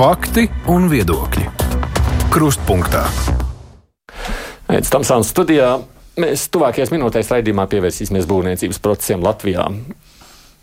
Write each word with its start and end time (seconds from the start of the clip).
Fakti 0.00 0.46
un 0.72 0.86
viedokļi. 0.88 1.42
Krustpunktā. 2.32 3.02
Pēc 4.64 4.88
tam 4.88 5.04
sānās 5.04 5.28
studijā 5.28 5.74
mēs 6.24 6.46
tuvākajās 6.54 6.88
minūtēs 6.94 7.28
raidījumā 7.34 7.66
pievērsīsimies 7.68 8.24
būvniecības 8.30 8.80
procesiem 8.80 9.20
Latvijā. 9.20 9.66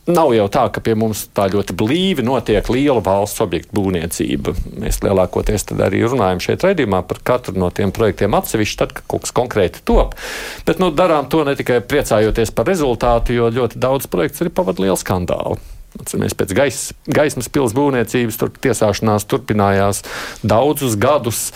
Nav 0.09 0.33
jau 0.33 0.47
tā, 0.49 0.63
ka 0.73 0.81
pie 0.81 0.97
mums 0.97 1.27
tā 1.37 1.45
ļoti 1.53 1.77
blīvi 1.77 2.25
notiek 2.25 2.65
liela 2.73 3.05
valsts 3.05 3.45
objektu 3.45 3.77
būvniecība. 3.77 4.57
Mēs 4.81 5.03
lielākoties 5.05 5.69
arī 5.85 6.01
runājam 6.09 6.41
šeit 6.41 6.65
raidījumā 6.65 7.05
par 7.05 7.21
katru 7.29 7.61
no 7.61 7.69
tiem 7.69 7.93
projektiem 7.93 8.33
atsevišķi, 8.41 8.81
tad, 8.81 8.97
kad 8.97 9.05
kaut 9.05 9.27
kas 9.27 9.37
konkrēti 9.37 9.85
top. 9.85 10.17
Bet 10.65 10.81
nu, 10.81 10.89
darām 10.89 11.29
to 11.29 11.45
ne 11.45 11.53
tikai 11.53 11.83
priecājoties 11.85 12.57
par 12.57 12.73
rezultātu, 12.73 13.37
jo 13.37 13.53
ļoti 13.53 13.85
daudz 13.85 14.09
projekts 14.09 14.41
arī 14.41 14.57
pavada 14.57 14.87
lielu 14.87 14.97
skandālu. 14.97 15.61
Atceramies, 15.97 16.35
pēc 16.37 16.53
gais, 16.57 16.79
gaismas 17.09 17.49
pilsētas 17.49 17.75
būvniecības 17.77 18.39
tur 18.39 18.53
tiesāšanās 18.63 19.27
turpinājās 19.29 20.03
daudzus 20.45 20.97
gadus. 20.99 21.47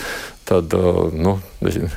Tad 0.42 0.74
uh, 0.74 1.06
nu, 1.14 1.36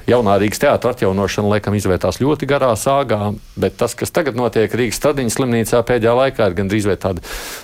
jaunā 0.05 0.35
Rīgas 0.37 0.61
teātris 0.61 0.93
atjaunošana 0.93 1.49
laikam 1.55 1.73
izvērtās 1.75 2.19
ļoti 2.21 2.45
garā 2.49 2.69
sāgā, 2.77 3.31
bet 3.57 3.79
tas, 3.79 3.95
kas 3.97 4.13
tagad 4.13 4.37
notiek 4.37 4.69
Rīgas 4.69 4.99
Stradiņas 5.01 5.37
slimnīcā 5.39 5.81
pēdējā 5.87 6.13
laikā, 6.19 6.51
ir 6.51 6.57
gandrīz 6.59 6.85
vai 6.85 6.95
tāda 7.01 7.23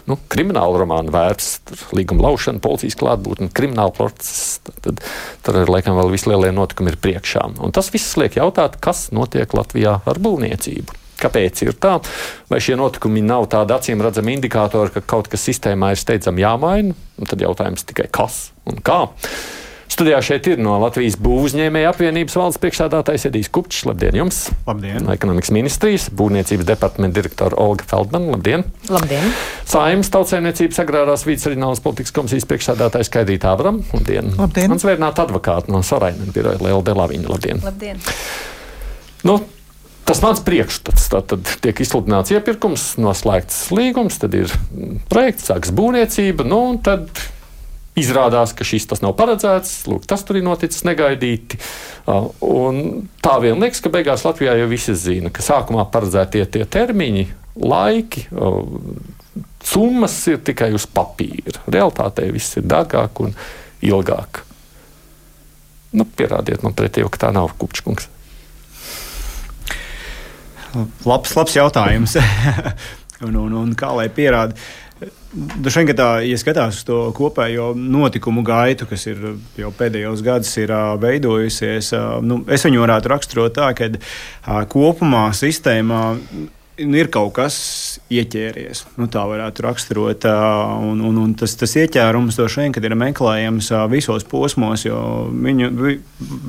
nu, 0.09 0.17
krimināla 0.33 0.81
romāna 0.81 1.13
vērts. 1.13 1.51
Līguma 1.93 2.25
laušana, 2.25 2.63
policijas 2.65 2.97
klātbūtne, 2.97 3.51
krimināla 3.53 3.93
process. 3.93 4.57
Tad, 4.81 5.03
tad 5.45 5.61
ir 5.61 5.69
laikam 5.69 5.99
vēl 6.01 6.09
vislielie 6.15 6.49
notikumi 6.55 6.95
ir 6.95 6.97
priekšā. 7.03 7.45
Un 7.61 7.77
tas 7.77 7.93
viss 7.93 8.17
liek 8.17 8.41
jautāt, 8.41 8.81
kas 8.81 9.11
notiek 9.13 9.53
Latvijā 9.53 9.99
ar 10.01 10.23
būvniecību. 10.25 11.00
Kāpēc 11.21 11.63
ir 11.67 11.77
tā? 11.81 11.97
Vai 12.51 12.61
šie 12.63 12.77
notikumi 12.79 13.23
nav 13.25 13.47
tādi 13.51 13.75
acīm 13.77 14.03
redzami 14.03 14.37
indikātori, 14.37 14.93
ka 14.95 15.05
kaut 15.15 15.31
kas 15.31 15.45
sistēmā 15.47 15.93
ir 15.93 16.01
steidzami 16.01 16.45
jāmaina? 16.45 16.95
Un 17.21 17.29
tad 17.29 17.43
jautājums 17.43 17.85
tikai 17.85 18.09
kas 18.11 18.47
un 18.69 18.81
kā. 18.85 19.03
Studijā 19.91 20.21
šeit 20.23 20.45
ir 20.47 20.59
no 20.63 20.77
Latvijas 20.79 21.17
būvniecības 21.19 21.89
apvienības 21.89 22.37
valdes 22.39 22.59
priekšsādātājs 22.63 23.25
Edijs 23.27 23.49
Kupčs. 23.51 23.81
Labdien 23.89 24.15
jums! 24.15 24.37
Labdien! 24.63 25.03
No 25.03 25.11
ekonomikas 25.11 25.51
ministrijas 25.51 26.05
būvniecības 26.15 26.69
departamenta 26.69 27.17
direktora 27.19 27.59
Olga 27.59 27.83
Feldmana. 27.89 28.31
Labdien! 28.31 28.63
Labdien! 28.87 29.27
Saimnes 29.67 30.07
tautsēmniecības 30.15 30.79
agrārās 30.85 31.27
vīdes 31.27 31.49
reģionālās 31.51 31.83
politikas 31.83 32.15
komisijas 32.15 32.47
priekšsādātājs 32.47 33.11
Kaidītā 33.11 33.51
Avram. 33.51 33.83
Labdien! 33.91 34.31
Labdien! 34.39 34.71
Mans 34.71 34.87
vērnāta 34.87 35.27
advokāta 35.27 35.75
no 35.75 35.83
Soraina 35.83 36.31
biroja 36.31 36.63
Liela 36.63 36.85
Delaviņa. 36.87 37.27
Labdien! 37.35 37.59
Labdien! 37.67 37.99
Nu, 39.27 39.41
Tas 40.11 40.19
mans 40.19 40.41
priekšstats. 40.43 41.05
Tad 41.07 41.51
tiek 41.63 41.77
izsludināts 41.79 42.33
iepirkums, 42.35 42.97
noslēgts 42.99 43.69
līgums, 43.71 44.17
tad 44.19 44.33
ir 44.35 44.51
projekts, 45.07 45.45
sākas 45.47 45.71
būvniecība. 45.71 46.43
Nu, 46.43 46.65
izrādās, 47.95 48.51
ka 48.51 48.67
šis 48.67 48.89
tas 48.91 48.99
nav 49.05 49.15
paredzēts. 49.15 49.85
Lūk, 49.87 50.03
tas 50.11 50.27
tur 50.27 50.41
ir 50.41 50.43
noticis 50.43 50.83
negaidīti. 50.83 51.61
Un 52.43 53.07
tā 53.23 53.37
vien 53.39 53.63
liekas, 53.63 53.79
ka 53.79 53.93
beigās 53.93 54.27
Latvijā 54.27 54.59
jau 54.59 54.67
visi 54.73 54.99
zina, 54.99 55.31
ka 55.31 55.47
sākumā 55.47 55.87
paredzētie 55.95 56.43
tie 56.43 56.67
termiņi, 56.67 57.25
laiki. 57.63 58.27
Summas 59.63 60.21
ir 60.27 60.43
tikai 60.43 60.73
uz 60.75 60.91
papīra. 60.91 61.63
Realtātē 61.71 62.27
viss 62.35 62.59
ir 62.59 62.67
dārgāk 62.67 63.23
un 63.23 63.31
ilgāk. 63.79 64.43
Nu, 65.95 66.03
pierādiet 66.03 66.67
man 66.67 66.75
pretī, 66.75 67.07
ka 67.07 67.29
tā 67.29 67.31
nav 67.31 67.55
kupčkungs. 67.63 68.11
Labs, 71.05 71.35
labs 71.35 71.57
jautājums. 71.57 72.15
un, 73.25 73.35
un, 73.35 73.59
un 73.63 73.75
kā 73.77 73.91
lai 73.95 74.07
pierāda? 74.13 74.55
Dažreiz, 75.31 75.87
kad 75.87 75.97
tā, 75.97 76.07
ja 76.27 76.37
skatās 76.37 76.81
uz 76.81 76.85
to 76.85 76.97
kopējo 77.17 77.71
notikumu 77.73 78.43
gaitu, 78.45 78.85
kas 78.89 79.07
ir 79.09 79.21
jau 79.57 79.71
pēdējos 79.73 80.21
gados 80.25 80.51
veidojusies, 81.01 81.93
nu, 82.27 82.41
es 82.51 82.67
viņu 82.67 82.83
varētu 82.83 83.11
raksturot 83.13 83.55
tā, 83.55 83.71
ka 83.77 83.87
kopumā 84.69 85.29
sistēmā 85.37 86.01
nu, 86.79 86.97
ir 86.97 87.09
kaut 87.11 87.33
kas 87.35 87.55
ieķēries. 88.11 88.85
Nu, 88.99 89.07
tā 89.11 89.23
varētu 89.27 89.63
raksturot. 89.65 90.25
Un, 90.91 91.01
un, 91.05 91.17
un 91.21 91.33
tas, 91.37 91.53
tas 91.59 91.73
ieķērums 91.79 92.37
to 92.39 92.47
šodien, 92.51 92.73
kad 92.75 92.85
ir 92.87 92.95
meklējams 92.99 93.71
visos 93.91 94.25
posmos, 94.27 94.85
jo 94.85 94.97
viņu, 95.31 95.69
vi, 95.77 95.95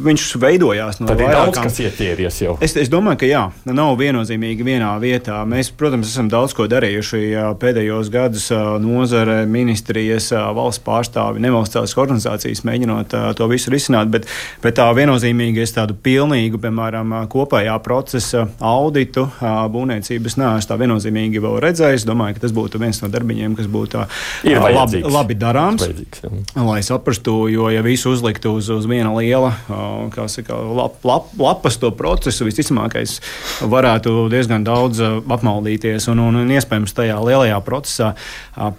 viņš 0.06 0.26
veidojās 0.42 1.00
no 1.02 1.10
Tad 1.10 1.20
vairākām. 1.20 1.32
ir 1.32 1.52
daudz, 1.52 1.60
kas 1.66 1.80
ieķēries 1.84 2.40
jau. 2.44 2.56
Es, 2.64 2.76
es 2.80 2.90
domāju, 2.92 3.20
ka 3.22 3.30
jā, 3.30 3.42
nav 3.68 3.94
viennozīmīgi 4.00 4.66
vienā 4.66 4.92
vietā. 5.02 5.42
Mēs, 5.48 5.72
protams, 5.78 6.10
esam 6.12 6.30
daudz 6.32 6.56
ko 6.56 6.66
darījuši 6.70 7.22
pēdējos 7.62 8.10
gados 8.12 8.48
nozare, 8.82 9.42
ministrijas, 9.50 10.30
valsts 10.32 10.84
pārstāvi, 10.86 11.42
nevalstiskās 11.44 11.96
organizācijas 11.98 12.64
mēģinot 12.68 13.16
to 13.38 13.50
visu 13.50 13.72
risināt, 13.74 14.10
bet, 14.12 14.26
bet 14.64 14.78
tā 14.80 14.88
viennozīmīgi 14.96 15.62
es 15.62 15.74
tādu 15.76 15.96
pilnīgu, 16.02 16.60
piemēram, 16.62 17.14
kopējā 17.32 17.76
procesa 17.84 18.46
auditu 18.58 19.28
būvniecību 19.42 20.21
es 20.30 20.38
neesmu 20.40 20.68
tā 20.68 20.78
viennozīmīgi 20.80 21.42
vēl 21.42 21.58
redzējis. 21.64 22.06
Domāju, 22.08 22.36
ka 22.36 22.44
tas 22.46 22.54
būtu 22.56 22.80
viens 22.82 23.00
no 23.02 23.10
darbiņiem, 23.12 23.56
kas 23.58 23.68
būtu 23.72 24.04
labi, 24.48 25.02
labi 25.06 25.36
darāms. 25.38 25.86
Lai 26.56 26.80
saprastu, 26.86 27.36
jo 27.52 27.68
ja 27.72 27.82
visu 27.84 28.12
uzliktu 28.14 28.54
uz, 28.58 28.70
uz 28.72 28.88
viena 28.90 29.12
liela 29.16 29.52
saka, 30.32 30.56
lap, 30.56 30.98
lap, 31.06 31.30
lapas 31.38 31.78
to 31.80 31.92
procesu, 31.96 32.46
visticamākais 32.48 33.18
varētu 33.68 34.28
diezgan 34.32 34.66
daudz 34.66 35.02
apmaldīties. 35.02 36.08
Un, 36.12 36.22
un, 36.26 36.42
un 36.42 36.52
iespējams 36.56 36.96
tajā 36.96 37.18
lielajā 37.22 37.58
procesā 37.66 38.12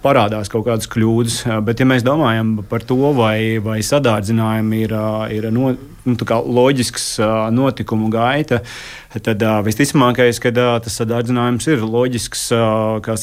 parādās 0.04 0.52
kaut 0.52 0.68
kādas 0.68 0.90
kļūdas. 0.92 1.40
Bet, 1.66 1.82
ja 1.82 1.88
mēs 1.88 2.06
domājam 2.06 2.56
par 2.68 2.84
to, 2.86 3.00
vai, 3.16 3.58
vai 3.64 3.80
sadārdzinājumi 3.84 4.84
ir, 4.86 4.96
ir 5.34 5.50
no, 5.54 5.74
nu, 6.04 6.16
loģisks 6.58 7.06
notikumu 7.54 8.10
gaita, 8.12 8.60
tad 9.24 9.44
visticamākais, 9.66 10.40
ka 10.42 10.52
tas 10.54 11.00
sadārdzinājums 11.00 11.68
ir 11.72 11.84
loģisks 11.84 12.48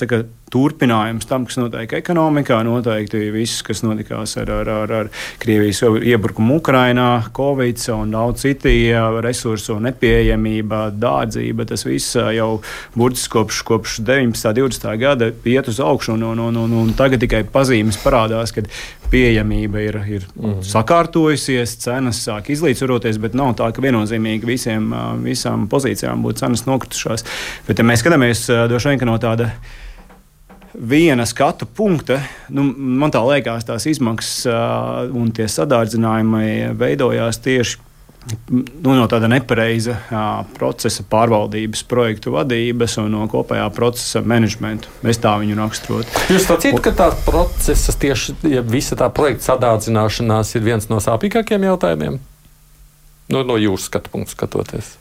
saka, 0.01 0.23
turpinājums 0.51 1.27
tam, 1.29 1.45
kas 1.47 1.57
notiek 1.59 1.95
ekonomikā. 2.01 2.59
Noteikti 2.67 3.29
viss, 3.33 3.63
kas 3.65 3.83
notikās 3.85 4.35
ar, 4.41 4.51
ar, 4.61 4.71
ar, 4.83 4.93
ar 5.01 5.11
Krievijas 5.41 5.83
iebrukumu 5.83 6.59
Ukrajinā, 6.61 7.09
Covid 7.35 7.81
un 7.95 8.13
daudz 8.13 8.45
citi 8.45 8.75
resursu 9.23 9.77
nepieejamība, 9.83 10.87
dārdzība, 11.01 11.65
tas 11.69 11.85
viss 11.87 12.17
jau 12.35 12.49
burtiski 12.97 13.35
kopš, 13.37 13.61
kopš 13.67 13.99
19. 14.07 14.51
un 14.51 14.71
20. 14.71 14.97
gada 15.01 15.31
iet 15.47 15.69
uz 15.71 15.79
augšu, 15.83 16.15
un, 16.15 16.25
un, 16.31 16.41
un, 16.49 16.57
un, 16.65 16.73
un 16.83 16.95
tagad 16.97 17.21
tikai 17.23 17.43
pazīmes 17.51 17.99
parādās, 18.03 18.53
ka 18.55 18.65
pieejamība 19.11 19.83
ir, 19.83 19.99
ir 20.07 20.27
mm 20.35 20.59
sakārtojusies, 20.71 21.73
cenas 21.81 22.21
sāk 22.25 22.51
izlīdzvaroties, 22.53 23.17
bet 23.21 23.35
nav 23.37 23.53
tā, 23.59 23.67
ka 23.73 23.83
viennozīmīgi 23.83 24.47
visiem, 24.47 24.91
visām 25.23 25.65
pozīcijām 25.71 26.23
būtu 26.23 26.43
cenas 26.43 26.63
nokritušās. 26.67 27.25
Bet, 27.67 27.79
ja 27.81 27.87
mēs 27.87 28.03
skatāmies 28.03 28.45
droši 28.71 28.93
vien 28.93 29.09
no 29.09 29.17
tāda 29.21 29.49
viena 30.73 31.25
skatu 31.25 31.65
punkta, 31.65 32.21
nu, 32.49 32.63
man 32.75 33.11
tā 33.11 33.21
liekas, 33.25 33.65
tās 33.67 33.85
izmaksas 33.89 34.49
uh, 34.49 35.15
un 35.17 35.31
tie 35.35 35.47
sadārdzinājumi 35.51 36.75
veidojās 36.79 37.41
tieši 37.43 37.79
nu, 38.51 38.93
no 38.93 39.07
tāda 39.09 39.27
nepareiza 39.31 39.95
uh, 39.97 40.29
procesa 40.55 41.03
pārvaldības, 41.09 41.83
projektu 41.89 42.35
vadības 42.35 42.99
un 43.01 43.09
no 43.15 43.25
kopējā 43.31 43.65
procesa 43.75 44.21
menedžmenta. 44.21 44.91
Es 45.09 45.19
tā 45.21 45.33
viņu 45.41 45.57
raksturotu. 45.57 46.23
Jūs 46.31 46.47
sacījat, 46.49 46.79
ka 46.85 46.93
tā 46.97 47.09
procesa 47.25 47.95
tieši 48.05 48.37
ja 48.53 48.63
visa 48.65 48.97
tā 48.99 49.09
projekta 49.13 49.51
sadārdzināšanās 49.51 50.55
ir 50.55 50.65
viens 50.67 50.89
no 50.91 51.01
sāpīgākajiem 51.03 51.67
jautājumiem? 51.71 52.19
No, 53.31 53.45
no 53.47 53.57
jūsu 53.59 53.89
skatu 53.89 54.11
punktu 54.13 54.35
skatoties. 54.35 54.95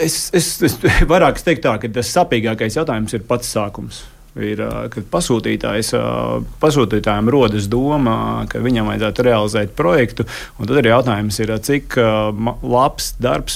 Es, 0.00 0.30
es, 0.36 0.54
es 0.64 0.78
vairāk 1.10 1.42
teiktu 1.42 1.66
tā, 1.68 1.76
ka 1.82 1.92
tas 2.00 2.14
sāpīgākais 2.14 2.78
jautājums 2.78 3.18
ir 3.18 3.26
pats 3.28 3.50
sākums 3.52 4.04
ir, 4.40 4.62
kad 4.92 5.04
pasūtītājiem 5.12 7.32
rodas 7.32 7.66
doma, 7.72 8.16
ka 8.48 8.56
viņam 8.64 8.88
vajadzētu 8.92 9.26
realizēt 9.26 9.70
projektu. 9.78 10.22
Tad 10.60 10.76
ir 10.80 10.92
jautājums, 10.92 11.36
ir, 11.42 11.48
cik 11.66 11.86
labs 12.62 13.06
darbs 13.22 13.54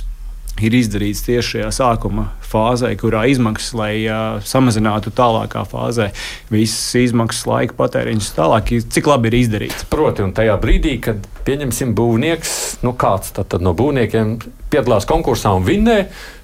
ir 0.64 0.74
izdarīts 0.76 1.24
tieši 1.26 1.56
šajā 1.56 1.70
sākuma 1.74 2.30
fāzē, 2.46 2.92
kurā 2.96 3.26
izmaksas, 3.28 3.74
lai 3.76 3.92
uh, 4.06 4.38
samazinātu 4.46 5.12
tālākā 5.16 5.64
fāzē 5.68 6.10
visas 6.52 6.94
izmaksas, 7.00 7.44
laika 7.50 7.76
patēriņus, 7.76 8.32
tālāk, 8.38 8.72
cik 8.94 9.10
labi 9.10 9.30
ir 9.30 9.38
izdarīts. 9.42 9.86
Proti, 9.92 10.24
un 10.24 10.32
tajā 10.36 10.56
brīdī, 10.62 10.96
kad 11.04 11.26
pieņemsim 11.46 11.92
būvnieks, 11.98 12.50
nu 12.86 12.94
kāds 12.98 13.34
tad, 13.36 13.50
tad 13.52 13.66
no 13.66 13.74
būvniekiem 13.76 14.36
piedalās 14.72 15.08
konkursā 15.08 15.52
un 15.56 15.66
vinnē, 15.66 15.98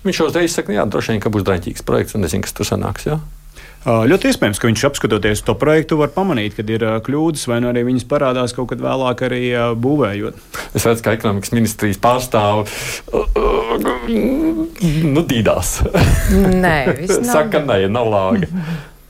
viņš 0.04 0.24
uzreiz 0.28 0.58
saka, 0.58 0.74
jā, 0.76 0.84
droši 0.88 1.14
vien, 1.14 1.22
ka 1.22 1.32
būs 1.32 1.46
draņķīgs 1.48 1.88
projekts 1.88 2.18
un 2.18 2.26
nezinu, 2.26 2.44
kas 2.44 2.58
tur 2.58 2.68
sanāks. 2.68 3.08
Jā? 3.08 3.22
Ļoti 3.82 4.30
iespējams, 4.30 4.60
ka 4.62 4.68
viņš 4.68 4.84
apskatoties 4.86 5.42
to 5.42 5.56
projektu, 5.58 5.98
var 5.98 6.12
pamanīt, 6.14 6.54
ka 6.54 6.62
ir 6.70 6.84
kļūdas, 7.02 7.48
vai 7.50 7.58
nu 7.64 7.70
arī 7.72 7.82
viņas 7.88 8.06
parādās 8.10 8.54
kaut 8.54 8.70
kad 8.70 8.82
vēlāk, 8.82 9.24
arī 9.26 9.42
būvējot. 9.82 10.38
Es 10.78 10.86
redzu, 10.86 11.02
ka 11.02 11.16
ekonomikas 11.16 11.50
ministrijas 11.54 11.98
pārstāv 12.02 12.70
nu, 14.06 15.26
dīdās. 15.26 15.74
Nē, 16.62 16.78
Saka, 17.32 17.64
nē, 17.66 17.84
nav 17.90 18.10
lāga. 18.12 18.50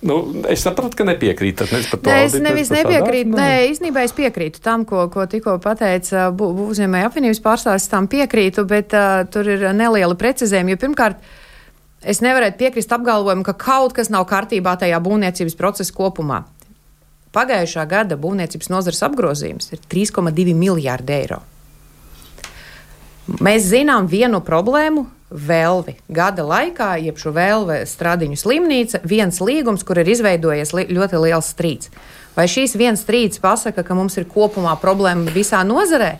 Nu, 0.02 0.16
es 0.50 0.64
saprotu, 0.64 0.98
ka 0.98 1.04
nepiekrītat. 1.06 1.70
Nē, 2.02 2.16
es 2.26 2.34
nevis 2.42 2.72
nepiekrītu. 2.74 3.36
Nē, 3.36 3.50
īstenībā 3.70 4.02
es 4.02 4.16
piekrītu 4.16 4.58
tam, 4.64 4.82
ko, 4.88 5.04
ko 5.12 5.28
tikko 5.30 5.60
pateica 5.62 6.26
uzņēmēja 6.32 7.12
apvienības 7.12 7.42
pārstāvis. 7.44 7.86
Tam 7.92 8.08
piekrītu, 8.10 8.64
bet 8.66 8.96
uh, 8.98 9.22
tur 9.30 9.52
ir 9.52 9.68
neliela 9.78 10.16
precizējuma. 10.18 10.74
Jo 10.74 10.80
pirmkārt, 10.82 11.22
es 12.04 12.20
nevarētu 12.24 12.58
piekrist 12.60 12.92
apgalvojumam, 12.94 13.44
ka 13.46 13.54
kaut 13.58 13.94
kas 13.96 14.10
nav 14.12 14.26
kārtībā 14.30 14.74
tajā 14.80 14.98
būvniecības 15.02 15.56
procesa 15.58 15.94
kopumā. 15.96 16.42
Pagājušā 17.32 17.86
gada 17.88 18.18
būvniecības 18.20 18.68
nozares 18.68 19.00
apgrozījums 19.06 19.72
ir 19.72 19.80
3,2 19.92 20.52
miljārdi 20.58 21.16
eiro. 21.16 21.40
Mēs 23.40 23.70
zinām 23.70 24.08
vienu 24.10 24.42
problēmu, 24.44 25.06
Velvi. 25.32 25.94
Gada 26.12 26.44
laikā, 26.44 26.90
jeb 27.00 27.16
šo 27.16 27.30
vēlve 27.32 27.78
stradiņu 27.88 28.36
slimnīca, 28.36 29.00
viens 29.08 29.38
līgums, 29.40 29.84
kur 29.88 30.02
ir 30.02 30.10
izveidojies 30.12 30.74
li 30.76 30.84
ļoti 30.92 31.20
liels 31.22 31.48
strīds. 31.54 31.88
Vai 32.36 32.44
šīs 32.48 32.76
viens 32.76 33.00
strīds 33.00 33.40
pasaka, 33.40 33.84
ka 33.84 33.96
mums 33.96 34.18
ir 34.20 34.28
kopumā 34.28 34.74
problēma 34.80 35.32
visā 35.32 35.62
nozarē? 35.64 36.18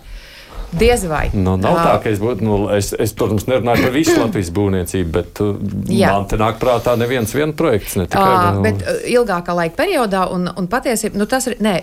Diez 0.73 1.05
vai. 1.05 1.27
Nu, 1.37 1.59
nav 1.61 1.77
tā, 1.77 1.97
ka 2.01 2.11
es 2.13 2.21
būtu, 2.23 2.45
nu, 2.47 2.59
es, 2.73 2.93
es, 2.97 3.13
protams, 3.17 3.45
nerunāju 3.49 3.85
par 3.85 3.93
visu 3.93 4.15
Latvijas 4.17 4.51
būvniecību, 4.57 5.11
bet 5.13 5.41
uh, 5.45 5.51
Jā. 5.93 6.15
man 6.17 6.29
te 6.31 6.39
nāk 6.41 6.57
prātā 6.63 6.95
neviens 6.97 7.35
viens 7.37 7.57
projekts. 7.57 7.99
Ne 8.01 8.07
tikai, 8.09 8.23
uh, 8.25 8.47
nu. 8.57 8.63
Bet 8.65 8.85
ilgākā 9.13 9.57
laika 9.59 9.77
periodā, 9.83 10.25
un, 10.33 10.49
un 10.49 10.69
patiesībā 10.73 11.21
nu, 11.21 11.27
tas 11.29 11.51
ir, 11.51 11.59
nē, 11.61 11.75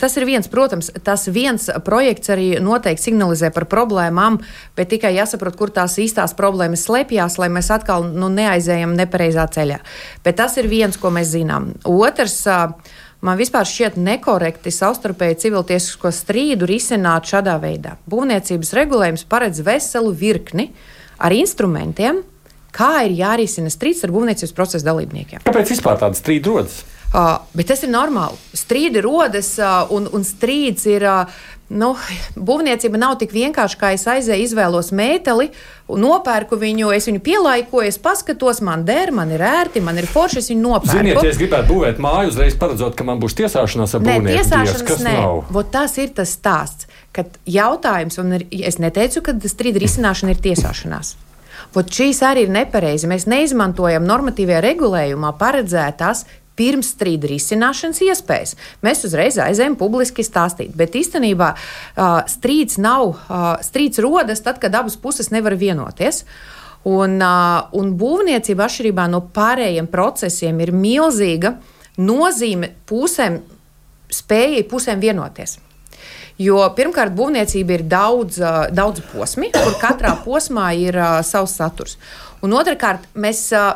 tas 0.00 0.16
ir 0.20 0.26
viens, 0.28 0.48
protams, 0.52 0.90
tas 1.06 1.24
viens 1.32 1.70
projekts 1.86 2.32
arī 2.34 2.50
noteikti 2.62 3.08
signalizē 3.08 3.48
par 3.54 3.68
problēmām, 3.72 4.36
bet 4.76 4.92
tikai 4.92 5.14
jāsaprot, 5.16 5.56
kur 5.56 5.72
tās 5.72 5.96
īstās 6.02 6.36
problēmas 6.36 6.84
slēpjas, 6.84 7.38
lai 7.40 7.48
mēs 7.56 7.72
atkal 7.72 8.04
nu, 8.12 8.28
neaizējam 8.32 8.92
nepareizā 8.98 9.48
ceļā. 9.56 9.80
Bet 10.26 10.38
tas 10.42 10.58
ir 10.60 10.68
viens, 10.68 11.00
ko 11.00 11.12
mēs 11.14 11.32
zinām. 11.32 11.72
Otrs, 11.88 12.42
uh, 12.52 13.00
Man 13.24 13.38
vispār 13.40 13.64
šķiet 13.64 13.94
nekorekti 13.96 14.68
savstarpēji 14.74 15.38
civiltiesisko 15.46 16.10
strīdu 16.12 16.66
risināt 16.68 17.30
šādā 17.30 17.54
veidā. 17.62 17.94
Būvniecības 18.10 18.72
regulējums 18.76 19.24
paredz 19.30 19.62
veselu 19.64 20.10
virkni 20.12 20.66
ar 21.16 21.32
instrumentiem, 21.32 22.20
kā 22.74 23.06
ir 23.06 23.14
jārisina 23.16 23.72
strīds 23.72 24.04
ar 24.04 24.12
būvniecības 24.12 24.52
procesa 24.52 24.90
dalībniekiem. 24.90 25.46
Kāpēc 25.46 25.72
vispār 25.72 25.96
tāda 26.02 26.20
strīda 26.20 26.52
rodas? 26.52 26.82
Uh, 27.14 27.38
bet 27.56 27.70
tas 27.70 27.80
ir 27.86 27.94
normāli. 27.94 28.36
Strīdi 28.58 29.00
rodas, 29.00 29.54
uh, 29.62 29.86
un, 29.94 30.10
un 30.12 30.28
strīds 30.28 30.84
ir. 30.90 31.08
Uh, 31.08 31.50
Nu, 31.74 31.90
būvniecība 32.38 32.98
nav 33.00 33.16
tik 33.18 33.32
vienkārši, 33.34 33.78
kā 33.80 33.90
es 33.96 34.04
aizēju, 34.06 34.46
izvēlos 34.46 34.92
mēteli, 34.94 35.48
nopērku 35.90 36.58
viņu, 36.60 36.92
es 36.94 37.08
viņu 37.10 37.22
pielaikoju, 37.26 37.88
es 37.90 37.98
paskatos, 38.02 38.60
man 38.64 38.84
der, 38.86 39.10
man 39.14 39.32
ir 39.34 39.42
ērti, 39.42 39.82
man 39.82 39.98
ir 39.98 40.06
forši, 40.10 40.38
es 40.44 40.52
viņu 40.52 40.62
nopērku. 40.62 41.00
Ziniet, 41.00 41.18
ja 41.18 41.32
es 41.32 41.40
gribētu 41.40 41.72
būvēt 41.72 41.98
māju, 42.04 42.30
uzreiz 42.30 42.54
paredzot, 42.60 42.94
ka 42.98 43.06
man 43.08 43.18
būs 43.22 43.34
tiesāšanās 43.40 43.96
ar 43.98 44.04
būvnieku. 44.06 44.28
Nē, 44.28 44.36
tiesāšanās 44.38 45.04
nē. 45.08 45.16
Vot 45.56 45.74
tas 45.74 45.98
ir 45.98 46.14
tas 46.14 46.36
stāsts, 46.38 46.86
ka 47.16 47.26
jautājums, 47.50 48.20
un 48.22 48.38
ir, 48.38 48.46
es 48.70 48.78
neteicu, 48.78 49.24
ka 49.26 49.34
strīda 49.42 49.82
risināšana 49.82 50.36
ir 50.36 50.42
tiesāšanās. 50.46 51.16
Vot 51.74 51.90
šīs 51.90 52.20
arī 52.26 52.46
ir 52.46 52.54
nepareizi. 52.54 53.08
Mēs 53.10 53.26
neizmantojam 53.30 54.06
normatīvajā 54.06 54.62
regulējumā 54.62 55.34
paredzētās 55.40 56.22
pirms 56.58 56.92
strīda 56.94 57.28
risināšanas 57.30 58.00
iespējas. 58.06 58.56
Mēs 58.84 59.04
uzreiz 59.08 59.38
aizējām 59.42 59.76
publiski 59.80 60.24
stāstīt, 60.26 60.74
bet 60.78 60.96
īstenībā 60.98 61.52
uh, 61.54 62.20
strīds 62.30 62.78
nav, 62.82 63.14
uh, 63.14 63.46
strīds 63.64 64.02
rodas 64.02 64.44
tad, 64.44 64.60
kad 64.62 64.74
abas 64.74 64.96
puses 65.00 65.32
nevar 65.34 65.58
vienoties. 65.58 66.24
Un, 66.84 67.16
uh, 67.24 67.70
un 67.74 67.94
būvniecība 67.98 68.66
atšķirībā 68.66 69.08
no 69.10 69.22
pārējiem 69.34 69.88
procesiem 69.90 70.60
ir 70.60 70.74
milzīga 70.76 71.56
nozīme 71.96 72.74
pusēm, 72.88 73.40
spējai 74.12 74.66
pusēm 74.68 75.00
vienoties. 75.02 75.58
Jo 76.38 76.64
pirmkārt, 76.74 77.14
būvniecība 77.14 77.76
ir 77.76 77.84
daudz, 77.86 78.40
daudz 78.74 79.04
posmi, 79.12 79.52
kur 79.54 79.76
katrā 79.78 80.16
posmā 80.24 80.72
ir 80.74 80.98
uh, 80.98 81.18
savs 81.22 81.54
saturs. 81.60 81.98
Un 82.42 82.56
otrkārt, 82.58 83.06
mēs 83.14 83.46
uh, 83.54 83.70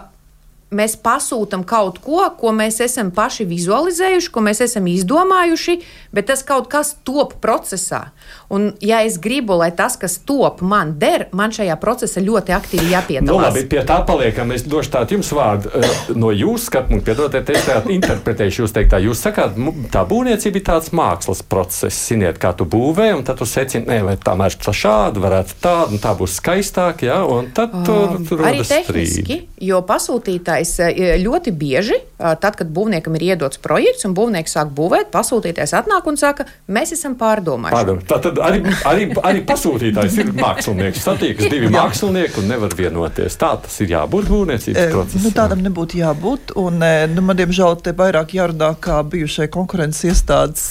mēs 0.75 0.97
pasūtām 1.00 1.65
kaut 1.69 2.00
ko, 2.05 2.20
ko 2.37 2.53
mēs 2.53 2.81
esam 2.85 3.11
paši 3.15 3.47
vizualizējuši, 3.49 4.31
ko 4.32 4.43
mēs 4.44 4.61
esam 4.67 4.88
izdomājuši, 4.91 5.79
bet 6.12 6.29
tas 6.29 6.44
kaut 6.47 6.69
kas 6.73 6.94
top 7.06 7.38
procesā. 7.43 8.11
Un, 8.53 8.70
ja 8.85 9.00
es 9.05 9.19
gribu, 9.20 9.56
lai 9.61 9.70
tas, 9.76 9.97
kas 10.00 10.19
top, 10.29 10.61
man 10.61 10.94
der, 11.00 11.26
man 11.37 11.53
šajā 11.55 11.76
procesā 11.81 12.23
ļoti 12.25 12.55
aktīvi 12.56 12.93
jāpiedalās. 12.93 13.29
Nu, 13.29 13.41
labi, 13.41 13.65
pie 13.69 13.82
tā 13.88 14.00
paliekam. 14.09 14.53
Es 14.56 14.65
došu 14.69 14.93
tādu 14.94 15.19
jums 15.19 15.32
vārdu. 15.37 15.73
Eh, 15.73 15.97
no 16.17 16.32
jūsu 16.32 16.69
skatu 16.69 16.93
punkta, 16.93 17.06
piedodiet, 17.11 17.53
es 17.53 17.67
tā 17.69 17.79
interpretēšu 17.93 18.65
jūs 18.65 18.76
teiktā. 18.76 19.00
Jūs 19.05 19.25
sakāt, 19.25 19.56
tā 19.93 20.05
būvniecība 20.09 20.61
ir 20.61 20.67
tāds 20.69 20.93
mākslas 20.97 21.43
process. 21.44 22.00
Ziniet, 22.09 22.41
kā 22.41 22.55
tu 22.56 22.65
būvē, 22.69 23.11
un 23.17 23.25
tad 23.26 23.41
tu 23.41 23.49
secini, 23.49 23.88
nē, 23.88 24.00
vai 24.06 24.17
tā 24.20 24.37
mēs 24.38 24.56
tā 24.61 24.73
šādi 24.76 25.20
varētu 25.23 25.59
tādu, 25.65 25.97
un 25.97 26.03
tā 26.03 26.15
būs 26.17 26.38
skaistāk, 26.41 27.05
jā, 27.09 27.19
un 27.29 27.50
tad 27.56 27.75
tur, 27.85 28.17
tur 28.29 28.44
arī 28.49 28.62
tehniski, 28.65 28.87
strīdi. 28.88 29.38
jo 29.69 29.81
pasūtītāji 29.87 30.57
pasūtītājs 30.58 30.99
e, 30.99 31.19
ļoti 31.22 31.52
bieži, 31.56 31.99
tad, 32.19 32.56
kad 32.58 32.69
būvniekam 32.75 33.14
ir 33.16 33.25
iedots 33.32 33.60
projekts 33.62 34.06
un 34.06 34.14
būvnieks 34.14 34.55
sāk 34.56 34.70
būvēt, 34.75 35.10
pasūtītājs 35.12 35.75
atnāk 35.78 36.06
un 36.06 36.16
saka, 36.19 36.46
mēs 36.69 36.93
esam 36.93 37.16
pārdomājuši. 37.19 37.76
Pārdom. 37.76 38.00
Tad 38.08 38.40
arī, 38.43 38.62
arī, 38.88 39.08
arī 39.22 39.43
pasūtītājs 39.46 40.19
ir 40.22 40.32
mākslinieks. 40.38 41.02
Satiekas 41.05 41.50
divi 41.50 41.70
mākslinieki 41.72 42.43
un 42.43 42.50
nevar 42.50 42.75
vienoties. 42.78 43.38
Tā 43.38 43.55
tas 43.62 43.78
ir 43.84 43.93
jābūt 43.94 44.31
būvniecības 44.32 44.81
e, 44.82 44.88
procesam. 44.93 45.26
Nu, 45.26 45.34
tādam 45.37 45.62
nebūtu 45.64 46.00
jābūt. 46.00 46.55
Un, 46.58 46.82
nu, 47.14 47.25
man, 47.25 47.38
diemžēl, 47.38 47.78
te 47.84 47.94
vairāk 47.99 48.34
jārunā 48.38 48.72
kā 48.82 49.00
bijušai 49.06 49.49
konkurences 49.55 50.08
iestādes 50.10 50.66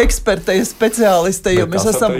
ekspertei, 0.00 0.60
speciālistei, 0.66 1.58
jo 1.60 1.68
mēs 1.70 1.88
esam. 1.92 2.16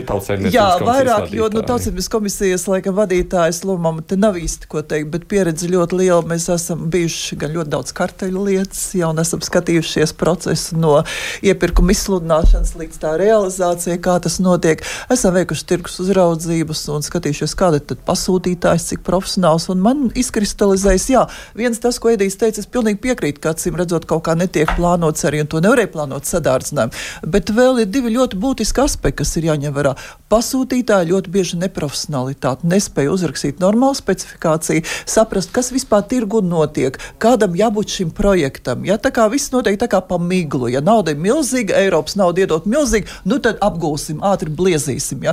Jā, 0.52 0.69
vairāk, 0.82 1.32
jo 1.34 1.50
nu, 1.52 1.64
tautsības 1.66 2.10
komisijas 2.12 2.69
laika 2.70 2.92
vadītājs 2.94 3.64
lomam 3.66 4.00
te 4.06 4.19
nav 4.19 4.38
īsti 4.38 4.70
ko 4.70 4.82
teikt, 4.86 5.10
bet 5.12 5.26
pieredze 5.30 5.69
ļoti 5.70 5.98
liela. 6.02 6.22
Mēs 6.28 6.48
esam 6.52 6.68
esam 6.69 6.85
bijuši 6.93 7.37
gan 7.41 7.55
ļoti 7.56 7.73
daudz 7.73 7.93
karteļu 7.97 8.43
lietas, 8.44 8.82
jau 8.99 9.09
esam 9.23 9.41
skatījušies 9.44 10.12
procesu 10.20 10.76
no 10.76 10.99
iepirkuma 11.41 11.94
izsludināšanas 11.94 12.75
līdz 12.76 12.99
tā 13.00 13.15
realizācijai, 13.20 13.97
kā 14.05 14.19
tas 14.20 14.37
notiek. 14.44 14.82
Esam 15.12 15.32
veikuši 15.38 15.65
tirgus 15.70 15.97
uzraudzības 16.05 16.82
un 16.93 17.06
skatījušies, 17.06 17.55
kāda 17.56 17.81
ir 17.81 18.03
pasūtītājs, 18.05 18.91
cik 18.91 19.05
profesionāls. 19.06 19.70
Un 19.73 19.81
man 19.85 20.05
izkristalizējas, 20.12 21.09
jā, 21.15 21.25
viens 21.56 21.81
tas, 21.81 21.97
ko 22.02 22.12
Edijs 22.12 22.37
teica, 22.40 22.61
es 22.61 22.69
pilnīgi 22.69 23.00
piekrītu, 23.07 23.40
ka 23.40 23.54
acīm 23.54 23.78
redzot, 23.81 24.04
kaut 24.11 24.26
kā 24.28 24.37
netiek 24.37 24.69
plānots 24.76 25.25
arī, 25.28 25.40
un 25.45 25.49
to 25.49 25.62
nevarēja 25.64 25.92
plānot 25.95 26.28
sadārdzinājumu. 26.28 27.04
Bet 27.33 27.54
vēl 27.57 27.85
ir 27.85 27.92
divi 27.92 28.12
ļoti 28.19 28.37
būtiski 28.45 28.85
aspekti, 28.85 29.23
kas 29.23 29.37
ir 29.40 29.49
jāņem 29.49 29.73
vērā. 29.73 29.97
Pasūtītāji 30.28 31.08
ļoti 31.08 31.30
bieži 31.32 31.58
neprofesionalitāti, 31.62 32.68
nespēja 32.68 33.14
uzrakstīt 33.14 33.62
normālu 33.62 33.97
specifikāciju, 33.97 34.85
saprast, 35.08 35.54
kas 35.56 35.70
vispār 35.73 36.04
tirgu 36.11 36.42
notiek, 36.44 36.99
kādam 37.23 37.56
jābūt 37.56 37.94
šim 37.97 38.11
projektam. 38.12 38.85
Ja 38.85 38.99
tā 39.00 39.08
kā 39.14 39.25
viss 39.32 39.54
notiek 39.54 39.78
tā 39.80 39.88
kā 39.88 40.02
pa 40.04 40.20
miglu, 40.20 40.68
ja 40.68 40.85
nauda 40.85 41.14
ir 41.14 41.23
milzīga, 41.25 41.78
Eiropas 41.80 42.18
nauda 42.20 42.44
iedot 42.44 42.68
milzīgi, 42.68 43.08
nu 43.25 43.40
tad 43.40 43.56
apgūsim, 43.64 44.20
ātri 44.20 44.52
bliezīsim. 44.52 45.25
Ja 45.25 45.32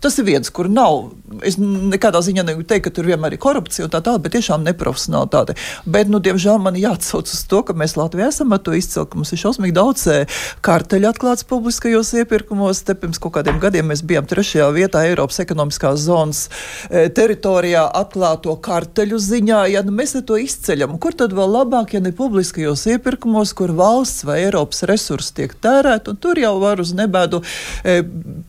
tas 0.00 0.18
ir 0.18 0.26
viens, 0.28 0.50
kur 0.54 0.68
nav. 0.70 1.10
Es 1.46 1.56
nekādā 1.58 2.20
ziņā 2.22 2.44
negribu 2.46 2.66
teikt, 2.68 2.86
ka 2.86 2.92
tur 2.94 3.08
vienmēr 3.08 3.34
ir 3.34 3.42
korupcija 3.42 3.86
un 3.86 3.92
tā 3.92 4.00
tālāk, 4.04 4.22
bet 4.26 4.36
tiešām 4.36 4.64
neprofesionālitāte. 4.66 5.56
Bet, 5.84 6.10
nu, 6.12 6.20
diemžēl 6.22 6.60
man 6.62 6.78
jāatsauc 6.78 7.30
uz 7.30 7.42
to, 7.50 7.62
ka 7.66 7.76
mēs 7.76 7.96
Latvijā 7.98 8.28
esam 8.30 8.54
ar 8.54 8.62
to 8.64 8.74
izcili, 8.76 9.06
ka 9.10 9.18
mums 9.18 9.32
ir 9.34 9.40
šausmīgi 9.42 9.74
daudz 9.74 10.06
karteļu 10.64 11.10
atklāts 11.10 11.46
publiskajos 11.48 12.12
iepirkumos. 12.20 12.84
Te 12.86 12.96
pirms 12.98 13.20
kaut 13.22 13.34
kādiem 13.38 13.58
gadiem 13.62 13.90
mēs 13.90 14.04
bijām 14.06 14.28
trešajā 14.30 14.68
vietā 14.76 15.04
Eiropas 15.08 15.40
ekonomiskās 15.42 16.04
zonas 16.04 16.44
e, 16.88 17.08
teritorijā 17.14 17.86
atklāto 18.02 18.54
karteļu 18.64 19.18
ziņā. 19.22 19.64
Ja 19.74 19.84
nu, 19.86 19.94
mēs 19.96 20.14
to 20.26 20.38
izceļam, 20.40 20.98
kur 21.02 21.16
tad 21.18 21.34
vēl 21.34 21.50
labāk, 21.58 21.96
ja 21.96 22.02
ne 22.04 22.14
publiskajos 22.14 22.86
iepirkumos, 22.94 23.54
kur 23.56 23.74
valsts 23.74 24.26
vai 24.28 24.42
Eiropas 24.44 24.84
resursi 24.88 25.34
tiek 25.40 25.56
tērēti, 25.64 26.12
un 26.12 26.20
tur 26.20 26.38
jau 26.38 26.54
var 26.62 26.82
uz 26.82 26.94
nebēdu 26.96 27.42
e, 27.82 28.00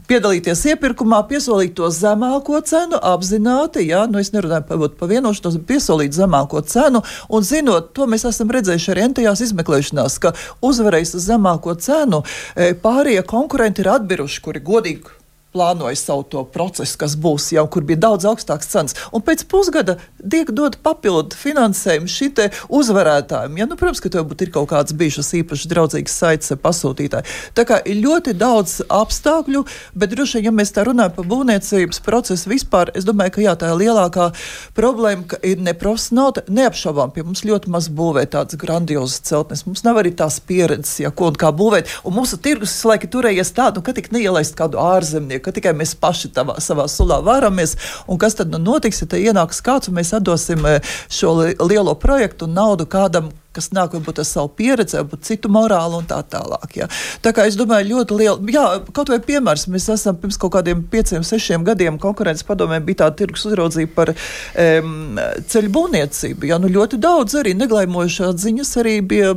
piedalīties 0.09 0.65
iepirkumā 0.73 1.14
sākumā 1.15 1.27
piesolīt 1.29 1.75
to 1.75 1.89
zemāko 1.89 2.59
cenu 2.65 2.99
apzināti, 2.99 3.87
jā, 3.87 4.05
nu 4.07 4.19
es 4.19 4.31
nerunāju 4.33 4.65
par, 4.67 4.89
par 4.99 5.09
vienošanos, 5.09 5.57
bet 5.57 5.67
piesolīt 5.67 6.13
zemāko 6.13 6.61
cenu, 6.61 7.03
un 7.29 7.43
zinot, 7.43 7.93
to 7.93 8.05
mēs 8.05 8.25
esam 8.25 8.51
redzējuši 8.51 8.91
arī 8.91 9.05
entajās 9.09 9.41
izmeklēšanās, 9.47 10.19
ka 10.19 10.33
uzvarējis 10.61 11.15
uz 11.15 11.27
zemāko 11.29 11.75
cenu, 11.79 12.23
e, 12.55 12.73
pārējie 12.73 13.23
konkurenti 13.25 13.81
ir 13.81 13.93
atbiruši, 13.95 14.41
kuri 14.41 14.59
godīgi 14.59 15.23
plānoja 15.55 15.95
savu 15.95 16.25
to 16.27 16.43
procesu, 16.51 16.97
kas 16.99 17.15
būs 17.15 17.53
jau, 17.55 17.63
kur 17.71 17.85
bija 17.87 18.01
daudz 18.09 18.27
augstāks 18.27 18.67
cenas. 18.67 18.97
Un 19.15 19.23
pēc 19.23 19.45
pusgada 19.47 19.95
tiek 20.31 20.51
dot 20.55 20.77
papildu 20.85 21.37
finansējumu 21.39 22.09
šitie 22.11 22.49
uzvarētājiem. 22.73 23.59
Ja, 23.59 23.67
nu, 23.69 23.77
protams, 23.79 24.01
ka 24.03 24.11
tev 24.13 24.27
būtu 24.29 24.49
kaut 24.55 24.69
kāds 24.71 24.95
bijušas 24.97 25.33
īpaši 25.41 25.71
draudzīgas 25.71 26.17
saites 26.21 26.53
ar 26.55 26.61
pasūtītāju. 26.63 27.35
Tā 27.57 27.65
kā 27.67 27.79
ir 27.85 28.01
ļoti 28.03 28.35
daudz 28.39 28.79
apstākļu, 28.93 29.65
bet 29.95 30.13
droši 30.13 30.39
vien, 30.39 30.49
ja 30.49 30.55
mēs 30.55 30.73
tā 30.75 30.85
runājam 30.87 31.15
par 31.17 31.29
būvniecības 31.31 32.01
procesu 32.05 32.51
vispār, 32.51 32.93
es 32.97 33.07
domāju, 33.07 33.35
ka 33.37 33.45
jā, 33.45 33.55
tā 33.59 33.71
ir 33.73 33.81
lielākā 33.85 34.29
problēma, 34.77 35.39
ir 35.45 35.61
neprofesionāli, 35.65 36.45
neapšaubām 36.55 37.13
pie 37.15 37.25
mums 37.25 37.45
ļoti 37.47 37.71
maz 37.73 37.89
būvē 37.93 38.25
tādas 38.31 38.59
grandiozas 38.61 39.21
celtnes. 39.25 39.65
Mums 39.67 39.83
nav 39.85 39.99
arī 40.01 40.13
tās 40.15 40.39
pieredzes, 40.39 40.99
ja 41.03 41.11
ko 41.11 41.31
un 41.31 41.39
kā 41.39 41.51
būvēt. 41.55 41.91
Un 42.07 42.15
mūsu 42.17 42.39
tirgus 42.41 42.73
visu 42.75 42.89
laiku 42.89 43.09
turējies 43.11 43.53
tādu, 43.55 43.79
nu, 43.79 43.85
ka 43.85 43.93
tik 43.95 44.11
neielaist 44.13 44.55
kādu 44.57 44.79
ārzemnieku, 44.81 45.45
ka 45.47 45.55
tikai 45.55 45.73
mēs 45.77 45.95
paši 45.99 46.31
tavā, 46.35 46.57
savā 46.63 46.87
sulā 46.91 47.21
varamies. 47.25 47.75
Un 48.07 48.19
kas 48.21 48.37
tad 48.39 48.51
nu 48.53 48.59
notiks, 48.61 49.01
ja 49.01 49.09
te 49.09 49.19
ienāks 49.21 49.61
kāds 49.65 49.89
un 49.89 49.97
mēs 49.99 50.13
atdosim 50.19 50.65
eh, 50.69 50.93
šo 51.11 51.37
lielo 51.65 51.95
projektu 51.99 52.47
un 52.47 52.55
naudu 52.57 52.87
kādam, 52.89 53.31
kas 53.55 53.69
nāk 53.75 53.93
varbūt 53.95 54.19
ar 54.19 54.27
savu 54.27 54.49
pieredzi, 54.57 54.97
varbūt 54.99 55.27
citu 55.27 55.51
morālu 55.53 56.01
un 56.01 56.07
tā 56.09 56.19
tālāk. 56.31 56.75
Ja. 56.75 56.89
Tā 57.23 57.31
kā 57.35 57.45
es 57.47 57.55
domāju, 57.59 57.93
ļoti 57.93 58.17
liela, 58.19 58.51
jā, 58.51 58.65
kaut 58.95 59.11
vai 59.13 59.21
piemērs, 59.23 59.67
mēs 59.71 59.87
esam 59.95 60.17
pirms 60.19 60.39
kaut 60.41 60.55
kādiem 60.57 60.83
pieciem, 60.91 61.23
sešiem 61.23 61.63
gadiem 61.67 61.99
konkurences 62.01 62.47
padomē 62.47 62.81
bija 62.83 63.05
tā 63.05 63.11
tirgus 63.21 63.45
uzraudzība 63.47 63.95
par 63.95 64.11
um, 64.15 65.21
ceļu 65.51 65.71
būvniecību. 65.77 66.51
Ja, 66.51 66.59
nu, 66.59 66.71
ļoti 66.71 66.99
daudz 67.01 67.39
arī 67.39 67.55
neglaimojušās 67.59 68.43
ziņas 68.43 68.75
arī 68.83 68.99
bija 69.05 69.35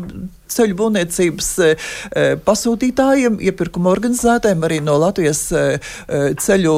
ceļu 0.52 0.76
būvniecības 0.78 1.50
e, 1.64 1.70
e, 1.72 2.24
pasūtītājiem, 2.44 3.38
iepirkuma 3.50 3.92
organizētājiem, 3.92 4.64
arī 4.68 4.80
no 4.84 4.96
Latvijas 5.00 5.42
e, 5.52 5.66
ceļu 6.42 6.76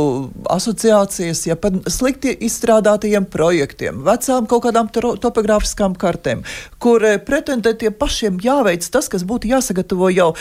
asociācijas, 0.56 1.44
ja 1.50 1.58
pat 1.60 1.78
slikti 1.90 2.34
izstrādātajiem 2.48 3.28
projektiem, 3.30 4.02
vecām 4.06 4.48
kaut 4.50 4.66
kādām 4.66 4.90
topogrāfiskām 4.94 5.96
kartēm, 6.00 6.44
kur 6.82 7.04
pretendentiem 7.26 7.96
pašiem 7.96 8.42
jāveic 8.44 8.86
tas, 8.92 9.10
kas 9.12 9.26
būtu 9.26 9.50
jāsagatavo 9.54 10.12
jau 10.14 10.32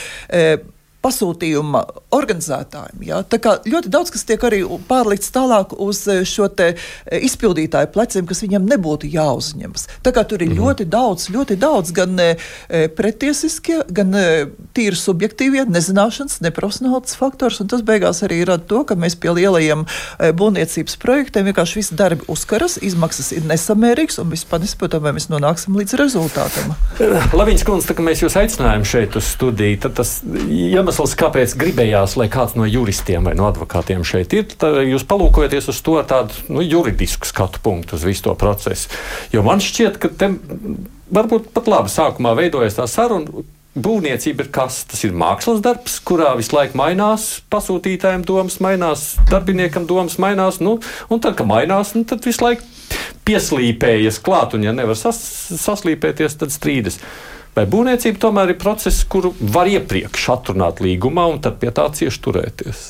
pasūtījuma 1.06 1.84
organizētājiem. 2.16 3.04
Ja? 3.08 3.22
Tā 3.24 3.40
kā 3.42 3.58
ļoti 3.66 3.92
daudz 3.92 4.12
kas 4.14 4.26
tiek 4.28 4.44
arī 4.44 4.62
pārlikts 4.90 5.32
tālāk 5.36 5.76
uz 5.80 6.04
eh, 6.12 6.26
šo 6.28 6.50
eh, 6.60 6.76
izpildītāju 7.30 7.92
pleciem, 7.94 8.28
kas 8.30 8.44
viņam 8.44 8.68
nebūtu 8.70 9.10
jāuzņemas. 9.12 9.88
Tā 10.06 10.14
kā 10.16 10.24
tur 10.28 10.44
ir 10.44 10.52
mhm. 10.52 10.60
ļoti 10.60 10.88
daudz, 10.90 11.30
ļoti 11.34 11.58
daudz 11.60 11.94
gan 11.96 12.20
e, 12.22 12.30
pretiesiskie, 12.96 13.82
gan 13.96 14.14
e, 14.18 14.26
tīri 14.76 14.98
subjektīvie, 14.98 15.66
nezināšanas, 15.70 16.40
neprofesionāls 16.46 17.18
faktors, 17.20 17.60
un 17.64 17.70
tas 17.72 17.84
beigās 17.86 18.24
arī 18.26 18.42
rada 18.48 18.66
to, 18.70 18.84
ka 18.88 18.98
mēs 19.00 19.18
pie 19.20 19.34
lielajiem 19.36 19.86
e, 19.86 20.32
būvniecības 20.40 20.98
projektiem 21.02 21.50
vienkārši 21.50 21.80
visi 21.82 21.98
darbi 22.00 22.28
uzkaras, 22.32 22.78
izmaksas 22.86 23.32
ir 23.36 23.48
nesamērīgas, 23.50 24.20
un 24.24 24.34
vispār 24.34 24.64
nesaprotam, 24.64 25.04
vai 25.06 25.16
mēs 25.18 25.30
nonāksim 25.32 25.78
līdz 25.80 25.98
rezultātam. 26.00 26.76
Laviņas 27.00 27.66
kundze, 27.68 27.90
tā 27.90 27.98
kā 27.98 28.06
mēs 28.06 28.24
jūs 28.24 28.38
aicinājām 28.40 28.86
šeit 28.88 29.18
uz 29.20 29.30
studiju, 29.36 29.82
tad 29.86 29.98
tas, 30.00 30.20
ja 30.50 30.84
iemesls, 30.90 31.16
kāpēc 31.20 31.54
gribējās, 31.60 32.16
lai 32.18 32.28
kāds 32.32 32.56
no 32.58 32.66
juristiem 32.66 33.28
vai 33.28 33.36
no 33.38 33.48
advokātiem 33.50 34.04
šeit 34.08 34.34
ir, 34.34 34.48
tad 34.58 34.82
jūs 34.88 35.06
palūkojaties 35.06 35.70
uz 35.70 35.82
to 35.86 35.98
tādu 36.08 36.34
nu, 36.50 36.64
juridisku 36.66 37.30
skatu 37.30 37.62
punktu 37.62 37.96
uz 37.96 38.06
visu 38.08 38.26
to 38.26 38.34
procesu. 38.36 38.90
Jo 39.32 39.44
man 39.46 39.62
šķiet, 39.62 40.00
ka 40.02 40.10
te 40.10 40.32
varbūt 41.14 41.52
pat 41.54 41.70
labi 41.70 41.94
sākumā 41.94 42.36
veidojas 42.40 42.80
tā 42.80 42.88
saruna. 42.90 43.46
Būvniecība 43.80 44.44
ir 44.44 44.48
kas? 44.52 44.82
Tas 44.90 45.04
ir 45.06 45.14
mākslas 45.14 45.62
darbs, 45.64 46.00
kurā 46.04 46.34
visu 46.36 46.56
laiku 46.58 46.76
mainās 46.80 47.44
pasūtītājiem 47.54 48.26
domas, 48.28 48.58
mainās 48.66 49.12
darbiniekam 49.30 49.86
domas, 49.88 50.18
mainās. 50.20 50.58
Nu, 50.60 50.80
un 51.08 51.22
tad, 51.22 51.38
kad 51.38 51.48
mainās, 51.48 51.94
nu, 51.96 52.02
tad 52.10 52.26
visu 52.26 52.44
laiku 52.44 52.66
pieslīpējies 53.30 54.18
klāt, 54.26 54.58
un 54.58 54.66
ja 54.66 54.74
nevar 54.76 54.98
sas, 54.98 55.22
saslīpēties, 55.62 56.40
tad 56.42 56.52
strīdas. 56.52 56.98
Vai 57.58 57.66
būvniecība 57.70 58.22
tomēr 58.22 58.54
ir 58.54 58.60
process, 58.62 59.04
kuru 59.10 59.34
var 59.40 59.68
iepriekš 59.68 60.30
atrunāt 60.36 60.82
līgumā 60.84 61.26
un 61.32 61.42
tad 61.44 61.60
pie 61.62 61.72
tā 61.76 61.90
cieši 61.94 62.24
turēties? 62.26 62.84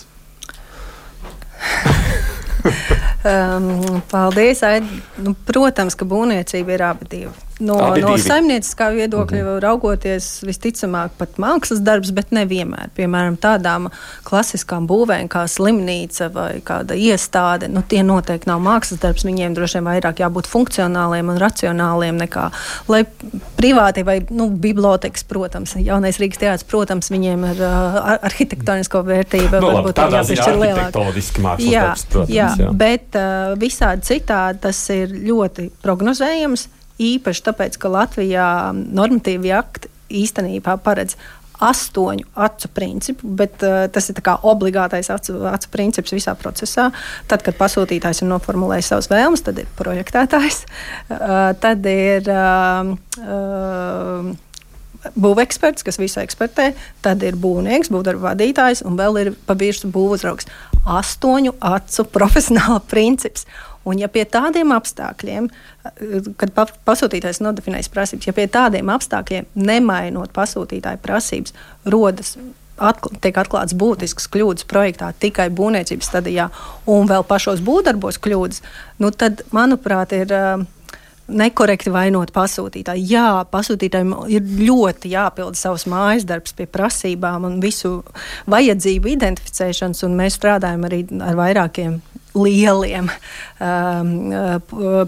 um, 3.32 4.02
paldies! 4.12 4.64
Aid. 4.68 4.90
Nu, 5.24 5.36
protams, 5.48 5.96
ka 5.96 6.08
būvniecība 6.10 6.76
ir 6.76 6.90
abi 6.92 7.14
divi 7.14 7.49
no, 7.60 7.78
Abi 7.90 8.04
no 8.04 8.16
saimnieciskā 8.18 8.90
viedokļa 8.96 9.38
mm 9.38 9.48
-hmm. 9.48 9.60
raugoties, 9.64 10.28
visticamāk, 10.48 11.16
pat 11.18 11.38
mākslas 11.42 11.84
darbs, 11.84 12.12
bet 12.16 12.32
nevienmēr. 12.36 12.90
Piemēram, 12.96 13.38
tādām 13.38 13.90
klasiskām 14.24 14.88
būvēm 14.88 15.28
kā 15.28 15.46
slimnīca 15.48 16.30
vai 16.34 16.62
kāda 16.66 16.96
iestāde, 16.96 17.68
nu, 17.68 17.84
tie 17.88 18.04
noteikti 18.04 18.50
nav 18.50 18.62
mākslas 18.64 19.02
darbs. 19.02 19.26
Viņiem 19.26 19.54
droši 19.54 19.80
vien 19.80 19.90
vairāk 19.92 20.24
jābūt 20.24 20.48
funkcionāliem 20.48 21.30
un 21.30 21.38
racionāliem 21.38 22.18
nekā 22.18 22.50
lai 22.88 23.04
privāti 23.58 24.04
vai 24.04 24.20
nu, 24.30 24.50
bibliotekas, 24.50 25.24
protams. 25.24 25.76
Jaunais 25.76 26.20
Rīgas 26.20 26.40
teātris, 26.42 26.68
protams, 26.70 27.12
viņiem 27.12 27.46
ir 27.52 27.62
uh, 27.66 28.00
arhitektonisko 28.30 29.04
vērtību. 29.04 29.60
No, 29.60 29.62
nu, 29.62 29.76
varbūt 29.80 30.00
tādā 30.00 30.24
ziņā 30.28 30.50
ir 30.54 30.60
lielāka. 30.64 31.06
Jā, 31.60 31.86
darbs, 31.90 32.06
protams, 32.10 32.34
jā, 32.34 32.50
jā, 32.60 32.72
bet 32.72 33.20
uh, 33.20 33.54
visādi 33.60 34.08
citādi 34.14 34.64
tas 34.68 34.84
ir 34.96 35.14
ļoti 35.14 35.70
prognozējams 35.84 36.68
īpaši 37.00 37.46
tāpēc, 37.48 37.80
ka 37.80 37.92
Latvijā 37.94 38.48
normatīvi 38.76 39.54
akti 39.56 39.92
īstenībā 40.20 40.78
paredz 40.84 41.16
astoņu 41.60 42.28
acu 42.40 42.70
principu, 42.72 43.28
bet 43.40 43.64
uh, 43.68 43.86
tas 43.92 44.10
ir 44.12 44.20
obligātais 44.48 45.10
acu, 45.12 45.36
acu 45.50 45.72
princips 45.74 46.14
visā 46.16 46.36
procesā. 46.40 46.90
Tad, 47.28 47.44
kad 47.44 47.58
pasūtītājs 47.60 48.24
ir 48.24 48.30
noformulējis 48.32 48.92
savas 48.94 49.10
vēlmes, 49.12 49.44
tad 49.44 49.60
ir 49.60 49.72
projektētājs, 49.80 50.64
uh, 51.12 51.52
tad 51.60 51.90
ir. 51.90 52.30
Uh, 52.30 52.94
uh, 53.24 54.38
Būveksperts, 55.00 55.86
kas 55.88 55.96
visu 55.96 56.20
ekspertē, 56.20 56.74
tad 57.00 57.22
ir 57.24 57.38
būvnieks, 57.40 57.88
būvdarbu 57.88 58.26
vadītājs 58.26 58.82
un 58.84 58.98
vēl 59.00 59.20
ir 59.22 59.30
pavisam 59.48 59.94
būvuzraugs. 59.96 60.50
Astoņu 60.84 61.54
acu 61.64 62.04
profesionāla 62.12 62.82
princips. 62.92 63.48
Un, 63.90 64.00
ja 64.02 64.10
pie 64.12 64.26
tādiem 64.30 64.74
apstākļiem, 64.76 65.50
kad 66.40 66.54
pasūtītājs 66.88 67.42
nodefinēs 67.44 67.92
prasības, 67.94 68.30
ja 68.30 68.36
pie 68.38 68.48
tādiem 68.52 68.92
apstākļiem, 68.94 69.50
nemainot 69.58 70.34
pasūtītāja 70.36 71.02
prasības, 71.04 71.56
rodas 71.90 72.36
atkl 72.80 73.18
tiek 73.20 73.36
atklāts 73.42 73.76
būtisks 73.76 74.30
kļūdas 74.32 74.68
projektā 74.70 75.12
tikai 75.20 75.50
būvniecības 75.52 76.12
stadijā 76.12 76.48
un 76.88 77.10
vēl 77.10 77.26
pašos 77.28 77.64
būvdarbos 77.66 78.22
kļūdas, 78.24 78.62
nu 79.04 79.14
tad, 79.16 79.46
manuprāt, 79.56 80.16
ir. 80.16 80.36
Uh, 80.36 80.68
nekorekti 81.30 81.92
vainot 81.94 82.32
pasūtītāju. 82.34 83.04
Jā, 83.10 83.28
pasūtītājiem 83.52 84.14
ir 84.34 84.46
ļoti 84.66 85.12
jāpilda 85.14 85.58
savs 85.58 85.86
mājas 85.90 86.26
darbs 86.30 86.56
pie 86.58 86.66
prasībām 86.70 87.46
un 87.46 87.60
visu 87.64 88.00
vajadzību 88.50 89.14
identificēšanas, 89.14 90.04
un 90.08 90.18
mēs 90.20 90.40
strādājam 90.40 90.88
arī 90.90 91.04
ar 91.26 91.38
vairākiem 91.40 92.00
lieliem 92.38 93.10
um, 93.10 94.10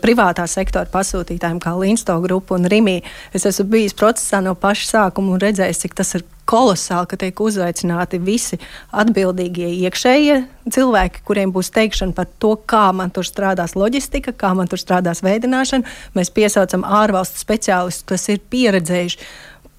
privātā 0.01 0.47
sektora 0.49 0.89
pasūtītājiem, 0.91 1.59
kā 1.61 1.73
Linsto 1.77 2.15
grupa 2.23 2.57
un 2.57 2.65
Rimī. 2.71 2.99
Es 3.35 3.45
esmu 3.49 3.67
bijis 3.75 3.97
procesā 3.97 4.41
no 4.43 4.55
paša 4.57 4.87
sākuma 4.89 5.35
un 5.35 5.43
redzējis, 5.43 5.83
cik 5.85 5.97
tas 6.01 6.15
ir 6.17 6.25
kolosāli, 6.49 7.07
ka 7.11 7.19
tiek 7.21 7.37
uzaicināti 7.43 8.19
visi 8.21 8.57
atbildīgie 8.91 9.69
iekšējie 9.85 10.39
cilvēki, 10.73 11.23
kuriem 11.27 11.53
būs 11.53 11.71
teikšana 11.75 12.17
par 12.17 12.27
to, 12.41 12.55
kā 12.57 12.89
man 12.95 13.13
tur 13.13 13.27
strādās 13.27 13.77
loģistika, 13.77 14.33
kā 14.33 14.51
man 14.57 14.71
tur 14.71 14.81
strādās 14.81 15.23
veidināšana. 15.25 15.87
Mēs 16.17 16.33
piesaucam 16.33 16.83
ārvalstu 16.83 17.39
speciālistus, 17.39 18.07
kas 18.09 18.27
ir 18.33 18.43
pieredzējuši 18.51 19.21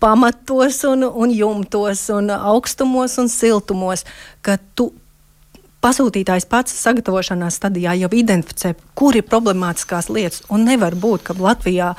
pamatos, 0.02 0.80
un, 0.88 1.04
un 1.06 1.30
jumtos, 1.30 2.08
un 2.10 2.32
augstumos 2.34 3.18
un 3.22 3.28
siltumos, 3.30 4.02
ka 4.42 4.56
tu 4.74 4.90
pasūtītājs 5.82 6.46
pats 6.50 6.74
sagatavošanās 6.78 7.56
stadijā 7.58 7.94
jau 7.98 8.10
identificē, 8.14 8.72
kur 8.98 9.16
ir 9.18 9.24
problemātiskās 9.26 10.08
lietas. 10.12 10.42
Un 10.52 10.66
nevar 10.68 10.94
būt, 10.98 11.24
ka 11.26 11.36
Latvijā 11.38 11.92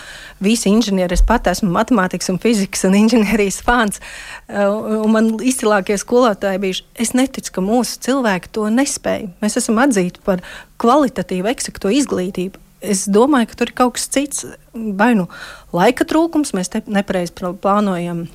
visi 0.43 0.71
inženieri, 0.71 1.17
es 1.17 1.23
pat 1.27 1.49
esmu 1.51 1.71
matemātikas 1.73 2.31
un 2.31 2.39
fizikas 2.43 2.85
un 2.87 2.95
inženierijas 3.01 3.59
fans, 3.65 3.99
uh, 4.47 5.01
un 5.03 5.11
man 5.15 5.31
izcilākie 5.43 5.97
skolotāji 5.99 6.61
bijuši. 6.63 6.85
Es 7.05 7.13
neticu, 7.17 7.57
ka 7.57 7.65
mūsu 7.65 7.99
cilvēki 8.07 8.53
to 8.55 8.69
nespēja. 8.73 9.33
Mēs 9.43 9.59
esam 9.59 9.81
atzīti 9.83 10.23
par 10.25 10.43
kvalitatīvu, 10.83 11.51
eksaktu 11.51 11.91
izglītību. 11.99 12.61
Es 12.83 13.05
domāju, 13.07 13.51
ka 13.51 13.59
tur 13.59 13.71
ir 13.71 13.77
kaut 13.77 13.97
kas 13.97 14.09
cits, 14.11 14.47
vai 14.73 15.13
nu 15.15 15.29
laika 15.75 16.07
trūkums, 16.07 16.51
mēs 16.55 16.71
nepareizi 16.91 17.35
plānojam 17.63 18.25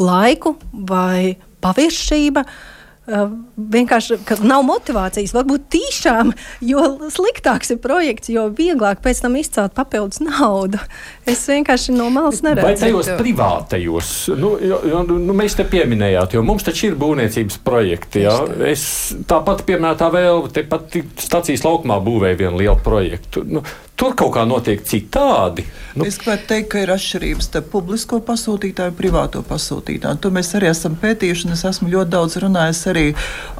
laiku, 0.00 0.56
vai 0.72 1.36
paviršība. 1.64 2.44
Uh, 2.44 2.70
vienkārši 3.06 4.18
nav 4.46 4.64
motivācijas, 4.64 5.34
varbūt 5.36 5.66
tīšām, 5.74 6.32
jo 6.64 6.84
sliktāks 7.12 7.74
ir 7.74 7.80
projekts, 7.84 8.30
jo 8.32 8.46
vieglāk 8.56 9.02
pēc 9.04 9.20
tam 9.24 9.36
izcelt 9.36 9.74
papildus 9.76 10.22
naudu. 10.24 10.80
Es 11.28 11.44
vienkārši 11.48 11.94
no 11.96 12.08
malas 12.14 12.40
neredzu. 12.44 12.66
Vai 12.66 12.74
tajos 12.80 13.10
privātajos, 13.20 14.12
nu, 14.40 14.54
jo, 14.62 14.80
jo, 14.88 15.04
nu, 15.12 15.36
mēs 15.36 15.58
te 15.58 15.66
pieminējāt, 15.68 16.38
jo 16.38 16.44
mums 16.46 16.64
taču 16.66 16.90
ir 16.90 16.98
būvniecības 17.00 17.60
projekti. 17.66 18.24
Ja? 18.24 18.38
Es 18.68 18.86
tāpat 19.28 19.66
pieminētā 19.68 20.08
vēl, 20.14 20.48
tepat 20.54 20.96
stacijas 21.20 21.64
laukumā 21.66 22.00
būvēju 22.04 22.40
vienu 22.40 22.62
lielu 22.62 22.78
projektu. 22.84 23.44
Nu, 23.44 23.64
Tur 23.94 24.16
kaut 24.18 24.32
kā 24.34 24.42
notiek 24.48 24.80
citādi. 24.82 25.62
Nu. 25.94 26.02
Es 26.08 26.16
gribētu 26.18 26.48
teikt, 26.50 26.68
ka 26.72 26.80
ir 26.82 26.90
atšķirības 26.90 27.46
starp 27.46 27.68
publisko 27.70 28.18
pasūtītāju 28.26 28.90
un 28.90 28.96
privāto 28.98 29.42
pasūtītāju. 29.46 30.18
To 30.24 30.32
mēs 30.34 30.50
arī 30.58 30.66
esam 30.72 30.96
pētījuši, 30.98 31.46
un 31.46 31.54
es 31.54 31.62
esmu 31.68 31.92
ļoti 31.92 32.10
daudz 32.10 32.34
runājis 32.42 32.80
arī 32.90 33.04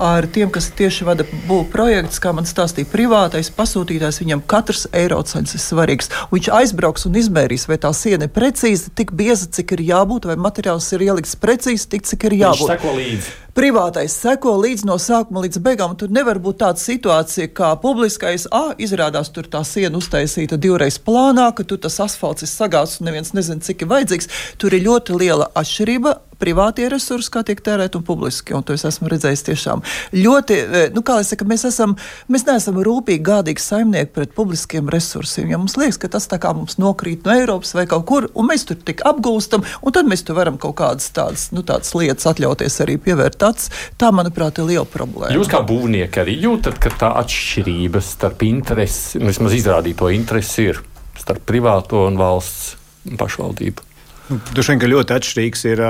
ar 0.02 0.26
tiem, 0.34 0.50
kas 0.54 0.72
tieši 0.74 1.06
vada 1.06 1.26
būvniecības 1.30 1.70
projektus. 1.70 2.18
Kā 2.22 2.34
man 2.34 2.48
stāstīja, 2.50 2.90
privātais 2.90 3.52
pasūtītājs 3.54 4.20
viņam 4.24 4.42
katrs 4.50 4.88
eiro 4.90 5.20
cents 5.22 5.54
ir 5.54 5.62
svarīgs. 5.62 6.10
Viņš 6.34 6.50
aizbrauks 6.58 7.06
un 7.06 7.22
izmērīs, 7.22 7.68
vai 7.70 7.78
tā 7.78 7.94
siena 7.94 8.26
ir 8.26 8.34
precīzi 8.34 8.90
tik 8.98 9.14
bieza, 9.14 9.46
cik 9.46 9.78
ir 9.78 9.86
jābūt, 9.92 10.26
vai 10.30 10.38
materiāls 10.50 10.90
ir 10.98 11.06
ielikts 11.06 11.38
precīzi 11.38 11.88
tik, 11.94 12.10
cik 12.10 12.26
ir 12.30 12.40
jābūt. 12.42 12.66
Viņš 12.66 12.74
seko 12.74 12.98
līdzi 12.98 13.43
privātais 13.54 14.14
seko 14.18 14.56
līdz 14.60 14.84
no 14.88 14.98
sākuma 15.00 15.44
līdz 15.44 15.60
beigām. 15.64 15.94
Tur 15.98 16.12
nevar 16.14 16.40
būt 16.42 16.60
tāda 16.64 16.82
situācija, 16.82 17.52
kā 17.54 17.72
publiskais. 17.80 18.48
Ah, 18.52 18.74
izrādās, 18.82 19.30
tur 19.34 19.48
tā 19.50 19.62
siena 19.66 19.98
uztaisīta 20.00 20.58
divreiz 20.60 20.98
plānāka, 20.98 21.66
tur 21.66 21.80
tas 21.82 22.00
asfalts 22.02 22.46
ir 22.46 22.50
sagāzts 22.50 23.00
un 23.00 23.10
neviens 23.10 23.34
nezina, 23.36 23.62
cik 23.62 23.86
ir 23.86 23.92
vajadzīgs. 23.94 24.30
Tur 24.58 24.74
ir 24.74 24.86
ļoti 24.88 25.18
liela 25.22 25.50
atšķirība 25.54 26.18
privātie 26.40 26.88
resursi, 26.92 27.30
kā 27.32 27.44
tiek 27.46 27.60
tērēti, 27.64 27.98
un 27.98 28.06
publiski. 28.06 28.54
Un 28.56 28.64
to 28.66 28.76
es 28.76 28.84
esmu 28.88 29.10
redzējis 29.12 29.44
tiešām 29.48 29.84
ļoti, 30.14 30.58
e, 30.60 30.82
nu, 30.94 31.02
kā 31.06 31.18
jau 31.20 31.28
teicu, 31.30 31.48
mēs, 31.50 31.66
esam, 31.68 31.96
mēs 32.32 32.46
neesam 32.48 32.80
rūpīgi, 32.84 33.22
gādīgi 33.24 33.62
saimnieki 33.62 34.12
pret 34.14 34.34
publiskiem 34.36 34.90
resursiem. 34.92 35.50
Ja 35.52 35.60
mums 35.60 35.76
liekas, 35.80 35.98
ka 36.02 36.10
tas 36.12 36.28
tā 36.30 36.40
kā 36.42 36.54
mums 36.56 36.78
nokrīt 36.82 37.26
no 37.26 37.34
Eiropas 37.34 37.74
vai 37.76 37.86
kaut 37.90 38.06
kur, 38.10 38.28
un 38.34 38.48
mēs 38.50 38.66
tur 38.68 38.78
tik 38.80 39.04
apgūstam, 39.06 39.64
un 39.82 39.96
tad 39.96 40.10
mēs 40.10 40.24
tur 40.26 40.38
varam 40.38 40.58
kaut 40.60 40.76
kādas 40.80 41.10
tādas, 41.14 41.48
nu, 41.54 41.64
tādas 41.66 41.94
lietas 41.96 42.28
atļauties 42.30 42.80
arī 42.84 42.98
pievērt 43.02 43.46
acis. 43.46 43.72
Tā, 44.00 44.10
manuprāt, 44.14 44.58
ir 44.60 44.70
liela 44.70 44.86
problēma. 44.88 45.34
Jūs 45.34 45.50
kā 45.52 45.62
būvnieki 45.66 46.22
arī 46.24 46.38
jūtat, 46.44 46.80
ka 46.82 46.92
tā 47.00 47.12
atšķirība 47.22 48.02
starp 48.04 48.44
interesi, 48.46 49.20
nu, 49.22 49.30
vismaz 49.32 49.56
izrādīto 49.56 50.10
interesi 50.14 50.70
ir 50.70 50.82
starp 51.20 51.44
privāto 51.48 52.06
un 52.08 52.18
valsts 52.20 52.74
pašvaldību. 53.18 53.93
Vien, 54.28 54.80
ka 54.80 54.88
ļoti 54.88 55.18
atšķirīgs 55.18 55.68
ir. 55.72 55.84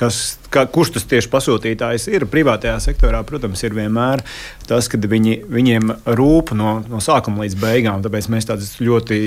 Kas, 0.00 0.38
kā, 0.54 0.62
kurš 0.70 0.94
tas 0.94 1.04
tieši 1.10 1.28
pasūtītājs 1.28 2.06
ir? 2.14 2.24
Privātajā 2.30 2.76
sektorā, 2.80 3.20
protams, 3.26 3.60
ir 3.66 3.74
vienmēr 3.76 4.22
tas, 4.70 4.86
ka 4.88 4.96
viņi, 5.02 5.34
viņiem 5.50 5.90
rūp 6.16 6.54
no, 6.56 6.78
no 6.88 7.02
sākuma 7.04 7.44
līdz 7.44 7.58
beigām. 7.60 8.04
Tāpēc 8.04 8.30
mēs 8.32 8.48
tādus 8.48 8.70
ļoti 8.80 9.18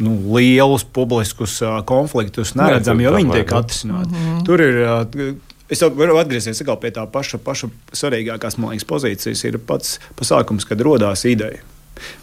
nu, 0.00 0.16
lielus 0.34 0.86
publiskus 0.88 1.60
konfliktus 1.86 2.56
neredzam, 2.58 3.04
jo 3.04 3.14
viņi 3.14 3.36
tiek 3.38 3.54
atrisināti. 3.60 4.16
Mm 4.16 4.26
-hmm. 4.26 4.44
Tur 4.48 4.66
ir. 4.66 5.36
Es 5.70 5.82
varu 5.82 6.16
atgriezties 6.18 6.64
pie 6.80 6.90
tā 6.90 7.06
paša, 7.06 7.38
paša 7.38 7.68
svarīgākās 7.94 8.58
liekas, 8.58 8.84
pozīcijas. 8.84 9.44
Ir 9.44 9.58
pats 9.58 10.00
pasākums, 10.18 10.66
kad 10.66 10.80
radās 10.80 11.24
ideja. 11.24 11.62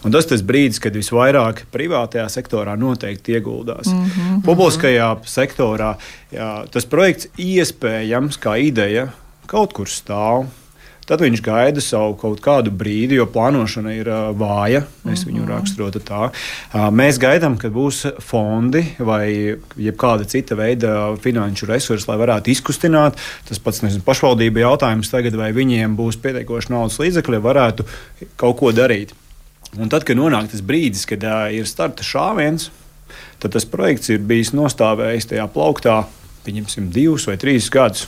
Un 0.05 0.15
tas 0.15 0.29
ir 0.31 0.43
brīdis, 0.47 0.81
kad 0.83 0.95
visvairāk 0.97 1.65
privātajā 1.73 2.27
sektorā 2.31 2.77
noteikti 2.79 3.37
ieguldās. 3.37 3.87
Mm 3.87 4.05
-hmm. 4.05 4.43
Publiskajā 4.45 5.17
sektorā 5.25 5.95
jā, 6.31 6.67
tas 6.71 6.85
projekts 6.85 7.27
iespējams 7.37 8.39
kā 8.39 8.57
ideja 8.59 9.09
kaut 9.47 9.73
kur 9.73 9.87
stāv. 9.87 10.47
Tad 11.07 11.21
viņš 11.23 11.39
gaida 11.39 11.81
savu 11.83 12.17
kaut 12.19 12.41
kādu 12.43 12.71
brīdi, 12.75 13.15
jo 13.15 13.25
plānošana 13.31 13.93
ir 13.95 14.09
vāja. 14.35 14.81
Es 15.07 15.23
viņu 15.23 15.45
mhm. 15.45 15.51
raksturotu 15.53 16.01
tā. 16.03 16.27
Mēs 16.91 17.19
gaidām, 17.21 17.55
ka 17.59 17.71
būs 17.71 18.01
fondi 18.19 18.83
vai 18.99 19.55
kāda 19.95 20.27
cita 20.27 20.57
veida 20.59 21.13
finanšu 21.23 21.69
resursi, 21.71 22.09
lai 22.09 22.17
varētu 22.19 22.51
izkustināt. 22.51 23.21
Tas 23.47 23.63
pats 23.63 23.85
nezinu, 23.85 24.03
pašvaldība 24.03 24.65
jautājums 24.65 25.13
tagad, 25.13 25.39
vai 25.39 25.53
viņiem 25.55 25.95
būs 25.95 26.19
pietiekoši 26.23 26.75
naudas 26.75 26.99
līdzekļi, 26.99 27.37
lai 27.37 27.45
varētu 27.47 27.87
kaut 28.35 28.59
ko 28.59 28.75
darīt. 28.75 29.15
Un 29.77 29.91
tad, 29.93 30.07
kad 30.07 30.17
nonāk 30.17 30.49
tas 30.51 30.63
brīdis, 30.65 31.05
kad 31.09 31.23
uh, 31.27 31.47
ir 31.53 31.67
starta 31.69 32.05
šāviens, 32.05 32.71
tad 33.41 33.53
tas 33.53 33.67
projekts 33.69 34.09
ir 34.09 34.23
bijis 34.25 34.53
nostājis 34.57 35.29
tajā 35.29 35.45
plauktā, 35.53 35.99
pieņemsim, 36.47 36.89
divus 36.93 37.27
vai 37.29 37.37
trīs 37.41 37.69
gadus. 37.73 38.07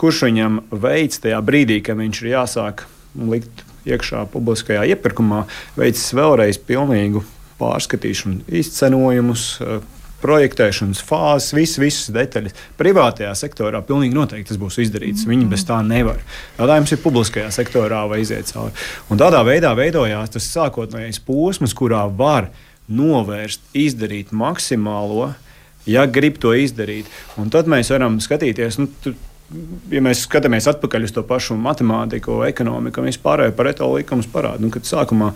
Kurš 0.00 0.24
viņam 0.26 0.62
veids 0.82 1.22
tajā 1.22 1.38
brīdī, 1.44 1.78
kad 1.86 2.00
viņš 2.00 2.22
ir 2.24 2.32
jāsāk 2.32 2.86
likt 3.14 3.62
iekšā 3.86 4.24
publiskajā 4.32 4.84
iepirkumā, 4.94 5.44
veids 5.78 6.02
vēlreiz 6.16 6.58
pilnīgu 6.66 7.22
pārskatīšanu, 7.60 8.42
izcenojumus, 8.62 9.46
projektēšanas 10.22 11.02
fāzes, 11.06 11.52
visas, 11.56 11.80
visas 11.82 12.12
detaļas. 12.14 12.56
Privātajā 12.78 13.32
sektorā 13.38 13.82
pilnīgi 13.86 14.16
noteikti 14.16 14.52
tas 14.52 14.60
būs 14.60 14.78
izdarīts. 14.84 15.26
Viņi 15.28 15.48
bez 15.50 15.66
tā 15.68 15.80
nevar. 15.86 16.22
Jautājums 16.58 16.94
ir 16.94 17.02
publiskajā 17.02 17.50
sektorā 17.54 18.04
vai 18.10 18.22
iziet 18.22 18.50
cauri. 18.52 18.74
Un 19.10 19.20
tādā 19.20 19.42
veidā 19.46 19.74
veidojās 19.78 20.34
tas 20.36 20.50
sākotnējais 20.54 21.22
posms, 21.26 21.74
kurā 21.78 22.04
var 22.06 22.50
novērst, 22.92 23.64
izdarīt 23.78 24.32
maksimālo, 24.36 25.32
ja 25.88 26.06
grib 26.06 26.38
to 26.42 26.54
izdarīt. 26.58 27.10
Un 27.40 27.52
tad 27.52 27.70
mēs 27.70 27.92
varam 27.94 28.18
skatīties. 28.22 28.78
Nu, 28.80 28.88
tu, 29.02 29.14
ja 29.92 30.02
mēs 30.04 30.24
skatāmies 30.26 30.68
atpakaļ 30.70 31.08
uz 31.08 31.14
to 31.14 31.24
pašu 31.26 31.56
matemātiku, 31.60 32.42
ekonomiku 32.48 33.02
un 33.02 33.10
vispārējo 33.10 33.54
par 33.56 33.70
eto 33.72 33.88
likumus 33.94 34.30
parādu, 34.32 34.66
nu, 34.66 34.72
kad 34.74 34.88
sākumā 34.88 35.32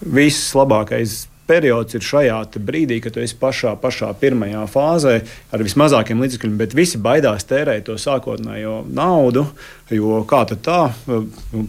viss 0.00 0.54
labākais 0.56 1.26
periods 1.50 1.98
ir 1.98 2.06
šajā 2.06 2.38
brīdī, 2.62 3.00
kad 3.02 3.16
tu 3.16 3.24
esi 3.24 3.36
pašā, 3.40 3.74
pašā 3.82 4.12
pirmajā 4.22 4.62
fāzē 4.70 5.18
ar 5.50 5.66
vismazākiem 5.66 6.22
līdzekļiem, 6.22 6.56
bet 6.60 6.78
visi 6.78 7.02
baidās 7.02 7.48
tērēt 7.50 7.88
to 7.90 7.98
sākotnējo 7.98 8.84
naudu, 8.94 9.48
jo 9.90 10.22
kā 10.30 10.44
tad 10.50 10.64
tā? 10.66 10.80
Nu, 11.10 11.66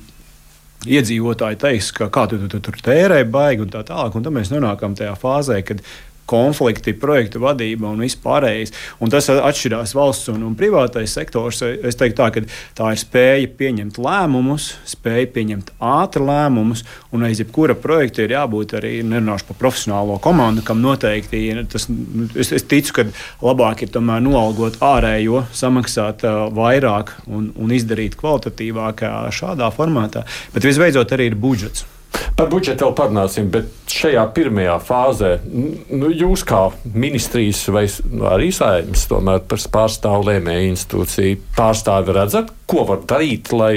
iedzīvotāji 0.88 1.60
teiks, 1.62 1.92
ka 1.94 2.10
kā 2.14 2.26
tu, 2.30 2.40
tu, 2.42 2.48
tu 2.50 2.62
tur 2.66 2.78
tērē, 2.82 3.22
baigi 3.30 3.66
un 3.66 3.74
tā 3.74 3.84
tālāk. 3.86 4.16
Un 4.18 4.26
tad 4.26 4.34
mēs 4.34 4.52
nonākam 4.54 4.96
tajā 4.98 5.14
fāzē, 5.20 5.60
kad 5.66 5.84
konflikti, 6.32 6.96
projektu 6.98 7.42
vadība 7.44 7.92
un 7.92 8.02
viss 8.04 8.20
pārējais. 8.22 8.74
Un 9.04 9.12
tas 9.14 9.30
atšķirās 9.32 9.96
valsts 9.98 10.32
un, 10.34 10.46
un 10.48 10.56
privātais 10.58 11.14
sektors. 11.18 11.62
Es 11.62 12.00
teiktu, 12.00 12.18
tā, 12.22 12.30
ka 12.34 12.44
tā 12.78 12.92
ir 12.96 13.02
spēja 13.02 13.52
pieņemt 13.60 14.00
lēmumus, 14.02 14.72
spēja 14.90 15.28
pieņemt 15.36 15.74
ātri 15.92 16.26
lēmumus, 16.28 16.86
un 17.12 17.28
aiz 17.28 17.42
jebkura 17.44 17.76
projekta 17.80 18.26
ir 18.26 18.36
jābūt 18.36 18.76
arī 18.80 18.94
nerunāšu 19.08 19.52
par 19.52 19.60
profesionālo 19.66 20.18
komandu, 20.24 20.66
kam 20.68 20.84
noteikti 20.84 21.44
tas, 21.72 21.88
es, 22.36 22.52
es 22.56 22.68
ticu, 22.68 22.96
ka 22.98 23.08
labāk 23.44 23.86
ir 23.86 23.94
tomēr 23.94 24.24
noalgot 24.24 24.80
ārējo, 24.86 25.46
samaksāt 25.56 26.26
uh, 26.28 26.46
vairāk 26.56 27.16
un, 27.28 27.52
un 27.60 27.74
izdarīt 27.76 28.18
kvalitatīvāk 28.20 29.06
šādā 29.36 29.72
formātā. 29.76 30.26
Bet 30.56 30.68
visbeidzot 30.68 31.16
arī 31.16 31.32
ir 31.32 31.40
budžets. 31.40 31.88
Par 32.12 32.50
budžetu 32.52 32.88
vēl 32.88 32.96
parunāsim, 32.98 33.52
bet 33.54 33.70
šajā 33.92 34.24
pirmajā 34.36 34.78
fāzē 34.84 35.32
nu, 35.46 36.10
jūs 36.10 36.44
kā 36.48 36.64
ministrijas 36.84 37.62
vai 37.72 37.86
arī 38.32 38.50
saimnes, 38.56 39.06
tomēr 39.12 39.44
par 39.48 39.62
pārstāvu 39.76 40.28
lēmēju 40.32 40.72
institūciju 40.74 41.40
pārstāvi 41.58 42.18
redzat, 42.18 42.52
ko 42.72 42.88
var 42.90 43.06
darīt, 43.08 43.54
lai, 43.56 43.76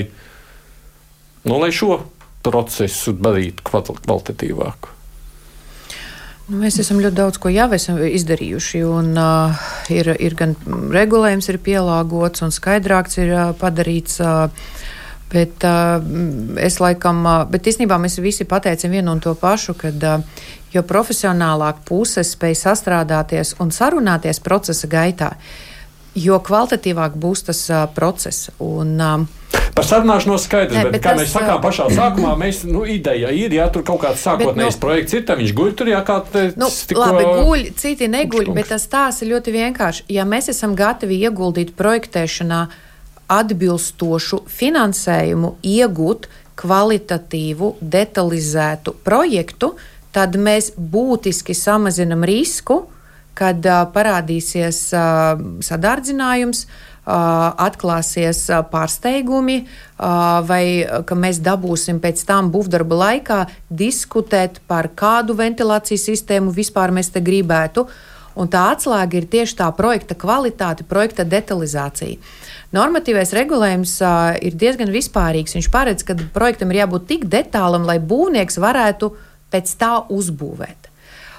nu, 1.44 1.60
lai 1.60 1.70
šo 1.74 2.00
procesu 2.44 3.14
darītu 3.16 3.64
kvalitatīvāku? 3.68 4.94
Nu, 6.44 6.58
mēs 6.60 6.76
esam 6.82 6.98
ļoti 7.00 7.16
daudz 7.16 7.38
ko 7.40 7.48
jau 7.48 7.68
izdarījuši. 7.72 8.82
Un, 8.84 9.14
uh, 9.16 9.62
ir, 9.88 10.10
ir 10.20 10.34
gan 10.36 10.52
regulējums, 10.92 11.48
ir 11.48 11.60
pielāgots 11.64 12.44
un 12.44 12.52
skaidrāks 12.52 13.16
ir 13.22 13.32
uh, 13.32 13.46
padarīts. 13.56 14.20
Uh, 14.20 14.50
Bet 15.34 15.64
uh, 15.66 15.98
es 16.62 16.78
laikam, 16.78 17.24
uh, 17.26 17.40
bet 17.50 17.66
īstenībā 17.66 17.98
mēs 17.98 18.20
visi 18.22 18.46
pateicam 18.46 18.92
vienu 18.94 19.16
un 19.16 19.22
to 19.24 19.32
pašu, 19.38 19.74
ka 19.78 19.90
uh, 19.90 20.42
jo 20.74 20.82
profesionālāk 20.86 21.84
puses 21.88 22.34
spēj 22.36 22.58
sastrādāties 22.64 23.54
un 23.62 23.72
sarunāties 23.74 24.42
procesa 24.44 24.90
gaitā, 24.90 25.34
jo 26.14 26.38
kvalitatīvāk 26.38 27.16
būs 27.18 27.48
tas 27.48 27.64
uh, 27.72 27.86
process. 27.94 28.52
Un, 28.62 28.94
uh, 29.00 29.42
Par 29.74 29.86
sarunāšanos 29.86 30.44
skaidrs, 30.46 30.76
ne, 30.76 30.82
bet, 30.86 30.94
bet 30.94 31.02
kā 31.02 31.12
tas, 31.14 31.24
mēs 31.24 31.32
sakām 31.34 31.58
pašā 31.62 31.88
sākumā, 31.90 32.36
mēs, 32.38 32.62
nu, 32.68 32.84
ideja 32.86 33.32
ir, 33.34 33.54
ja 33.56 33.66
tur 33.74 33.82
kaut 33.86 34.04
kāds 34.04 34.22
sākotnējs 34.22 34.76
nu, 34.76 34.82
projekts 34.82 35.16
ir, 35.16 35.24
tad 35.26 35.40
viņš 35.42 35.54
guļ 35.58 35.72
tur, 35.80 35.90
ja 35.90 36.04
kā 36.06 36.20
te, 36.30 36.44
nu, 36.58 36.68
tikko... 36.70 37.02
Labi, 37.02 37.24
guļ, 37.40 37.64
citi 37.82 38.06
neguļ, 38.10 38.52
bet 38.54 38.70
tas 38.70 38.86
tās 38.90 39.18
ir 39.24 39.32
ļoti 39.34 39.54
vienkārši. 39.54 40.06
Ja 40.14 40.26
mēs 40.30 40.52
esam 40.54 40.76
gatavi 40.78 41.18
ieguldīt 41.26 41.74
projektēšanā, 41.78 42.60
uh, 42.70 42.83
atbilstošu 43.32 44.44
finansējumu 44.50 45.56
iegūt 45.64 46.28
kvalitatīvu, 46.58 47.74
detalizētu 47.80 48.94
projektu, 49.04 49.74
tad 50.14 50.36
mēs 50.38 50.72
būtiski 50.78 51.56
samazinam 51.58 52.22
risku, 52.26 52.84
kad 53.34 53.66
uh, 53.66 53.82
parādīsies 53.90 54.80
uh, 54.94 55.40
sadārdzinājums, 55.66 56.66
uh, 57.04 57.50
atklāsies 57.66 58.44
uh, 58.52 58.62
pārsteigumi, 58.70 59.64
uh, 59.64 60.38
vai 60.46 60.64
ka 61.06 61.18
mēs 61.18 61.42
dabūsim 61.42 61.98
pēc 62.04 62.22
tam 62.28 62.52
būvdarba 62.54 63.00
laikā 63.02 63.40
diskutēt 63.70 64.62
par 64.70 64.92
kādu 64.94 65.34
ventilācijas 65.38 66.06
sistēmu 66.12 66.54
vispār 66.54 66.94
mēs 66.94 67.10
te 67.14 67.24
gribētu. 67.24 67.88
Un 68.34 68.48
tā 68.50 68.64
atslēga 68.72 69.20
ir 69.20 69.28
tieši 69.30 69.60
tā 69.60 69.68
projekta 69.76 70.16
kvalitāte, 70.18 70.86
projekta 70.86 71.22
detalizācija. 71.22 72.18
Normatīvais 72.74 73.30
regulējums 73.36 73.98
uh, 74.02 74.32
ir 74.42 74.56
diezgan 74.58 74.90
vispārīgs. 74.94 75.54
Viņš 75.54 75.68
paredz, 75.70 76.06
ka 76.06 76.16
projektam 76.34 76.72
ir 76.72 76.82
jābūt 76.82 77.06
tik 77.10 77.28
detālam, 77.30 77.86
lai 77.86 78.00
būvnieks 78.02 78.58
varētu 78.62 79.12
pēc 79.54 79.76
tā 79.78 79.92
uzbūvēt. 80.10 80.90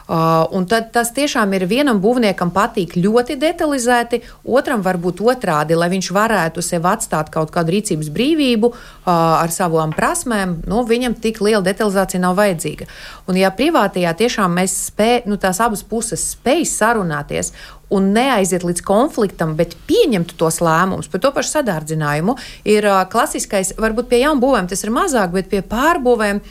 Uh, 0.05 0.45
un 0.53 0.67
tad 0.69 0.91
tas 0.93 1.09
tiešām 1.15 1.49
ir 1.57 1.63
vienam 1.65 1.97
būvniekam 1.97 2.51
patīk 2.53 2.91
ļoti 2.93 3.39
detalizēti, 3.41 4.19
otram 4.45 4.83
varbūt 4.85 5.23
otrādi, 5.25 5.73
lai 5.73 5.87
viņš 5.89 6.09
varētu 6.13 6.61
sev 6.61 6.85
atstāt 6.85 7.31
kaut 7.33 7.49
kādu 7.49 7.73
rīcības 7.73 8.11
brīvību 8.13 8.69
uh, 8.69 8.77
ar 9.09 9.49
savām 9.49 9.95
prasmēm. 9.97 10.59
Nu, 10.69 10.83
viņam 10.85 11.15
tik 11.23 11.41
liela 11.41 11.63
detalizācija 11.65 12.21
nav 12.21 12.37
vajadzīga. 12.37 12.85
Un, 13.25 13.39
ja 13.41 13.49
privātajā 13.49 14.11
tiešām 14.19 14.53
mēs 14.59 14.75
spējam, 14.91 15.31
nu, 15.31 15.39
tās 15.41 15.57
abas 15.65 15.81
puses 15.81 16.21
spēj 16.35 16.67
sarunāties 16.69 17.49
un 17.89 18.11
neaiziet 18.13 18.61
līdz 18.67 18.83
konfliktam, 18.85 19.55
bet 19.57 19.73
pieņemt 19.89 20.35
tos 20.37 20.61
lēmumus 20.61 21.09
par 21.09 21.23
to 21.25 21.33
pašu 21.33 21.55
sadārdzinājumu, 21.55 22.37
ir 22.61 22.85
uh, 22.91 23.01
klasiskais, 23.09 23.73
varbūt 23.81 24.13
pie 24.13 24.21
jaunbūvēm 24.21 24.69
tas 24.69 24.85
ir 24.85 24.93
mazāk, 24.93 25.33
bet 25.33 25.49
pie 25.49 25.65
pārbūvēm. 25.65 26.43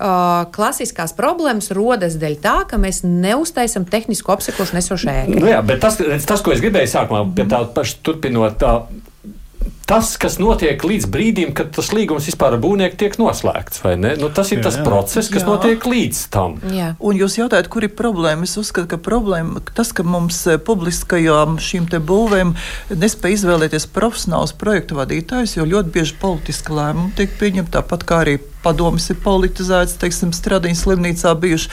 Uh, 0.00 0.46
klasiskās 0.54 1.12
problēmas 1.12 1.66
rodas 1.76 2.14
dēļ 2.16 2.36
tā, 2.40 2.54
ka 2.70 2.78
mēs 2.80 3.02
neuztaisām 3.04 3.84
tehnisku 3.84 4.32
apsekošanu 4.32 4.78
nesošu 4.78 5.10
ēku. 5.12 5.34
Nu 5.42 5.50
jā, 5.50 5.58
bet 5.66 5.82
tas, 5.82 5.98
tas, 6.00 6.40
ko 6.40 6.54
es 6.54 6.62
gribēju 6.62 6.88
sākumā, 6.88 7.20
tā 7.42 7.58
paša 7.74 7.98
turpinot, 8.06 8.56
tā, 8.62 8.78
tas, 9.90 10.12
kas 10.20 10.38
notiek 10.38 10.84
līdz 10.86 11.08
brīdim, 11.10 11.52
kad 11.56 11.72
tas 11.74 11.90
līgums 11.94 12.28
vispār 12.30 12.54
ar 12.54 12.62
būvnieku 12.62 12.98
tiek 13.00 13.16
noslēgts. 13.18 13.82
Nu, 14.20 14.30
tas 14.34 14.52
ir 14.54 14.60
jā, 14.60 14.66
tas 14.68 14.78
jā. 14.78 14.84
process, 14.86 15.30
kas 15.32 15.42
jā. 15.42 15.48
notiek 15.48 15.86
līdz 15.86 16.20
tam. 16.30 16.58
Jā. 16.70 16.92
Un 17.02 17.18
jūs 17.18 17.40
jautājat, 17.40 17.70
kur 17.72 17.86
ir 17.86 17.92
problēma? 17.98 18.46
Es 18.46 18.54
uzskatu, 18.60 18.86
ka 18.92 19.00
problēma 19.02 19.62
tas, 19.74 19.90
ka 19.96 20.06
mums 20.06 20.38
eh, 20.46 20.60
publiskajām 20.62 21.58
šīm 21.62 21.88
būvēm 21.90 22.54
nespēja 23.00 23.40
izvēlēties 23.40 23.88
profesionāls 23.90 24.54
projektu 24.58 24.98
vadītājus, 25.00 25.56
jo 25.58 25.66
ļoti 25.66 25.94
bieži 25.96 26.14
politiski 26.22 26.76
lēmumi 26.76 27.16
tiek 27.18 27.34
pieņemti 27.40 27.74
tāpat 27.74 28.06
kā 28.06 28.22
arī 28.24 28.38
padomus 28.64 29.08
ir 29.10 29.18
politizēts, 29.24 29.98
teiksim, 30.00 30.34
Stradīnas 30.36 30.84
slimnīcā 30.84 31.34
bijuši 31.40 31.70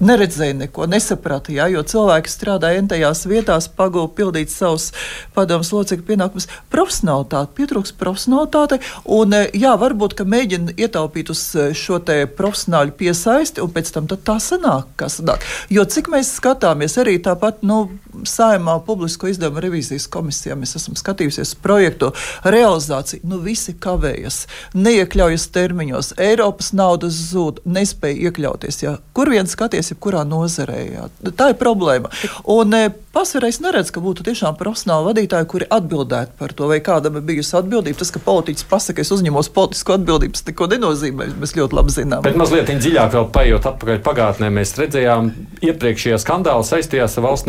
neredzēja 0.00 0.56
neko, 0.60 0.86
nesaprata. 0.90 1.52
Ja, 1.54 1.68
jo 1.72 1.82
cilvēki 1.86 2.30
strādāja 2.30 2.80
entajās 2.82 3.24
vietās, 3.28 3.68
pagūda 3.68 4.12
pildīt 4.16 4.52
savus 4.52 4.90
padomus 5.36 5.72
locekļu 5.74 6.06
pienākumus. 6.06 6.48
Profesionālitāte, 6.72 7.52
pietrūks 7.58 7.94
profesionālitāte. 7.98 8.80
Un, 9.04 9.34
e, 9.36 9.44
jā, 9.56 9.74
varbūt, 9.80 10.16
ka 10.18 10.26
mēģina 10.28 10.76
ietaupīt 10.76 11.32
uz 11.34 11.42
e, 11.54 11.68
šo 11.76 12.00
profesionāļu 12.36 12.94
piesaisti, 12.98 13.62
un 13.64 13.72
pēc 13.74 13.92
tam 13.94 14.08
tā 14.10 14.38
sanāk, 14.42 14.90
kas 15.00 15.20
sanāk. 15.20 15.44
Jo 15.72 15.86
cik 15.88 16.10
mēs 16.12 16.34
skatāmies 16.38 16.98
arī 17.00 17.16
tāpat, 17.22 17.62
nu, 17.66 17.86
saimā 18.24 18.78
publisko 18.86 19.28
izdevumu 19.30 19.64
revīzijas 19.64 20.08
komisijā, 20.12 20.56
mēs 20.58 20.76
esam 20.78 20.96
skatījušies 20.98 21.56
projektu 21.62 22.12
realizāciju, 22.44 23.26
nu, 23.28 23.40
visi 23.44 23.74
kavējas, 23.74 24.44
neiekļaujas 24.76 25.48
termiņos, 25.54 26.14
Eiropas 26.22 26.72
naudas 26.76 27.18
zūd, 27.32 27.62
nespēja 27.66 28.30
iekļauties. 28.30 28.82
Ja. 28.86 28.96
Kur 29.16 29.30
vien 29.34 29.48
skaties? 29.50 29.92
jebkurā 29.96 30.24
nozarē. 30.26 30.78
Jā. 30.92 31.08
Tā 31.36 31.50
ir 31.52 31.58
problēma. 31.58 32.10
Un 32.52 32.74
e, 32.76 32.90
pasvarēs 33.14 33.60
neredz, 33.64 33.90
ka 33.90 34.00
būtu 34.04 34.24
tiešām 34.26 34.56
profesionāli 34.58 35.08
vadītāji, 35.10 35.48
kuri 35.50 35.68
atbildētu 35.72 36.36
par 36.38 36.52
to, 36.56 36.68
vai 36.70 36.80
kādam 36.84 37.16
ir 37.16 37.24
bijusi 37.26 37.56
atbildība. 37.58 37.98
Tas, 37.98 38.12
ka 38.14 38.22
politiķis 38.22 38.68
pasaka, 38.70 39.02
es 39.02 39.12
uzņemos 39.14 39.50
politisko 39.54 39.96
atbildību, 39.96 40.36
tas 40.36 40.46
neko 40.46 40.68
nenozīmē. 40.74 41.30
Mēs 41.40 41.56
ļoti 41.56 41.78
labi 41.78 41.96
zinām. 41.96 42.24
Bet 42.26 42.38
mazliet 42.38 42.70
dziļāk 42.70 43.14
vēl 43.16 43.28
paiet 43.34 43.68
atpakaļ 43.70 44.02
pagātnē, 44.06 44.50
mēs 44.52 44.74
redzējām 44.78 45.32
iepriekšējā 45.64 46.20
skandāla 46.22 46.66
saistījās 46.66 47.16
ar 47.16 47.26
valsts 47.28 47.48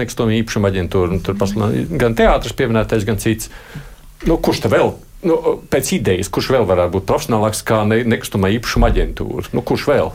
nekustamā 0.58 0.68
īpašuma 0.68 0.72
aģentūru. 0.72 1.20
Tur 1.24 1.38
gan 2.00 2.16
teātris 2.18 2.56
pieminētais, 2.58 3.06
gan 3.06 3.18
cits. 3.18 3.50
Nu, 4.26 4.38
kurš 4.38 4.64
te 4.66 4.72
vēl 4.72 4.94
nu, 5.28 5.38
pēc 5.70 5.94
idejas, 5.98 6.30
kurš 6.30 6.52
vēl 6.56 6.66
varētu 6.68 6.98
būt 6.98 7.08
profesionālāks 7.10 7.64
kā 7.68 7.84
ne, 7.86 8.04
nekustamā 8.04 8.50
īpašuma 8.58 8.90
aģentūra? 8.92 9.52
Nu, 9.54 9.62
kurš 9.62 9.88
vēl? 9.90 10.12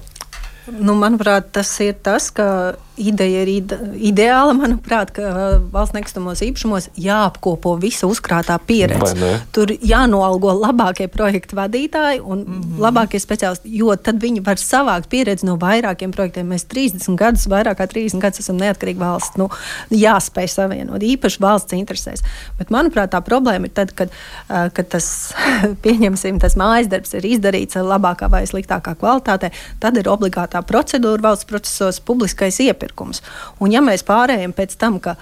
Nu, 0.73 0.95
manuprāt, 0.95 1.51
tas 1.55 1.71
ir 1.83 1.97
tas, 2.03 2.31
ka 2.31 2.75
ideja 2.97 3.43
ir 3.43 3.49
ide, 3.49 3.79
ideāla, 3.97 4.53
manuprāt, 4.63 5.13
ka 5.17 5.31
valsts 5.73 5.97
nekustamos 5.97 6.43
īpašumos 6.45 6.91
jāapkopo 7.01 7.75
visa 7.81 8.09
uzkrātā 8.11 8.59
pieredze. 8.67 9.39
Tur 9.55 9.73
jānoalgo 9.81 10.53
labākie 10.57 11.09
projektu 11.13 11.57
vadītāji 11.57 12.21
un 12.21 12.45
mm 12.45 12.61
-hmm. 12.61 12.83
labākie 12.83 13.21
speciālisti, 13.23 13.73
jo 13.79 13.97
tad 13.97 14.21
viņi 14.23 14.45
var 14.45 14.61
savākt 14.61 15.09
pieredzi 15.09 15.47
no 15.47 15.57
vairākiem 15.57 16.13
projektiem. 16.13 16.49
Mēs 16.49 16.67
30 16.69 17.17
gadus, 17.17 17.47
vairāk 17.47 17.81
kā 17.81 17.87
30 17.87 18.21
gadus 18.21 18.41
esam 18.41 18.57
neatkarīgi 18.57 18.99
valsts. 18.99 19.37
Nu, 19.37 19.49
jāspēj 19.91 20.49
savienot, 20.49 21.03
īpaši 21.03 21.41
valsts 21.41 21.73
interesēs. 21.73 22.23
Bet, 22.59 22.71
manuprāt, 22.71 23.11
tā 23.11 23.21
problēma 23.21 23.65
ir 23.65 23.71
tad, 23.71 23.93
kad, 23.93 24.09
kad 24.49 24.89
tas, 24.89 25.35
pieņemsim, 25.85 26.41
tas 26.41 26.57
mājas 26.57 26.89
darbs 26.89 27.15
ir 27.15 27.25
izdarīts 27.25 27.75
labākā 27.75 28.31
vai 28.31 28.47
sliktākā 28.47 28.95
kvalitātē, 28.95 29.51
tad 29.81 29.97
ir 29.97 30.09
obligātā 30.09 30.63
procedūra 30.63 31.23
valsts 31.23 31.45
procesos 31.45 32.01
publiskais 32.01 32.61
iepirkums 32.61 32.82
iepirkums. 32.83 33.23
Un 33.63 33.73
ja 33.75 33.83
mēs 33.85 34.05
pārējām 34.07 34.55
pēc 34.57 34.77
tam, 34.81 34.99
ka 35.01 35.17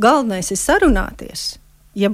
galvenais 0.00 0.50
ir 0.50 0.60
sarunāties, 0.60 1.58
ja 1.94 2.10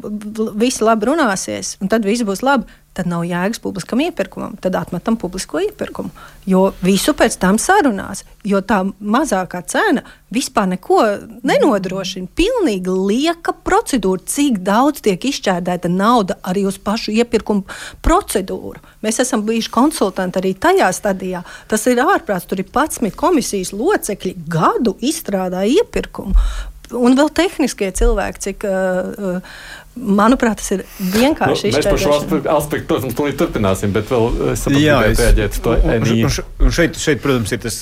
visi 0.58 0.84
labi 0.84 1.06
runāsies, 1.06 1.76
un 1.82 1.88
tad 1.88 2.06
viss 2.06 2.26
būs 2.26 2.42
labi, 2.42 2.66
tad 2.98 3.06
nav 3.06 3.22
jēgas 3.26 3.60
publiskam 3.62 4.00
iepirkumam. 4.02 4.56
Tad 4.58 4.74
atmetam 4.74 5.16
publisko 5.20 5.60
iepirkumu. 5.62 6.10
Jo 6.50 6.72
visu 6.82 7.14
pēc 7.14 7.36
tam 7.38 7.60
sarunās. 7.62 8.24
Jo 8.46 8.58
tā 8.66 8.80
mazākā 8.98 9.60
cena 9.70 10.02
vispār 10.34 10.66
neko 10.72 10.98
nenodrošina. 11.46 12.26
Pilnīgi 12.38 12.94
lieka 12.94 13.54
procedūra, 13.64 14.24
cik 14.26 14.58
daudz 14.66 15.04
tiek 15.06 15.28
izšķērdēta 15.30 15.90
nauda 15.92 16.40
arī 16.42 16.64
uz 16.68 16.80
pašu 16.82 17.14
iepirkumu 17.14 17.62
procedūru. 18.04 18.82
Mēs 19.06 19.22
esam 19.22 19.44
bijuši 19.46 19.70
konsultanti 19.74 20.42
arī 20.42 20.56
tajā 20.58 20.90
stadijā. 20.96 21.44
Tas 21.70 21.86
ir 21.86 22.02
ārprāts. 22.02 22.48
Tur 22.50 22.64
ir 22.64 22.66
11 22.66 23.14
komisijas 23.18 23.70
locekļi 23.76 24.34
gadu 24.50 24.96
izstrādāja 25.04 25.84
iepirkumu. 25.84 26.34
Un 26.96 27.12
vēl 27.18 27.28
tehniskie 27.36 27.90
cilvēki, 27.92 28.40
cik 28.46 28.64
uh, 28.64 29.56
Manuprāt, 29.98 30.60
tas 30.60 30.70
ir 30.74 30.82
vienkārši 30.98 31.70
nu, 31.70 31.76
mēs 31.76 31.86
par 31.88 32.00
šo 32.00 32.12
aspektu, 32.54 32.86
protams, 32.88 33.16
turpināsim, 33.38 33.92
bet 33.94 34.10
vēl 34.12 34.52
es 34.52 34.62
saprotu, 34.64 34.82
reaģēt 35.18 35.56
uz 35.56 35.62
to 35.64 35.74
NI. 35.82 36.16
Un, 36.28 36.36
un 36.66 36.74
šeit, 36.74 36.98
šeit, 37.00 37.20
protams, 37.24 37.52
ir 37.54 37.62
tas, 37.64 37.78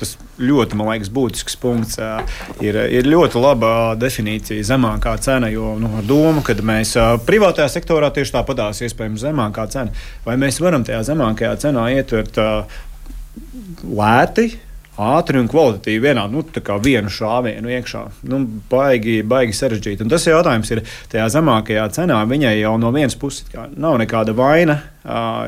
tas 0.00 0.14
ļoti, 0.40 0.78
man 0.78 0.90
liekas, 0.92 1.12
būtisks 1.12 1.58
punkts. 1.62 2.00
Ir, 2.64 2.78
ir 2.98 3.08
ļoti 3.08 3.42
laba 3.42 3.70
definīcija 4.00 4.66
zemākā 4.66 5.16
cena, 5.22 5.50
jo 5.52 5.74
nu, 5.82 5.92
ar 6.00 6.06
domu, 6.08 6.44
ka 6.46 6.56
mēs 6.56 6.96
privātajā 7.28 7.68
sektorā 7.76 8.12
tieši 8.14 8.36
tāpatās 8.38 8.82
iespējams 8.86 9.26
zemākā 9.28 9.68
cena. 9.72 10.06
Vai 10.26 10.38
mēs 10.40 10.60
varam 10.64 10.86
tajā 10.86 11.02
zemākajā 11.12 11.56
cenā 11.66 11.88
ietvert 11.96 12.40
lēti? 13.86 14.50
Ātri 15.02 15.40
un 15.40 15.48
kvalitatīvi 15.50 16.02
vienā, 16.08 16.26
nu, 16.32 16.42
tā 16.42 16.62
kā 16.64 16.78
vienu 16.82 17.12
šāvienu 17.12 17.72
iekšā. 17.76 18.02
Nu, 18.32 18.40
baigi, 18.70 19.20
baigi 19.26 19.56
sarežģīti. 19.56 20.06
Un 20.06 20.12
tas 20.12 20.26
jautājums 20.28 20.72
ir 20.72 20.82
tajā 21.12 21.28
zemākajā 21.36 21.86
cenā. 21.98 22.22
Viņai 22.28 22.56
jau 22.58 22.76
no 22.80 22.92
vienas 22.96 23.18
puses 23.20 23.48
nav 23.76 23.98
nekāda 24.02 24.36
vaina 24.36 24.80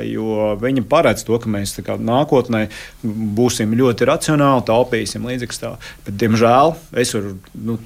jo 0.07 0.55
viņi 0.61 0.85
paredz 0.89 1.25
to, 1.27 1.39
ka 1.43 1.51
mēs 1.51 1.75
kā, 1.85 1.97
nākotnē 1.99 2.67
būsim 3.03 3.75
ļoti 3.79 4.09
racionāli, 4.09 4.65
taupīsim 4.69 5.27
līdzekļus. 5.29 5.63
Bet, 6.07 6.15
diemžēl, 6.21 6.75
es 7.03 7.15
varu 7.17 7.35
nu, 7.67 7.79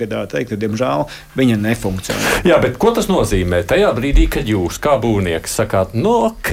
gadā 0.00 0.24
teikt, 0.30 0.52
ka 0.52 0.60
diemžēl 0.60 1.06
viņa 1.38 1.58
nefunkcionē. 1.62 2.34
Jā, 2.48 2.58
bet 2.62 2.78
ko 2.80 2.92
tas 2.96 3.10
nozīmē? 3.10 3.62
Tajā 3.68 3.92
brīdī, 3.96 4.26
kad 4.32 4.48
jūs 4.50 4.80
kā 4.82 4.96
būvnieks 5.02 5.58
sakāt, 5.60 5.94
nu, 5.98 6.16
ok, 6.30 6.52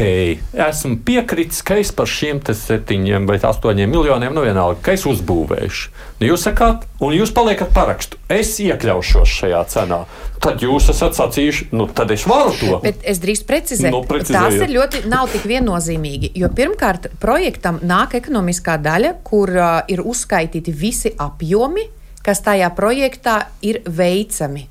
esmu 0.68 1.00
piekritis, 1.08 1.64
ka 1.66 1.80
es 1.82 1.94
par 1.96 2.10
šiem 2.12 2.44
septiņiem 2.48 3.26
vai 3.30 3.40
astoņiem 3.42 3.92
miljoniem, 3.92 4.36
nu 4.36 4.46
vienalga, 4.46 4.82
ka 4.86 4.96
es 4.98 5.08
uzbūvēšu. 5.10 5.94
Nu, 6.22 6.32
jūs 6.32 6.48
sakāt, 6.48 6.88
un 7.04 7.14
jūs 7.18 7.34
paliekat 7.36 7.74
parakstu. 7.76 8.20
Es 8.32 8.56
iekļaušos 8.64 9.38
šajā 9.42 9.64
cenā. 9.72 10.04
Tad 10.44 10.62
jūs 10.62 10.90
esat 10.94 11.18
sacījuši, 11.18 11.70
nu, 11.74 11.88
tad 11.98 12.12
es 12.14 12.24
varu 12.30 12.54
to. 12.60 12.78
Bet 12.84 13.02
es 13.10 13.20
drīkst 13.24 13.48
precizēt, 13.50 13.94
nu, 13.94 14.04
tas 14.06 14.54
ir 14.54 14.70
ļoti 14.76 15.04
nav 15.10 15.32
tik 15.34 15.48
viennozīmīgi. 15.50 16.32
Jo 16.38 16.52
pirmkārt, 16.54 17.10
projektam 17.22 17.82
nāk 17.82 18.14
ekonomiskā 18.20 18.78
daļa, 18.82 19.16
kur 19.26 19.52
uh, 19.58 19.68
ir 19.90 20.04
uzskaitīti 20.06 20.74
visi 20.76 21.14
apjomi, 21.18 21.88
kas 22.26 22.44
tajā 22.46 22.70
projektā 22.78 23.40
ir 23.66 23.82
veicami. 23.88 24.68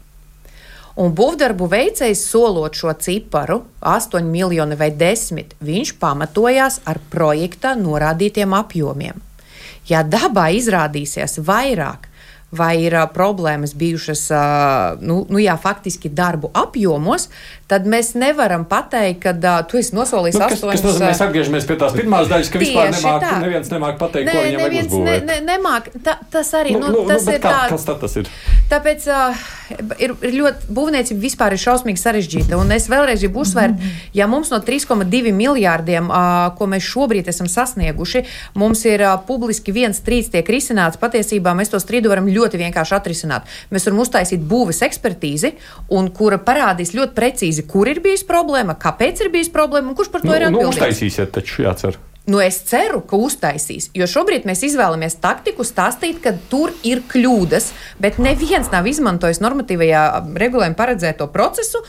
Un 0.96 1.12
būvdarbu 1.12 1.66
veicējs 1.68 2.22
solot 2.30 2.76
šo 2.78 2.94
ciparu, 2.96 3.58
8 3.84 4.24
miljoni 4.24 4.78
vai 4.80 4.88
10, 4.96 5.58
viņš 5.60 5.92
pamatojās 6.00 6.80
ar 6.88 7.02
projektā 7.12 7.74
norādītiem 7.76 8.54
apjomiem. 8.56 9.20
Ja 9.90 10.00
dabā 10.02 10.48
izrādīsies 10.56 11.36
vairāk, 11.44 12.08
vai 12.54 12.76
ir 12.84 12.94
uh, 12.94 13.08
problēmas 13.10 13.74
bijušas 13.74 14.28
uh, 14.30 15.00
nu, 15.02 15.24
nu, 15.30 15.40
jā, 15.42 15.56
faktiski 15.58 16.08
darbu 16.14 16.52
apjomos, 16.54 17.28
tad 17.66 17.88
mēs 17.90 18.12
nevaram 18.14 18.64
pateikt, 18.68 19.24
ka 19.24 19.32
uh, 19.34 19.64
tu 19.66 19.80
esi 19.80 19.96
nosolījis 19.96 20.38
nu, 20.38 20.46
astoņas. 20.46 20.82
Tas 20.82 20.86
nozīmē, 20.86 21.10
mēs 21.10 21.22
atgriežamies 21.26 21.66
pie 21.66 21.78
tās 21.80 21.96
pirmās 21.98 22.30
daļas, 22.30 22.52
ka 22.52 22.62
vispār 22.62 22.92
nemāk, 22.94 23.26
neviens 23.42 23.72
nemāk 23.74 23.98
pateikt, 23.98 24.30
ne, 24.30 24.36
ko 24.36 24.46
viņam 24.46 24.86
uzbūvēt. 24.86 25.26
Ne, 25.26 25.40
ne, 25.40 25.40
nemāk, 25.50 25.90
ta, 26.06 26.18
tas 26.32 26.52
arī, 26.58 26.76
nu, 26.78 26.86
nu, 26.86 27.02
nu, 27.02 27.08
tas 27.10 27.26
nu, 27.26 27.34
ir 27.34 27.42
kā, 27.42 27.56
kas 27.74 27.88
tad 27.90 27.98
tas 28.04 28.14
ir? 28.22 28.30
Tāpēc 28.70 29.08
uh, 29.10 29.42
ir, 29.98 30.14
ir 30.22 30.38
ļoti 30.38 30.70
būvniecība 30.74 31.22
vispār 31.22 31.54
ir 31.54 31.62
šausmīgi 31.62 32.00
sarežģīta. 32.02 32.58
Un 32.58 32.70
es 32.74 32.88
vēlreiz 32.90 33.22
gribu 33.22 33.42
uzsvērt, 33.42 33.82
ja 34.14 34.26
mums 34.30 34.50
no 34.54 34.60
3,2 34.62 35.34
miljārdiem, 35.34 36.10
uh, 36.10 36.48
ko 36.58 36.70
mēs 36.70 36.86
šobrīd 36.86 37.30
esam 37.30 37.50
sasnieguši, 37.50 38.24
mums 38.58 38.82
ir 38.86 39.02
uh, 39.02 39.16
publiski 39.26 39.74
viens 39.74 39.98
strīds 40.02 40.30
tiek 40.34 40.46
risināts, 40.50 41.00
patiesībā 41.02 41.54
mēs 41.58 41.74
to 41.74 41.82
strīdu 41.82 42.10
varam 42.12 42.30
ļoti 42.30 42.45
vienkārši 42.54 42.94
atrisināt. 42.94 43.50
Mēs 43.74 43.88
varam 43.88 44.04
uztaisīt 44.04 44.44
būves 44.46 44.82
ekspertīzi, 44.86 45.56
un 45.90 46.12
kura 46.14 46.38
parādīs 46.38 46.94
ļoti 46.94 47.16
precīzi, 47.16 47.66
kur 47.66 47.90
ir 47.90 48.00
bijusi 48.04 48.28
problēma, 48.28 48.78
kāpēc 48.78 49.24
ir 49.24 49.32
bijusi 49.34 49.54
problēma 49.54 49.90
un 49.90 49.98
kurš 49.98 50.12
par 50.14 50.22
to 50.22 50.30
nu, 50.30 50.36
ir 50.38 50.46
nu, 50.46 50.52
atbildīgs. 50.52 50.78
Nu, 50.78 50.86
uztaisīsiet 50.86 51.34
taču 51.34 51.66
jācer. 51.66 51.98
Nu, 52.26 52.40
es 52.42 52.56
ceru, 52.66 53.04
ka 53.06 53.18
uztaisīs, 53.22 53.92
jo 53.94 54.06
šobrīd 54.10 54.48
mēs 54.48 54.64
izvēlamies 54.66 55.14
taktiku 55.22 55.62
stāstīt, 55.66 56.18
ka 56.24 56.32
tur 56.50 56.72
ir 56.82 57.04
kļūdas, 57.06 57.68
bet 58.02 58.18
neviens 58.18 58.72
nav 58.72 58.88
izmantojis 58.90 59.38
normatīvajā 59.44 60.02
regulējumā 60.34 60.78
paredzēto 60.78 61.28
procesu 61.30 61.84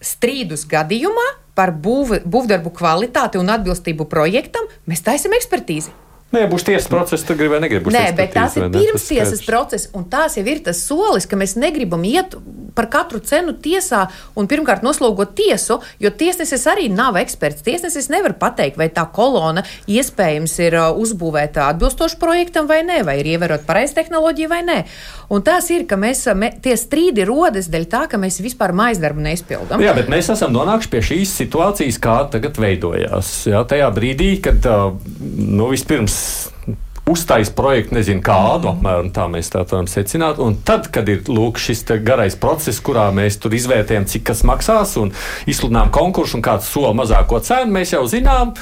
strīdus 0.00 0.64
gadījumā 0.70 1.26
par 1.56 1.74
būv, 1.76 2.22
būvdarbu 2.24 2.72
kvalitāti 2.76 3.40
un 3.40 3.52
atbilstību 3.52 4.08
projektam. 4.08 4.64
Mēs 4.88 5.04
taisam 5.04 5.36
ekspertīzi. 5.36 5.92
Nē, 6.34 6.42
būs 6.50 6.64
tiesas 6.66 6.88
process, 6.90 7.22
tad 7.26 7.38
gribi 7.38 7.54
vai 7.54 7.60
negribi. 7.62 7.92
Nē, 7.94 8.08
bet 8.18 8.32
tās 8.34 8.56
ir 8.58 8.66
pirms 8.74 9.04
tiesas 9.06 9.44
process, 9.46 9.90
un 9.96 10.08
tās 10.10 10.34
jau 10.38 10.44
ir 10.50 10.62
tas 10.66 10.80
solis, 10.82 11.28
ka 11.30 11.38
mēs 11.38 11.54
negribam 11.60 12.02
iet 12.08 12.34
par 12.76 12.90
katru 12.92 13.20
cenu 13.24 13.54
tiesā 13.62 14.06
un 14.36 14.48
pirmkārt 14.50 14.84
noslogot 14.86 15.34
tiesu, 15.38 15.80
jo 16.02 16.12
tiesnesis 16.12 16.66
arī 16.70 16.88
nav 16.92 17.16
eksperts. 17.20 17.64
Tiesnesis 17.66 18.10
nevar 18.12 18.36
pateikt, 18.40 18.78
vai 18.80 18.88
tā 18.92 19.06
kolona 19.12 19.64
iespējams 19.90 20.56
ir 20.66 20.78
uh, 20.78 20.88
uzbūvēta 21.00 21.70
atbilstoši 21.72 22.20
projektam 22.20 22.68
vai 22.70 22.82
nē, 22.86 23.02
vai 23.06 23.18
ir 23.22 23.32
ievērot 23.34 23.66
pareizi 23.68 23.96
tehnoloģiju 23.98 24.52
vai 24.52 24.62
nē. 24.66 24.78
Un 25.32 25.42
tās 25.46 25.70
ir, 25.74 25.86
ka 25.90 25.98
mēs, 26.00 26.26
uh, 26.30 26.36
me, 26.38 26.52
tie 26.62 26.76
strīdi 26.78 27.26
rodas 27.28 27.70
dēļ 27.72 27.88
tā, 27.92 28.04
ka 28.10 28.20
mēs 28.20 28.40
vispār 28.44 28.76
maizdarbu 28.76 29.24
neizpildām. 29.24 29.82
Jā, 29.82 29.96
bet 29.96 30.10
mēs 30.12 30.30
esam 30.34 30.54
nonākuši 30.54 30.92
pie 30.92 31.04
šīs 31.12 31.36
situācijas, 31.42 32.00
kā 32.02 32.18
tagad 32.32 32.60
veidojās. 32.60 33.32
Jā, 33.50 33.64
tajā 33.68 33.88
brīdī, 33.96 34.36
kad 34.44 34.68
uh, 34.70 34.92
nu, 35.22 35.72
vispirms 35.72 36.20
uztais 37.06 37.50
projektu, 37.54 37.94
nezinu 37.94 38.22
kādu, 38.24 38.72
apmēram 38.72 39.12
tā 39.14 39.28
mēs 39.30 39.50
tā 39.52 39.62
varam 39.62 39.86
secināt. 39.90 40.40
Un 40.42 40.58
tad, 40.66 40.88
kad 40.92 41.06
ir 41.08 41.22
lūk, 41.30 41.60
šis 41.62 41.84
garais 42.02 42.34
process, 42.38 42.82
kurā 42.82 43.06
mēs 43.14 43.38
tur 43.42 43.54
izvērtējam, 43.54 44.08
cik 44.10 44.26
kas 44.32 44.42
maksās 44.46 44.96
un 45.00 45.14
izsludinām 45.46 45.92
konkursu 45.94 46.38
un 46.40 46.44
kāds 46.46 46.66
sola 46.70 46.92
mazāko 46.98 47.38
cenu, 47.46 47.70
mēs 47.78 47.94
jau 47.94 48.02
zinām, 48.10 48.56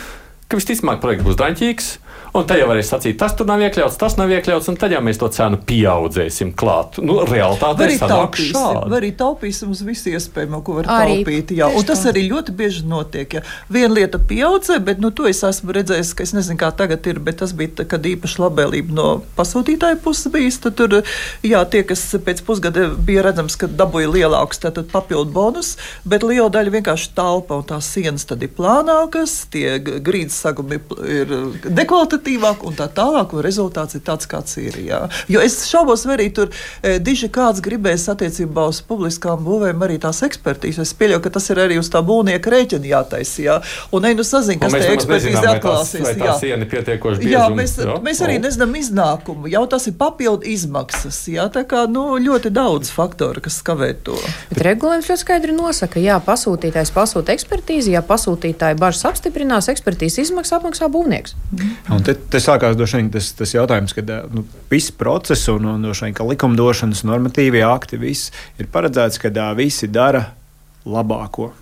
ka 0.49 0.61
visticamāk 0.61 1.01
projekts 1.01 1.25
būs 1.25 1.41
daņķīgs. 1.41 1.91
Un 2.35 2.42
tad 2.51 2.59
jau 2.59 2.64
varēs 2.66 2.88
sacīt, 2.90 3.14
tas 3.14 3.31
tur 3.38 3.47
nav 3.47 3.61
iekļauts, 3.62 3.94
tas 3.94 4.16
nav 4.18 4.33
iekļauts, 4.35 4.66
un 4.73 4.77
tad 4.83 4.90
jau 4.90 4.99
mēs 5.07 5.20
to 5.20 5.29
cenu 5.31 5.55
pieaudzēsim 5.68 6.49
klāt. 6.59 6.97
Nu, 6.99 7.20
realitāte 7.29 7.87
ir 7.87 8.01
tāda. 8.01 8.88
Arī 8.99 9.12
taupīsim 9.14 9.70
uz 9.70 9.85
visu 9.87 10.11
iespējamo, 10.11 10.59
ko 10.66 10.81
var 10.81 10.88
arī, 10.97 11.20
taupīt. 11.20 11.53
Jā, 11.55 11.68
un 11.70 11.87
tas 11.87 12.03
arī 12.11 12.25
ļoti 12.33 12.55
bieži 12.59 12.83
notiek. 12.90 13.37
Ja. 13.38 13.42
Viena 13.70 13.94
lieta 14.01 14.18
pieaudzē, 14.18 14.81
bet 14.83 14.99
nu, 14.99 15.12
to 15.14 15.29
es 15.31 15.44
esmu 15.47 15.77
redzējis, 15.77 16.11
ka 16.18 16.27
es 16.27 16.33
nezinu, 16.35 16.59
kā 16.59 16.73
tagad 16.75 17.07
ir, 17.07 17.20
bet 17.23 17.38
tas 17.44 17.53
bija, 17.55 17.87
kad 17.87 18.03
īpaši 18.11 18.42
labēlība 18.42 18.99
no 18.99 19.07
pasūtītāja 19.38 20.01
puses 20.03 20.27
bijis. 20.35 20.59
Tad 20.66 20.75
tur, 20.83 20.99
jā, 21.47 21.62
tie, 21.70 21.85
kas 21.87 22.03
pēc 22.18 22.42
pusgada 22.51 22.88
bija 22.99 23.23
redzams, 23.29 23.55
ka 23.62 23.70
dabūja 23.70 24.11
lielāks 24.11 24.59
papildu 24.90 25.31
bonus, 25.31 25.77
bet 26.03 26.27
liela 26.27 26.51
daļa 26.51 26.75
vienkārši 26.81 27.14
talpa 27.14 27.62
un 27.62 27.70
tās 27.70 27.94
sienas 27.94 28.27
tad 28.27 28.42
ir 28.42 28.51
plānākas, 28.59 29.44
tie 29.55 29.79
grīdas 29.79 30.42
sagumi 30.42 30.83
ir 31.07 31.38
dekvalitatīvi 31.62 32.24
efektīvāk 32.25 32.65
un 32.65 32.75
tā 32.77 32.89
tālāk, 32.89 33.33
un 33.35 33.43
rezultāts 33.45 33.95
ir 33.95 34.03
tāds, 34.05 34.27
kāds 34.27 34.57
ir. 34.59 34.79
Jā. 34.85 35.09
Jo 35.29 35.41
es 35.41 35.67
šaubos, 35.69 36.05
vai 36.07 36.17
arī 36.17 36.31
tur 36.33 36.51
e, 36.83 36.99
diži 36.99 37.29
kāds 37.29 37.61
gribēs 37.61 38.09
attiecībā 38.09 38.67
uz 38.69 38.81
publiskām 38.83 39.45
būvēm 39.45 39.83
arī 39.85 39.99
tās 40.01 40.23
ekspertīzes. 40.25 40.89
Es 40.89 40.95
pieļauju, 40.95 41.23
ka 41.25 41.31
tas 41.37 41.51
ir 41.51 41.61
arī 41.61 41.79
uz 41.79 41.91
tā 41.93 42.01
būvnieka 42.05 42.51
rēķina 42.51 42.89
jātaisa. 42.89 43.43
Jā. 43.45 43.57
Un 43.93 44.05
ej, 44.09 44.17
nu 44.17 44.25
sazin, 44.25 44.59
kas 44.59 44.73
te 44.73 44.93
ekspertīze 44.95 45.45
atklāsies. 45.55 46.05
Vai 46.05 46.15
tā 46.19 46.37
siena 46.41 46.69
pietiekoši 46.69 47.21
bieži. 47.21 47.35
Jā, 47.35 47.45
mēs, 47.53 47.77
jā? 47.81 47.99
mēs 48.05 48.23
arī 48.25 48.39
oh. 48.39 48.45
nezinām 48.47 48.75
iznākumu. 48.81 49.51
Jau 49.53 49.65
tas 49.71 49.89
ir 49.91 49.97
papildu 50.01 50.49
izmaksas. 50.49 51.21
Jā, 51.33 51.49
tā 51.53 51.65
kā 51.69 51.85
nu, 51.91 52.07
ļoti 52.23 52.53
daudz 52.55 52.93
faktoru, 52.95 53.45
kas 53.45 53.61
skavē 53.61 53.93
to. 54.07 54.17
Bet 54.51 54.63
regulējums 54.65 55.11
ļoti 55.13 55.25
skaidri 55.25 55.57
nosaka, 55.57 56.01
jā, 56.03 56.19
pasūtītājs 56.25 56.93
pasūta 56.95 57.35
ekspertīzi, 57.37 57.95
ja 57.95 58.05
pasūtītāji 58.07 58.79
bažas 58.81 59.05
apstiprinās, 59.13 59.71
ekspertīzes 59.73 60.29
izmaksas 60.29 60.59
apmaksā 60.59 60.89
būvnieks. 60.93 61.35
Mm. 61.53 61.75
Un 61.95 62.05
te 62.07 62.13
te, 62.14 62.20
te 62.31 62.40
sākās 62.42 62.77
vien, 62.79 63.11
tas, 63.12 63.33
tas 63.37 63.55
jautājums, 63.55 63.94
ka 63.96 64.05
nu, 64.33 64.44
viss 64.70 64.92
process 64.94 65.50
un, 65.53 65.66
un 65.74 65.85
vien, 65.90 66.14
likumdošanas 66.31 67.05
normatīvie 67.09 67.64
akti 67.66 68.00
ir 68.59 68.70
paredzēts, 68.72 69.20
ka 69.22 69.33
visi 69.59 69.90
dara 69.92 70.27
labāko. 70.87 71.53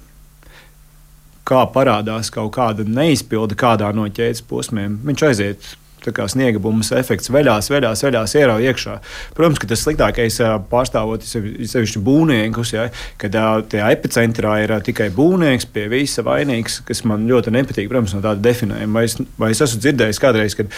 Kā 1.48 1.64
parādās 1.74 2.30
kaut 2.30 2.52
kāda 2.54 2.86
neizpilde 2.86 3.56
kādā 3.58 3.90
no 3.94 4.06
ķēdes 4.06 4.44
posmiem, 4.46 5.00
viņš 5.08 5.24
aiziet 5.26 5.72
sniega 6.10 6.58
bumbas 6.62 6.92
efekts 6.96 7.30
veļās, 7.32 7.70
veļās, 7.72 8.02
veļās, 8.06 8.34
ierauj 8.38 8.66
iekšā. 8.70 8.96
Protams, 9.36 9.60
ka 9.62 9.70
tas 9.70 9.84
sliktākais 9.84 10.40
pārstāvot 10.70 11.24
sevišķi 11.26 12.02
būvniekus, 12.02 12.74
ja, 12.74 12.88
kad 13.20 13.36
tajā 13.70 13.92
epicentrā 13.94 14.58
ir 14.64 14.74
tikai 14.84 15.10
būvnieks 15.14 15.68
pie 15.72 15.86
visa 15.92 16.24
vainīgs, 16.26 16.80
kas 16.88 17.04
man 17.08 17.28
ļoti 17.30 17.54
nepatīk, 17.54 17.88
protams, 17.92 18.16
no 18.16 18.24
tāda 18.24 18.42
definējuma. 18.42 18.98
Vai 18.98 19.06
es, 19.08 19.16
vai 19.38 19.52
es 19.54 19.62
esmu 19.64 19.80
dzirdējis 19.84 20.22
kādreiz, 20.22 20.58
kad 20.58 20.72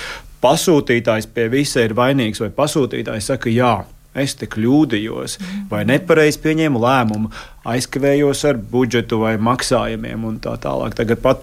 pasūtītājs 0.45 1.31
pie 1.33 1.49
visa 1.53 1.85
ir 1.85 1.97
vainīgs, 1.97 2.43
vai 2.45 2.53
pasūtītājs 2.55 3.33
saka, 3.33 3.53
jā. 3.53 3.77
Es 4.15 4.37
te 4.39 4.47
kļūdījos, 4.47 5.41
vai 5.67 5.81
nepareizi 5.89 6.39
pieņēmu 6.45 6.79
lēmumu, 6.79 7.33
aizkavējos 7.67 8.45
ar 8.47 8.61
budžetu 8.71 9.19
vai 9.25 9.33
maksājumiem 9.43 10.29
un 10.29 10.37
tā 10.45 10.55
tālāk. 10.63 10.95
Tagad 10.95 11.19
pat 11.25 11.43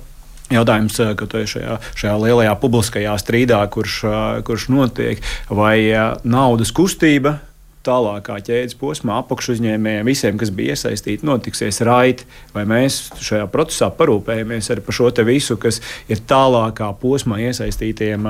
Jautājums, 0.52 1.00
eh, 1.00 1.14
ka 1.16 1.26
šajā, 1.26 1.78
šajā 1.96 2.18
lielajā 2.20 2.56
publiskajā 2.60 3.14
strīdā, 3.22 3.62
kurš, 3.72 4.04
eh, 4.04 4.42
kurš 4.44 4.68
notiek, 4.70 5.24
vai 5.50 5.78
eh, 5.90 6.14
naudas 6.24 6.72
kustība 6.76 7.40
tālākā 7.86 8.38
ķēdes 8.46 8.78
posmā 8.80 9.18
apakšuzņēmējiem, 9.24 10.08
visiem, 10.08 10.38
kas 10.42 10.52
bija 10.56 10.76
iesaistīti, 10.76 11.28
notiksies 11.28 11.82
raiti, 11.88 12.28
vai 12.56 12.66
mēs 12.70 13.00
šajā 13.22 13.48
procesā 13.52 13.90
parūpējamies 13.98 14.72
par 14.86 14.98
šo 14.98 15.10
visu, 15.28 15.58
kas 15.62 15.82
ir 16.12 16.22
tālākā 16.30 16.92
posmā 17.02 17.42
iesaistītiem 17.48 18.28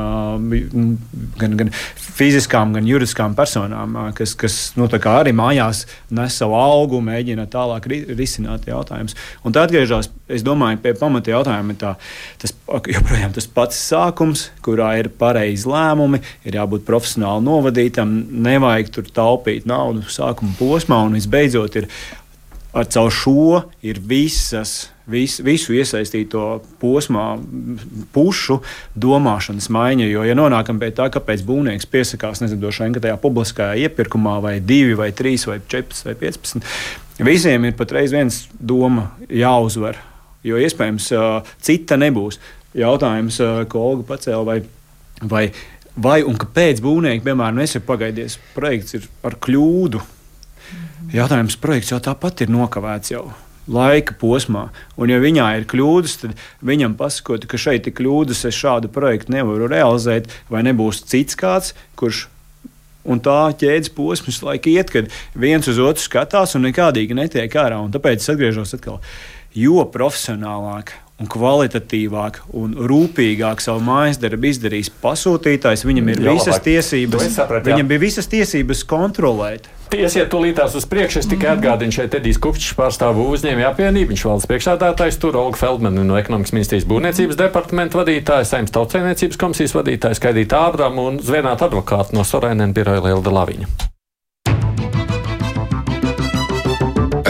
gan, 1.41 1.57
gan 1.59 1.71
fiziskām, 2.21 2.73
gan 2.75 2.87
juridiskām 2.87 3.35
personām, 3.37 3.97
kas, 4.17 4.35
kas 4.39 4.59
nu, 4.79 4.87
arī 4.91 5.35
mājās 5.35 5.85
nes 6.15 6.39
savu 6.41 6.55
algu, 6.59 7.01
mēģina 7.03 7.47
tālāk 7.51 7.87
risināt 8.15 8.67
jautājumus. 8.69 9.17
Un 9.45 9.55
tad 9.55 9.69
atgriežas, 9.69 10.09
es 10.31 10.45
domāju, 10.47 10.79
pie 10.83 10.95
pamata 10.97 11.33
jautājuma, 11.33 11.75
tā, 11.79 11.93
tas 12.41 12.55
joprojām 12.91 13.35
tas 13.35 13.47
pats 13.51 13.79
sākums, 13.91 14.47
kurā 14.63 14.93
ir 15.01 15.11
pareizi 15.19 15.69
lēmumi, 15.69 16.21
ir 16.47 16.57
jābūt 16.59 16.85
profesionāli 16.87 17.45
novadītam, 17.47 18.13
nevajag 18.47 18.91
tur 18.95 19.11
taupīt 19.11 19.40
taupīt 19.41 19.65
naudu 19.65 20.05
sākuma 20.05 20.53
posmā, 20.59 21.01
un 21.05 21.17
visbeidzot 21.17 21.81
ir 21.81 21.87
ar 22.73 22.85
caur 22.87 23.11
šo 23.11 23.61
ir 23.83 23.99
visas. 23.99 24.91
Vis, 25.11 25.41
visu 25.43 25.73
iesaistīto 25.75 26.61
posmā, 26.79 27.33
pušu 28.13 28.61
domāšanas 28.95 29.65
maiņa. 29.73 30.05
Jo, 30.07 30.21
ja 30.23 30.35
nonākam 30.37 30.77
pie 30.79 30.91
tā, 30.95 31.09
kāpēc 31.11 31.41
būvnieks 31.43 31.89
piesakās 31.91 32.39
nezinu, 32.39 32.69
tajā 32.71 33.17
publiskajā 33.19 33.89
iepirkumā, 33.89 34.37
vai 34.39 34.53
divi, 34.61 34.93
vai 34.95 35.09
trīs, 35.11 35.43
vai 35.49 35.57
četras, 35.67 36.05
vai 36.05 36.15
piecpadsmit, 36.15 36.69
visiem 37.19 37.65
ir 37.67 37.75
patreiz 37.75 38.13
viens 38.13 38.45
doma 38.55 39.09
jāuzvar. 39.27 39.99
Jo 40.47 40.61
iespējams, 40.61 41.11
cita 41.59 41.99
nebūs. 41.99 42.39
Jautājums, 42.77 43.41
ko 43.67 43.83
Olga 43.89 44.07
pacēla, 44.13 44.45
vai, 44.47 44.61
vai 45.27 45.43
Vai 45.99 46.21
un 46.23 46.37
kāpēc 46.39 46.79
būvnieki, 46.83 47.23
piemēram, 47.25 47.59
nesaka, 47.59 47.83
pagaidies, 47.89 48.37
projekts 48.55 48.95
ir 48.95 49.07
ar 49.27 49.35
kļūdu? 49.43 49.99
Jautājums, 51.11 51.57
projekts 51.59 51.91
jau 51.91 51.99
tāpat 52.03 52.45
ir 52.45 52.53
nokavēts 52.53 53.11
jau 53.11 53.25
laika 53.71 54.15
posmā. 54.19 54.69
Un, 54.95 55.11
ja 55.11 55.19
viņā 55.21 55.47
ir 55.59 55.67
kļūdas, 55.69 56.17
tad 56.23 56.43
viņam 56.65 56.95
pasakot, 56.99 57.45
ka 57.49 57.59
šeit 57.59 57.89
ir 57.89 57.95
kļūdas, 57.97 58.45
es 58.47 58.57
šādu 58.57 58.91
projektu 58.93 59.35
nevaru 59.35 59.67
realizēt, 59.71 60.31
vai 60.51 60.63
nebūs 60.67 61.03
cits 61.11 61.37
kāds, 61.39 61.75
kurš. 61.99 62.27
Un 63.01 63.17
tā 63.17 63.49
ķēdes 63.57 63.89
posms 63.97 64.43
laika 64.45 64.69
iet, 64.69 64.91
kad 64.93 65.07
viens 65.33 65.65
uz 65.67 65.79
otru 65.81 66.03
skatās 66.03 66.53
un 66.55 66.67
nekādīgi 66.67 67.17
netiek 67.17 67.55
ārā. 67.57 67.79
Un 67.81 67.89
tāpēc 67.93 68.21
es 68.21 68.29
atgriežos 68.29 68.75
atkal. 68.77 68.99
Jo 69.57 69.87
profesionālāk 69.89 70.93
un 71.21 71.29
kvalitatīvāk 71.29 72.41
un 72.57 72.73
rūpīgāk 72.89 73.61
savu 73.63 73.83
mājas 73.85 74.19
darbu 74.21 74.49
izdarījis 74.49 74.91
pasūtītājs. 75.03 75.85
Viņam 75.87 76.09
ir 76.13 76.23
jā, 76.25 76.33
visas 76.33 76.55
labāk. 76.55 76.65
tiesības, 76.69 77.27
saprat, 77.35 77.67
viņam 77.69 77.91
bija 77.91 78.01
visas 78.01 78.29
tiesības 78.31 78.83
kontrolēt. 78.89 79.69
Iesiet 79.91 80.29
tūlītās 80.31 80.75
uz 80.79 80.85
priekšu. 80.87 81.19
Es 81.19 81.27
tikai 81.27 81.49
atgādinu, 81.51 81.91
šeit 81.91 82.15
Edijs 82.15 82.39
Kupčs 82.41 82.71
pārstāv 82.77 83.19
uzņēmēju 83.25 83.67
apvienību. 83.67 84.13
Viņš 84.13 84.23
valdes 84.29 84.47
priekšstādātājs 84.47 85.19
tur, 85.19 85.35
Olga 85.35 85.59
Feldmana 85.59 86.05
no 86.07 86.15
ekonomikas 86.15 86.55
ministrijas 86.55 86.87
būvniecības 86.87 87.39
departamenta 87.43 87.99
vadītāja, 87.99 88.47
saimnes 88.47 88.71
tautsēmniecības 88.77 89.41
komisijas 89.41 89.75
vadītāja, 89.75 90.15
Skaidīta 90.21 90.63
Ābrama 90.69 91.09
un 91.11 91.19
Zvienāta 91.19 91.67
advokāta 91.67 92.15
no 92.15 92.23
Sorēnēna 92.23 92.71
biroja 92.77 93.03
Lielda 93.09 93.35
Laviņa. 93.35 93.89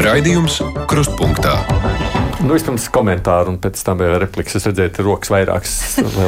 Raidījums 0.01 0.61
Krustpunktā. 0.89 1.80
Nu, 2.41 2.55
vispirms 2.55 2.87
komentāru, 2.89 3.51
un 3.53 3.57
pēc 3.61 3.83
tam 3.85 3.99
vēl 4.01 4.15
repliks. 4.23 4.55
Es 4.57 4.65
redzēju, 4.65 4.91
ka 4.95 5.03
rokas 5.05 5.29
vairākas. 5.29 5.73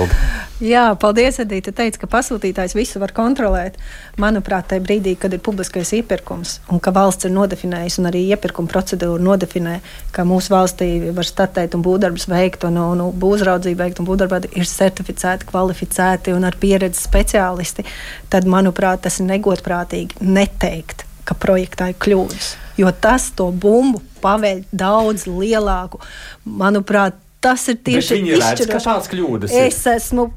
Jā, 0.74 0.84
paldies, 1.02 1.40
Edita. 1.42 1.72
Tu 1.72 1.76
teici, 1.80 1.98
ka 2.00 2.08
pasūtītājs 2.12 2.76
visu 2.78 3.02
var 3.02 3.12
kontrolēt. 3.18 3.80
Manuprāt, 4.22 4.68
tajā 4.70 4.84
brīdī, 4.86 5.16
kad 5.20 5.34
ir 5.34 5.42
publiskais 5.44 5.90
iepirkums 5.98 6.60
un 6.72 6.80
ka 6.84 6.94
valsts 6.94 7.26
ir 7.26 7.34
nodefinējusi 7.34 8.00
un 8.04 8.12
arī 8.12 8.22
iepirkuma 8.36 8.70
procedūra 8.70 9.26
nodefinē, 9.26 9.80
ka 10.14 10.26
mūsu 10.30 10.54
valstī 10.54 10.90
var 11.18 11.28
statēt 11.28 11.74
un 11.74 11.84
būvdarbus 11.84 12.30
veikt 12.30 12.68
un, 12.70 12.78
un, 12.78 13.02
un 13.08 13.20
būvraudzību 13.26 13.82
veikt 13.82 14.04
un 14.04 14.10
būvdarbā 14.12 14.44
ir 14.54 14.70
certificēti, 14.70 15.50
kvalificēti 15.50 16.38
un 16.38 16.46
ar 16.46 16.60
pieredzi 16.62 17.02
speciālisti, 17.02 17.88
tad, 18.30 18.46
manuprāt, 18.46 19.02
tas 19.08 19.18
ir 19.18 19.32
negodprātīgi 19.34 20.22
neteikt, 20.22 21.08
ka 21.26 21.36
projektā 21.42 21.90
ir 21.92 22.00
kļūdas 22.06 22.58
jo 22.78 22.92
tas 22.92 23.32
to 23.32 23.52
bumbu 23.52 24.02
paveļ 24.24 24.64
daudz 24.72 25.28
lielāku. 25.30 26.00
Manuprāt, 26.48 27.20
tas 27.44 27.68
ir 27.72 27.82
tieši 27.84 28.24
izšķiroši. 28.24 28.72
Kādas 28.80 29.12
kļūdas? 29.12 29.54
Ir? 29.54 29.68
Es 29.68 29.84
esmu 29.92 30.30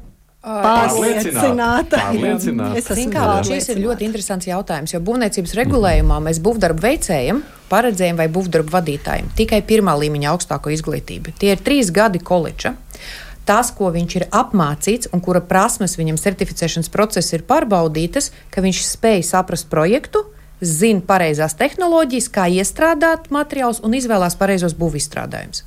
pārliecināta. 0.47 1.99
pārliecināta. 1.99 3.43
Šis 3.47 3.69
ir 3.73 3.81
ļoti 3.83 4.07
interesants 4.07 4.47
jautājums, 4.47 4.93
jo 4.93 5.01
būvniecības 5.03 5.55
regulējumā 5.59 6.19
mēs 6.29 6.41
būvdarbu 6.43 6.83
veicējiem 6.85 7.41
paredzējam 7.71 8.19
vai 8.19 8.29
būvdarbu 8.31 8.71
vadītājiem 8.71 9.31
tikai 9.37 9.61
pirmā 9.67 9.97
līmeņa 9.99 10.31
augstāko 10.31 10.71
izglītību. 10.75 11.35
Tie 11.39 11.51
ir 11.55 11.63
trīs 11.63 11.91
gadi 11.91 12.21
koledža. 12.23 12.75
Tas, 13.47 13.69
ko 13.71 13.89
viņš 13.95 14.15
ir 14.19 14.25
apmācīts 14.35 15.11
un 15.15 15.21
kura 15.23 15.39
prasmes 15.39 15.95
viņam 15.99 16.19
certificēšanas 16.19 16.91
procesā 16.91 17.37
ir 17.37 17.45
pārbaudītas, 17.47 18.33
ka 18.51 18.63
viņš 18.63 18.81
spēj 18.89 19.23
saprast 19.23 19.69
projektu, 19.71 20.25
zina 20.61 21.03
pareizās 21.05 21.55
tehnoloģijas, 21.59 22.27
kā 22.33 22.47
iestrādāt 22.49 23.31
materiālus 23.33 23.81
un 23.85 23.95
izvēlās 23.97 24.37
pareizos 24.39 24.75
būvizstrādājumus. 24.77 25.63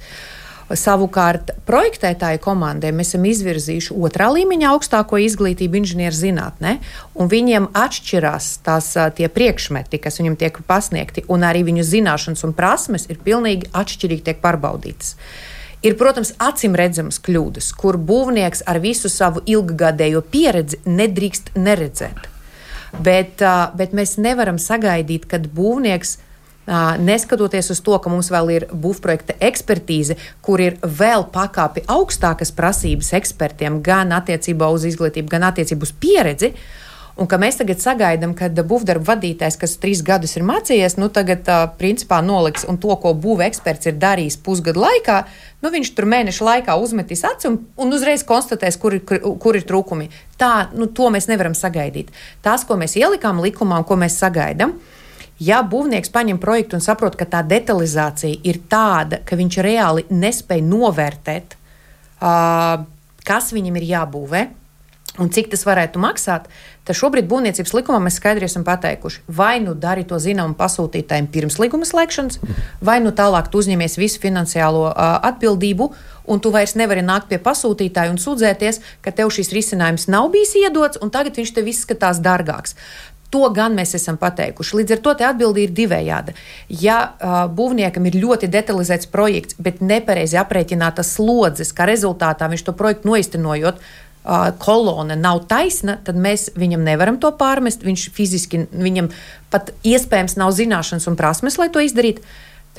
Savukārt, 0.71 1.49
projektētāju 1.67 2.39
komandai 2.45 2.93
mēs 2.95 3.09
esam 3.11 3.25
izvirzījuši 3.27 3.95
otrā 4.07 4.29
līmeņa 4.37 4.69
augstāko 4.71 5.19
izglītību 5.19 5.81
inženierzinātnē, 5.81 6.77
un 7.19 7.31
viņiem 7.33 7.67
atšķirās 7.75 8.51
tās 8.67 8.93
tie 9.19 9.27
priekšmeti, 9.27 9.99
kas 9.99 10.21
viņiem 10.23 10.39
tiek 10.39 10.63
pasniegti, 10.71 11.27
un 11.27 11.43
arī 11.49 11.65
viņu 11.67 11.87
zināšanas 11.91 12.47
un 12.47 12.55
prasmes 12.55 13.09
ir 13.11 13.19
pilnīgi 13.19 13.73
atšķirīgi 13.75 14.29
tiek 14.31 14.43
pārbaudītas. 14.45 15.17
Ir, 15.83 15.97
protams, 15.99 16.37
acīm 16.39 16.77
redzamas 16.79 17.19
kļūdas, 17.25 17.73
kur 17.75 17.99
būvnieks 17.99 18.63
ar 18.71 18.79
visu 18.85 19.11
savu 19.11 19.43
ilggadējo 19.51 20.23
pieredzi 20.23 20.79
nedrīkst 20.87 21.57
neredzēt. 21.57 22.30
Bet, 22.99 23.43
bet 23.79 23.95
mēs 23.97 24.17
nevaram 24.19 24.59
sagaidīt, 24.59 25.29
kad 25.31 25.47
būvnieks. 25.55 26.19
Neskatoties 27.03 27.71
uz 27.73 27.81
to, 27.83 27.97
ka 27.99 28.11
mums 28.13 28.29
vēl 28.31 28.51
ir 28.55 28.67
būvprojekta 28.71 29.35
ekspertīze, 29.43 30.15
kur 30.45 30.61
ir 30.63 30.77
vēl 30.83 31.25
pakāpi 31.33 31.83
augstākas 31.91 32.53
prasības 32.55 33.11
ekspertiem, 33.19 33.81
gan 33.83 34.13
attiecībā 34.15 34.69
uz 34.71 34.85
izglītību, 34.91 35.33
gan 35.33 35.49
attiecībā 35.49 35.89
uz 35.89 35.95
pieredzi, 36.03 36.53
uh, 36.53 36.90
Un 37.21 37.29
ka 37.29 37.37
mēs 37.37 37.59
tagad 37.61 37.83
sagaidām, 37.83 38.33
ka 38.33 38.49
būvdarbu 38.49 39.05
vadītājs, 39.05 39.59
kas 39.61 39.75
trīs 39.83 40.01
gadus 40.01 40.39
ir 40.39 40.45
mācījies, 40.49 40.97
nu 40.97 41.11
tagad 41.13 41.49
uh, 41.53 41.67
principā 41.77 42.23
noliks 42.25 42.65
un 42.65 42.79
to, 42.81 42.95
ko 43.03 43.13
būvē 43.13 43.51
eksperts 43.51 43.91
ir 43.91 43.99
darījis 44.01 44.39
pusgadu 44.41 44.81
laikā, 44.81 45.19
nu 45.61 45.73
viņš 45.75 45.91
tur 45.99 46.09
mēneša 46.09 46.47
laikā 46.47 46.77
uzmetīs 46.81 47.27
aci 47.29 47.51
un, 47.51 47.59
un 47.77 47.93
uzreiz 47.93 48.25
konstatēs, 48.25 48.81
kur, 48.81 48.97
kur, 49.05 49.21
kur 49.43 49.59
ir 49.59 49.67
trūkumi. 49.69 50.09
Tā, 50.41 50.71
nu, 50.73 50.89
to 50.89 51.11
mēs 51.13 51.29
nevaram 51.29 51.53
sagaidīt. 51.59 52.09
Tās, 52.41 52.65
ko 52.65 52.81
mēs 52.81 52.97
ielikām 52.97 53.45
likumā 53.45 53.83
un 53.83 53.89
ko 53.89 54.01
mēs 54.01 54.17
sagaidām, 54.23 54.79
Ja 55.41 55.63
būvnieks 55.65 56.13
paņem 56.13 56.37
projektu 56.37 56.77
un 56.77 56.83
saprot, 56.85 57.15
ka 57.17 57.25
tā 57.25 57.41
detalizācija 57.49 58.43
ir 58.45 58.59
tāda, 58.69 59.23
ka 59.25 59.39
viņš 59.41 59.57
reāli 59.65 60.03
nespēj 60.13 60.61
novērtēt, 60.69 61.55
uh, 62.21 62.83
kas 63.25 63.49
viņam 63.57 63.79
ir 63.81 63.87
jābūvē, 63.89 64.43
un 65.25 65.33
cik 65.33 65.49
tas 65.55 65.65
varētu 65.65 66.03
maksāt, 66.03 66.51
tad 66.89 66.97
šobrīd 66.97 67.29
būvniecības 67.31 67.75
likumā 67.77 68.01
mēs 68.05 68.19
skaidri 68.21 68.49
esam 68.49 68.65
pateikuši, 68.67 69.25
vai 69.29 69.59
nu 69.65 69.75
dari 69.79 70.07
to 70.09 70.19
zināmu 70.23 70.57
pasūtītājiem 70.59 71.29
pirms 71.33 71.59
līguma 71.61 71.89
slēgšanas, 71.89 72.41
vai 72.81 72.99
nu 73.05 73.13
tālāk 73.17 73.51
tu 73.51 73.61
uzņemies 73.61 73.99
visu 74.01 74.23
finansiālo 74.23 74.89
uh, 74.89 75.21
atbildību. 75.31 75.93
Un 76.31 76.39
tu 76.39 76.53
vairs 76.55 76.77
nevari 76.79 77.03
nākt 77.03 77.27
pie 77.31 77.41
pasūtītāja 77.43 78.13
un 78.13 78.19
sūdzēties, 78.21 78.79
ka 79.03 79.11
tev 79.11 79.33
šis 79.35 79.51
risinājums 79.57 80.07
nav 80.13 80.29
bijis 80.31 80.53
iedots, 80.61 81.01
un 81.03 81.11
tagad 81.11 81.41
viņš 81.41 81.55
tev 81.57 81.71
izskatās 81.73 82.21
dārgāks. 82.23 82.77
To 83.31 83.47
gan 83.55 83.77
mēs 83.79 83.95
esam 83.95 84.17
pateikuši. 84.19 84.77
Līdz 84.81 84.95
ar 84.97 85.03
to 85.05 85.13
atbildi 85.27 85.65
ir 85.67 85.75
divējāda. 85.75 86.35
Ja 86.83 86.99
uh, 87.03 87.45
būvniekam 87.47 88.07
ir 88.11 88.19
ļoti 88.23 88.51
detalizēts 88.51 89.11
projekts, 89.11 89.59
bet 89.59 89.83
nepareizi 89.83 90.39
aprēķinātas 90.41 91.15
slodzes, 91.17 91.71
kā 91.75 91.87
rezultātā 91.91 92.51
viņš 92.51 92.67
to 92.67 92.75
projektu 92.79 93.11
noiztenojot, 93.11 93.79
kolona 94.61 95.17
nav 95.17 95.45
taisna, 95.49 95.97
tad 96.05 96.19
mēs 96.21 96.51
viņam 96.59 96.85
nevaram 96.85 97.17
to 97.21 97.31
pārmest. 97.37 97.85
Viņš 97.87 98.07
fiziski, 98.17 98.67
viņam 98.69 99.09
pat 99.53 99.73
iespējams 99.87 100.37
nav 100.41 100.53
zināšanas 100.57 101.09
un 101.09 101.17
prasmes, 101.17 101.57
lai 101.61 101.71
to 101.73 101.83
izdarītu. 101.85 102.25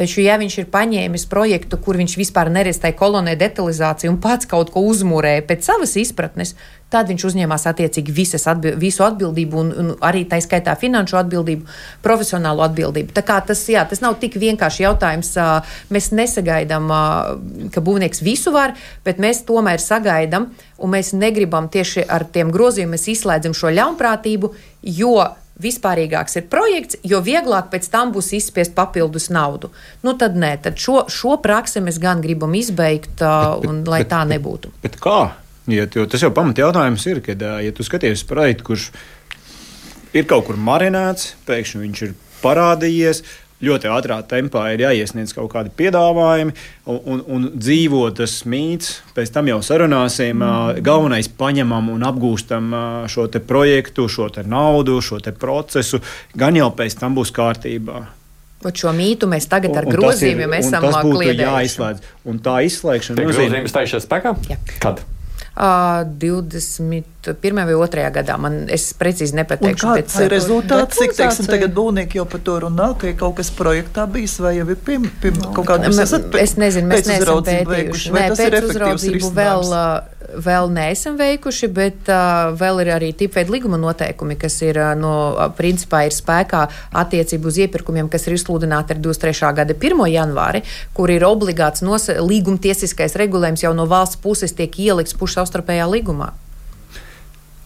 Taču, 0.02 0.24
ja 0.26 0.34
viņš 0.42 0.56
ir 0.58 0.70
paņēmis 0.74 1.28
projektu, 1.30 1.78
kur 1.78 2.00
viņš 2.00 2.16
vispār 2.18 2.50
neredz 2.50 2.80
tai 2.82 2.90
kolonai 2.98 3.36
detalizāciju 3.38 4.10
un 4.10 4.16
pats 4.24 4.48
kaut 4.50 4.72
ko 4.74 4.82
uzmūrēja 4.90 5.44
pēc 5.46 5.68
savas 5.68 5.92
izpratnes, 6.02 6.56
tad 6.90 7.12
viņš 7.12 7.26
uzņēmās 7.30 7.68
attiecīgi 7.70 8.16
visas 8.16 8.48
atbild, 8.50 8.80
visu 8.82 9.06
atbildību, 9.06 9.60
un, 9.62 9.70
un 9.78 9.92
arī 10.02 10.24
tā 10.32 10.40
skaitā 10.42 10.74
finanšu 10.82 11.20
atbildību, 11.20 11.70
profesionālu 12.02 12.66
atbildību. 12.66 13.14
Tā 13.14 13.22
kā 13.28 13.38
tas, 13.46 13.62
jā, 13.70 13.84
tas 13.86 14.02
nav 14.02 14.18
tik 14.24 14.40
vienkārši 14.42 14.88
jautājums. 14.88 15.30
Mēs 15.94 16.10
nesagaidām, 16.18 16.90
ka 17.70 17.86
būvnieks 17.86 18.24
visu 18.26 18.56
var, 18.58 18.74
bet 19.06 19.22
mēs 19.22 19.44
tomēr 19.46 19.84
sagaidām, 19.86 20.50
un 20.82 20.96
mēs 20.96 21.14
negribam 21.14 21.70
tieši 21.70 22.08
ar 22.10 22.26
tiem 22.26 22.50
grozījumiem, 22.50 22.98
izslēdzam 23.14 23.54
šo 23.54 23.70
ļaunprātību, 23.78 24.50
jo 24.98 25.14
vispārīgāks 25.62 26.40
ir 26.40 26.48
projekts, 26.52 27.00
jo 27.08 27.22
vieglāk 27.26 27.70
pēc 27.74 27.88
tam 27.94 28.14
būs 28.16 28.32
izspiest 28.38 28.76
papildus 28.78 29.30
naudu. 29.34 29.72
Nu, 30.06 30.16
tad 30.20 30.38
nē, 30.40 30.56
tad 30.66 30.82
šo, 30.82 31.06
šo 31.12 31.38
praksi 31.44 31.84
mēs 31.84 32.02
gan 32.02 32.24
gribam 32.24 32.56
izbeigt, 32.58 33.22
uh, 33.22 33.58
un, 33.62 33.84
bet, 33.84 33.94
lai 33.94 34.02
bet, 34.04 34.12
tā 34.14 34.24
nebūtu. 34.30 34.74
Bet, 34.80 34.84
bet 34.90 35.00
kā? 35.04 35.20
Ja, 35.72 35.86
tas 35.88 36.24
jau 36.24 36.32
pamat 36.34 36.58
jautājums 36.58 37.06
ir, 37.08 37.22
kad 37.24 37.42
ja 37.42 37.74
tu 37.76 37.86
skaties 37.86 38.26
projektu, 38.28 38.72
kurš 38.72 38.90
ir 40.18 40.26
kaut 40.28 40.48
kur 40.50 40.58
marinēts, 40.60 41.36
pēkšņi 41.48 41.82
viņš 41.86 42.04
ir 42.08 42.16
parādījies, 42.42 43.22
ļoti 43.66 43.90
ātrā 43.92 44.20
tempā 44.28 44.68
ir 44.74 44.86
jāiesniedz 44.86 45.34
kaut 45.38 45.52
kādi 45.54 45.74
piedāvājumi, 45.78 46.56
un, 46.92 47.02
un, 47.06 47.24
un 47.36 47.50
dzīvo 47.56 48.04
tas 48.18 48.40
mīts. 48.50 48.98
Pēc 49.16 49.34
tam 49.36 49.52
jau 49.52 49.60
sarunāsim. 49.66 50.38
Mm. 50.40 50.82
Galvenais 50.86 51.30
paņemam 51.40 51.92
un 51.94 52.08
apgūstam 52.08 52.74
šo 53.12 53.28
projektu, 53.48 54.08
šo 54.12 54.30
naudu, 54.46 55.00
šo 55.02 55.22
procesu. 55.40 56.02
Gan 56.38 56.58
jau 56.58 56.72
pēc 56.76 56.98
tam 57.00 57.18
būs 57.18 57.34
kārtībā. 57.36 58.02
Pat 58.62 58.78
šo 58.78 58.92
mītu 58.94 59.26
mēs 59.30 59.48
tagad 59.50 59.74
ar 59.80 59.88
grozījumiem 59.90 60.54
esam 60.60 60.86
kliedējuši. 60.86 61.48
Jāizslēdz. 61.48 62.12
Un 62.30 62.38
tā 62.46 62.60
izslēgšana 62.68 63.18
nozīmē, 63.18 63.48
grozījums 63.48 63.74
stājušies 63.74 64.06
spēkā? 64.06 64.36
Jā. 64.52 64.60
Kad? 64.84 65.02
Uh, 65.52 66.06
21. 66.18 67.04
vai 67.68 67.76
2. 67.76 68.06
gadā. 68.16 68.38
Man, 68.40 68.64
es 68.72 68.86
precīzi 68.98 69.36
nepateikšu, 69.36 69.90
kāds 69.98 70.16
ir 70.24 70.32
rezultāts. 70.32 70.96
Cik 71.02 71.18
teiksim, 71.18 71.50
tagad 71.52 71.76
būvnieki 71.76 72.22
jau 72.22 72.26
par 72.30 72.44
to 72.46 72.56
runā, 72.64 72.88
ka 72.98 73.12
ir 73.12 73.18
kaut 73.20 73.36
kas 73.42 73.52
projektā 73.54 74.08
bijis 74.10 74.38
vai 74.42 74.56
jau 74.58 74.70
ir 74.72 74.80
piem, 74.80 75.10
no, 75.38 75.52
kaut 75.58 75.68
kāda 75.74 75.92
esat, 75.92 76.32
Es 76.42 76.56
nezinu, 76.58 76.88
mēs 76.94 77.10
neesam 77.10 77.44
pētījuši. 77.46 78.16
Nē, 78.16 78.26
pēc 78.32 78.72
uzraudzību 78.72 79.34
vēl, 79.38 79.76
vēl 80.36 80.70
neesam 80.74 81.18
veikuši, 81.20 81.70
bet 81.74 82.12
uh, 82.12 82.52
vēl 82.58 82.84
ir 82.84 82.92
arī 82.96 83.12
tipveida 83.18 83.54
līguma 83.54 83.80
noteikumi, 83.82 84.38
kas 84.40 84.60
ir 84.66 84.80
uh, 84.82 84.92
no 84.98 85.14
principā 85.58 86.06
ir 86.08 86.16
spēkā 86.16 86.66
attiecību 87.04 87.52
uz 87.52 87.60
iepirkumiem, 87.66 88.10
kas 88.12 88.28
ir 88.28 88.38
izsludināti 88.38 88.96
ar 88.96 89.02
23. 89.04 89.52
gada 89.62 89.76
1. 89.76 90.06
janvāri, 90.12 90.64
kur 90.98 91.12
ir 91.14 91.26
obligāts 91.28 91.84
līguma 91.84 92.62
tiesiskais 92.62 93.18
regulējums 93.20 93.66
jau 93.66 93.74
no 93.76 93.88
valsts 93.90 94.22
puses 94.22 94.56
tiek 94.56 94.80
ielikts 94.80 95.18
pušu 95.18 95.42
savstarpējā 95.42 95.90
līgumā. 95.92 96.32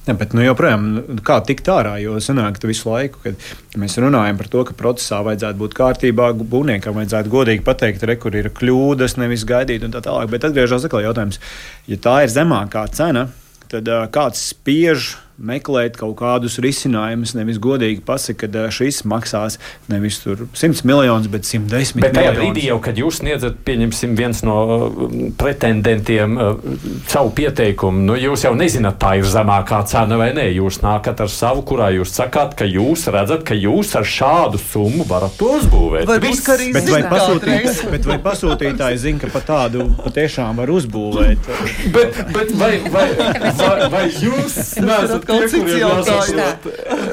Ja, 0.06 0.13
bet 0.13 0.36
nu, 0.38 0.44
joprojām, 0.46 0.84
nu, 0.94 1.04
kā 1.26 1.39
tikt 1.41 1.65
ārā, 1.74 1.96
jo 1.98 2.20
sanāk, 2.22 2.60
visu 2.70 2.91
laiku, 2.91 3.24
kad 3.24 3.80
mēs 3.82 3.98
runājam 3.98 4.38
par 4.38 4.50
to, 4.54 4.62
ka 4.68 4.76
procesā 4.78 5.24
vajadzētu 5.26 5.58
būt 5.63 5.74
kārtībā, 5.80 6.28
būvniekam 6.46 7.00
vajadzētu 7.00 7.34
godīgi 7.34 7.65
pateikt, 7.65 8.06
re, 8.06 8.18
kur 8.22 8.38
ir 8.38 8.52
kļūdas, 8.54 9.18
nevis 9.18 9.48
gaidīt 9.50 9.88
un 9.88 9.96
tā 9.96 10.04
tālāk. 10.06 10.30
Bet 10.30 10.46
atgriežas 10.46 10.86
atkal 10.86 11.08
jautājums, 11.08 11.41
ja 11.89 11.98
tā 12.02 12.20
ir 12.22 12.34
zemākā 12.36 12.86
cena, 12.94 13.32
tad 13.71 13.90
uh, 13.90 14.06
kāds 14.13 14.52
spiež 14.52 15.15
meklēt 15.38 15.98
kaut 16.00 16.15
kādus 16.19 16.58
risinājumus. 16.63 17.36
Nevis 17.36 17.60
godīgi 17.62 18.04
pasakot, 18.06 18.54
ka 18.56 18.69
šis 18.73 19.04
maksās 19.08 19.58
nevis 19.92 20.21
100 20.23 20.86
miljonus, 20.88 21.27
bet 21.31 21.48
110 21.48 21.71
miljonus. 21.71 21.94
Bet 22.06 22.15
tajā 22.15 22.33
brīdī, 22.38 22.65
jau, 22.69 22.79
kad 22.83 23.00
jūs 23.00 23.19
sniedzat, 23.21 23.60
pieņemsim, 23.67 24.15
viens 24.17 24.42
no 24.48 24.58
pretendentiem 25.40 26.38
savu 27.12 27.33
pieteikumu, 27.36 28.06
nu, 28.10 28.17
jūs 28.19 28.46
jau 28.48 28.54
nezināt, 28.58 29.00
tā 29.02 29.15
ir 29.19 29.29
zemākā 29.29 29.81
cena 29.90 30.19
vai 30.19 30.31
nē. 30.36 30.48
Jūs 30.56 30.79
nākat 30.83 31.25
ar 31.25 31.31
savu, 31.31 31.65
kurā 31.67 31.92
jūs 31.96 32.13
sakāt, 32.15 32.56
ka 32.60 32.67
jūs 32.69 33.08
redzat, 33.12 33.44
ka 33.48 33.58
jūs 33.58 33.96
ar 34.00 34.08
šādu 34.08 34.62
summu 34.62 35.08
varat 35.10 35.36
to 35.40 35.52
uzbūvēt. 35.60 36.10
Arī 36.15 36.69
bet 36.75 36.90
vai, 36.92 37.02
pasūtīt, 37.12 37.83
bet 37.92 38.08
vai 38.08 38.19
pasūtītāji 38.23 39.02
zina, 39.02 39.21
ka 39.23 39.31
pat 39.33 39.48
tādu 39.50 39.90
patiešām 40.00 40.62
var 40.62 40.71
uzbūvēt? 40.71 41.50
bet, 41.96 42.21
bet 42.36 42.54
vai, 42.60 42.71
vai, 42.94 43.08
vai, 43.60 43.90
vai 43.92 44.06
jūs 44.10 44.60
neesat 44.79 45.25
tie, 45.28 45.48
kuriem 45.50 45.82
jāsaka? 45.82 46.46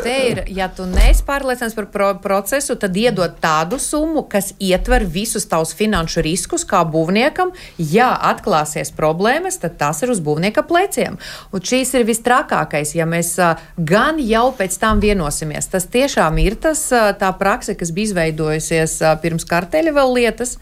Te 0.04 0.14
ir, 0.28 0.42
ja 0.52 0.68
tu 0.72 0.86
neesi 0.88 1.24
pārliecināts 1.26 1.76
par 1.78 1.88
pro 1.94 2.10
procesu, 2.22 2.76
tad 2.80 2.96
iedod 2.98 3.34
tādu 3.42 3.78
summu, 3.82 4.24
kas 4.30 4.52
ietver 4.62 5.06
visus 5.08 5.48
tavus 5.50 5.74
finanšu 5.78 6.24
riskus 6.24 6.66
kā 6.68 6.82
būvniekam. 6.88 7.54
Ja 7.78 8.12
atklāsies 8.30 8.92
problēmas, 8.96 9.58
tad 9.62 9.78
tas 9.80 10.02
ir 10.04 10.12
uz 10.14 10.22
būvnieka 10.24 10.66
pleciem. 10.68 11.18
Un 11.52 11.64
šīs 11.72 11.94
ir 11.98 12.06
vistrakākais, 12.08 12.94
ja 12.98 13.08
mēs 13.08 13.34
gan 13.76 14.20
jau 14.22 14.46
pēc 14.58 14.78
tam 14.82 15.02
vienosimies. 15.02 15.70
Tas 15.72 15.88
tiešām 15.90 16.38
ir 16.44 16.60
tas, 16.60 16.86
tā 16.92 17.34
prakse, 17.40 17.76
kas 17.78 17.94
bija 17.94 18.12
izveidojusies 18.12 19.00
pirms 19.24 19.48
karteļa 19.48 19.96
vēl 19.98 20.16
lietas. 20.20 20.58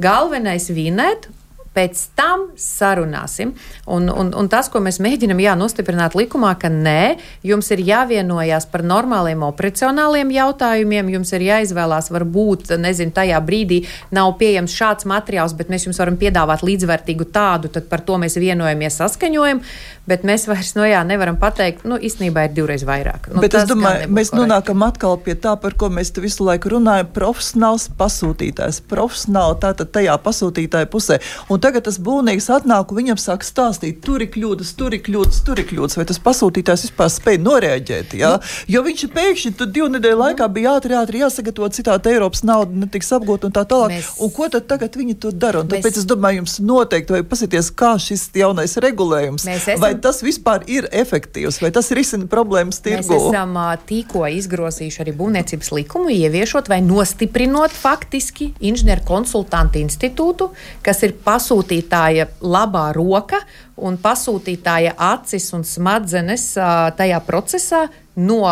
Galvenais 0.00 0.70
vinēt 0.72 1.28
pēc 1.76 2.00
tam 2.18 2.48
sarunāsim. 2.58 3.52
Un, 3.90 4.08
un, 4.10 4.32
un 4.36 4.48
tas, 4.50 4.68
ko 4.72 4.82
mēs 4.82 4.98
mēģinām 5.02 5.38
jā, 5.42 5.54
nostiprināt 5.58 6.16
likumā, 6.18 6.52
ka 6.58 6.70
nē, 6.72 7.16
jums 7.46 7.70
ir 7.70 7.84
jāvienojās 7.86 8.66
par 8.72 8.82
normāliem 8.86 9.44
operacionāliem 9.46 10.32
jautājumiem, 10.34 11.12
jums 11.14 11.30
ir 11.36 11.46
jāizvēlās, 11.46 12.10
varbūt, 12.10 12.74
nezinu, 12.80 13.14
tajā 13.14 13.38
brīdī 13.46 13.84
nav 14.14 14.34
pieejams 14.40 14.74
šāds 14.74 15.06
materiāls, 15.10 15.54
bet 15.58 15.70
mēs 15.70 15.86
jums 15.86 16.02
varam 16.02 16.18
piedāvāt 16.20 16.64
līdzvērtīgu 16.66 17.30
tādu, 17.30 17.70
tad 17.70 17.86
par 17.90 18.02
to 18.06 18.18
mēs 18.20 18.38
vienojamies, 18.40 18.98
saskaņojam, 18.98 19.62
bet 20.10 20.26
mēs 20.26 20.48
vairs 20.50 20.74
no 20.74 20.86
jā, 20.88 21.04
nevaram 21.06 21.38
pateikt, 21.38 21.86
nu, 21.86 22.00
īstenībā 22.02 22.48
ir 22.48 22.54
divreiz 22.56 22.82
vairāk. 22.86 23.30
Nu, 23.30 23.44
bet 23.44 23.54
es 23.54 23.68
domāju, 23.70 24.10
mēs 24.10 24.32
korekti. 24.32 24.42
nonākam 24.42 24.82
atkal 24.86 25.18
pie 25.22 25.36
tā, 25.38 25.54
par 25.60 25.76
ko 25.78 25.90
mēs 25.92 26.10
visu 26.18 26.48
laiku 26.48 26.74
runājam, 26.74 27.12
profesionāls 27.14 27.86
pasūtītājs, 28.00 28.82
profesionāli 28.90 29.60
tātad 29.62 29.92
tajā 29.94 30.16
pasūtītāja 30.24 30.90
pusē. 30.90 31.20
Un 31.50 31.59
Un 31.60 31.64
tagad 31.66 31.84
tas 31.84 31.98
būvnieks 32.00 32.46
atnāk 32.54 32.88
un 32.88 32.96
viņam 32.96 33.18
sāk 33.20 33.42
stāstīt, 33.44 33.98
tur 34.00 34.22
ir 34.24 34.30
kļūdas, 34.32 34.70
tur 34.78 34.94
ir 34.96 35.02
kļūdas, 35.04 35.42
tur 35.44 35.58
ir 35.60 35.66
kļūdas. 35.68 35.98
Vai 35.98 36.06
tas 36.08 36.16
pasūtītājs 36.24 36.86
vispār 36.86 37.10
spēja 37.12 37.40
noreaģēt? 37.44 38.14
Ja? 38.16 38.30
Mm. 38.38 38.70
Jo 38.72 38.80
viņš 38.86 39.02
pēkšņi 39.12 39.50
tur 39.58 39.68
divu 39.68 39.90
nedēļu 39.92 40.16
laikā 40.22 40.46
bija 40.54 40.72
ātri, 40.78 40.96
ātri 40.96 41.20
jāsagatavo 41.20 41.68
citādi 41.76 42.14
Eiropas 42.14 42.40
nauda, 42.48 42.72
netiks 42.86 43.12
apgūta 43.12 43.50
un 43.50 43.52
tā 43.58 43.66
tālāk. 43.68 43.92
Mēs... 43.92 44.08
Un 44.24 44.32
ko 44.32 44.48
tad 44.54 44.70
tagad 44.70 44.96
viņi 44.96 45.16
tur 45.20 45.34
dara? 45.36 45.60
Un 45.60 45.68
mēs... 45.68 45.82
tāpēc 45.84 45.98
es 46.00 46.06
domāju, 46.08 46.40
jums 46.40 46.56
noteikti 46.64 47.12
vajag 47.18 47.28
pasīties, 47.34 47.68
kā 47.82 47.92
šis 48.06 48.24
jaunais 48.40 48.78
regulējums, 48.80 49.44
esam... 49.58 49.84
vai 49.84 49.92
tas 50.00 50.22
vispār 50.24 50.64
ir 50.64 50.88
efektīvs, 50.88 51.60
vai 51.60 51.72
tas 51.76 51.92
risina 51.92 52.24
problēmas 52.24 52.80
tirgu. 52.80 53.04
Mēs 53.12 53.28
esam 53.34 53.60
tikko 53.92 54.24
izgrozījuši 54.38 55.04
arī 55.04 55.16
būvniecības 55.20 55.72
likumu, 55.76 56.08
ieviešot 56.16 56.72
vai 56.72 56.80
nostiprinot 56.88 57.76
faktiski 57.76 58.54
inženieru 58.64 59.04
konsultantu 59.12 59.84
institūtu, 59.84 60.52
kas 60.86 61.04
ir 61.04 61.18
pasūtījums 61.20 61.49
pasūtītāja 61.50 62.28
labā 62.40 62.92
roka 62.94 63.40
un 63.76 63.98
pasūtītāja 63.98 64.94
acis 64.96 65.52
un 65.52 65.64
smadzenes 65.64 66.54
tajā 66.96 67.20
procesā 67.26 67.88
no 68.16 68.44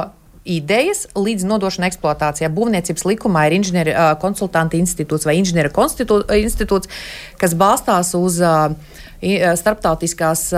idejas 0.48 1.06
līdz 1.14 1.44
nodošanai 1.44 1.90
eksploatācijā. 1.92 2.48
Būvniecības 2.50 3.04
likumā 3.04 3.46
ir 3.46 3.58
inženieru 3.58 3.94
konsultantu 4.22 4.78
institūts 4.80 5.28
vai 5.28 5.36
inženieru 5.38 5.70
institūts, 6.40 6.88
kas 7.38 7.54
balstās 7.54 8.14
uz 8.16 8.40
uh, 8.40 8.72
starptautiskās 9.20 10.48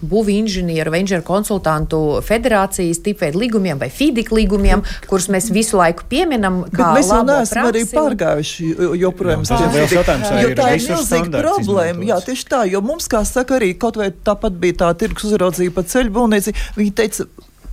būvniecības 0.00 0.26
inženieru 0.28 0.92
vai 0.92 1.00
inženieru 1.02 1.26
konsultantu 1.26 1.98
federācijas 2.26 3.00
tipveida 3.04 3.38
līgumiem 3.40 3.80
vai 3.80 3.88
FIDIK 3.92 4.32
līgumiem, 4.34 4.82
kurus 5.08 5.28
mēs 5.32 5.50
visu 5.54 5.78
laiku 5.78 6.06
pieminam. 6.10 6.64
Mēs 6.68 7.10
jau 7.12 7.22
neesam 7.26 7.70
arī 7.70 7.84
pārgājuši 7.90 8.70
joprojām. 9.00 9.46
Tas 9.48 9.64
ir 9.64 9.76
liels 9.76 9.96
jautājums. 9.96 10.32
Jo 10.42 10.54
tā 10.58 10.70
ir 10.76 10.84
milzīga 10.84 11.42
problēma. 11.42 12.08
Jā, 12.08 12.20
tieši 12.28 12.48
tā, 12.50 12.62
jo 12.70 12.82
mums, 12.84 13.08
kā 13.10 13.22
saka, 13.28 13.58
arī 13.58 13.74
kaut 13.80 14.00
vai 14.00 14.10
tāpat 14.12 14.58
bija 14.60 14.80
tā 14.84 14.92
tirgus 15.00 15.28
uzraudzība 15.30 15.78
pa 15.78 15.86
ceļu 15.88 16.14
būvniecību, 16.18 16.66
viņi 16.78 16.94
teica, 16.98 17.28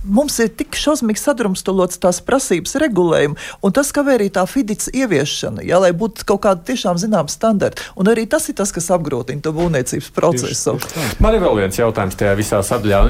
mums 0.06 0.38
ir 0.42 0.50
tik 0.56 0.76
šausmīgi 0.78 1.20
sadrumstalots 1.20 2.00
tās 2.02 2.20
prasības 2.24 2.76
regulējumi, 2.82 3.36
un 3.64 3.74
tas 3.76 3.92
kavē 3.94 4.16
arī 4.18 4.28
tā 4.34 4.44
fidits 4.50 4.90
ieviešana, 4.92 5.64
jā, 5.66 5.80
lai 5.82 5.92
būtu 5.96 6.26
kaut 6.28 6.44
kāda 6.46 6.64
tiešām 6.70 7.00
zināma 7.00 7.32
standarta. 7.32 7.82
Un 7.98 8.10
arī 8.12 8.26
tas 8.30 8.48
ir 8.50 8.56
tas, 8.58 8.72
kas 8.74 8.88
apgrūtina 8.94 9.44
to 9.44 9.52
būvniecības 9.56 10.10
procesu. 10.16 10.76
Man 11.22 11.36
ir 11.36 11.44
vēl 11.44 11.60
viens 11.62 11.80
jautājums 11.80 12.18
tajā 12.18 12.34
visā 12.38 12.62
sadaļā. 12.66 13.02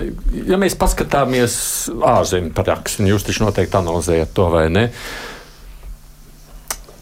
Ja 0.49 0.59
mēs 0.61 0.79
paskatāmies 0.79 1.57
ārzemju 1.97 2.53
praksi, 2.57 3.03
un 3.03 3.13
jūs 3.13 3.27
taču 3.27 3.47
noteikti 3.47 3.81
analizējat 3.81 4.35
to 4.37 4.51
vai 4.53 4.67
ne? 4.73 4.89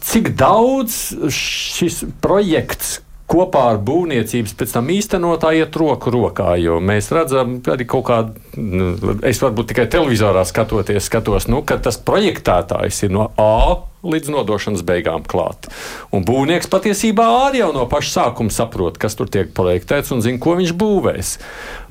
Cik 0.05 0.35
daudz 0.37 1.15
šis 1.33 2.03
projekts, 2.21 2.99
kopā 3.29 3.63
ar 3.73 3.79
būvniecības 3.81 4.53
pēc 4.57 4.75
tam 4.75 4.91
īstenotā 4.93 5.51
iet 5.57 5.75
roku 5.79 6.13
rokā. 6.13 6.53
Jo 6.61 6.77
mēs 6.83 7.09
redzam, 7.15 7.57
arī 7.73 7.87
kaut 7.89 8.05
kādā, 8.09 8.35
nu, 8.59 8.91
es 9.25 9.41
varbūt 9.41 9.71
tikai 9.73 9.87
televizorā 9.91 10.45
skatoties, 10.45 11.07
skatos, 11.09 11.49
nu, 11.51 11.63
ka 11.65 11.79
tas 11.81 11.97
projektētājs 11.97 13.03
ir 13.07 13.15
no 13.15 13.31
A 13.41 13.81
līdz 14.05 14.29
nodošanas 14.29 14.85
beigām 14.85 15.25
klāt. 15.25 15.69
Un 16.13 16.25
būvnieks 16.27 16.69
patiesībā 16.69 17.25
arī 17.47 17.63
jau 17.63 17.71
no 17.73 17.87
paša 17.89 18.13
sākuma 18.19 18.53
saprot, 18.53 18.99
kas 19.01 19.17
tur 19.17 19.31
tiek 19.31 19.49
projektēts 19.57 20.13
un 20.13 20.21
zina, 20.21 20.41
ko 20.41 20.53
viņš 20.59 20.75
būvēs. 20.77 21.35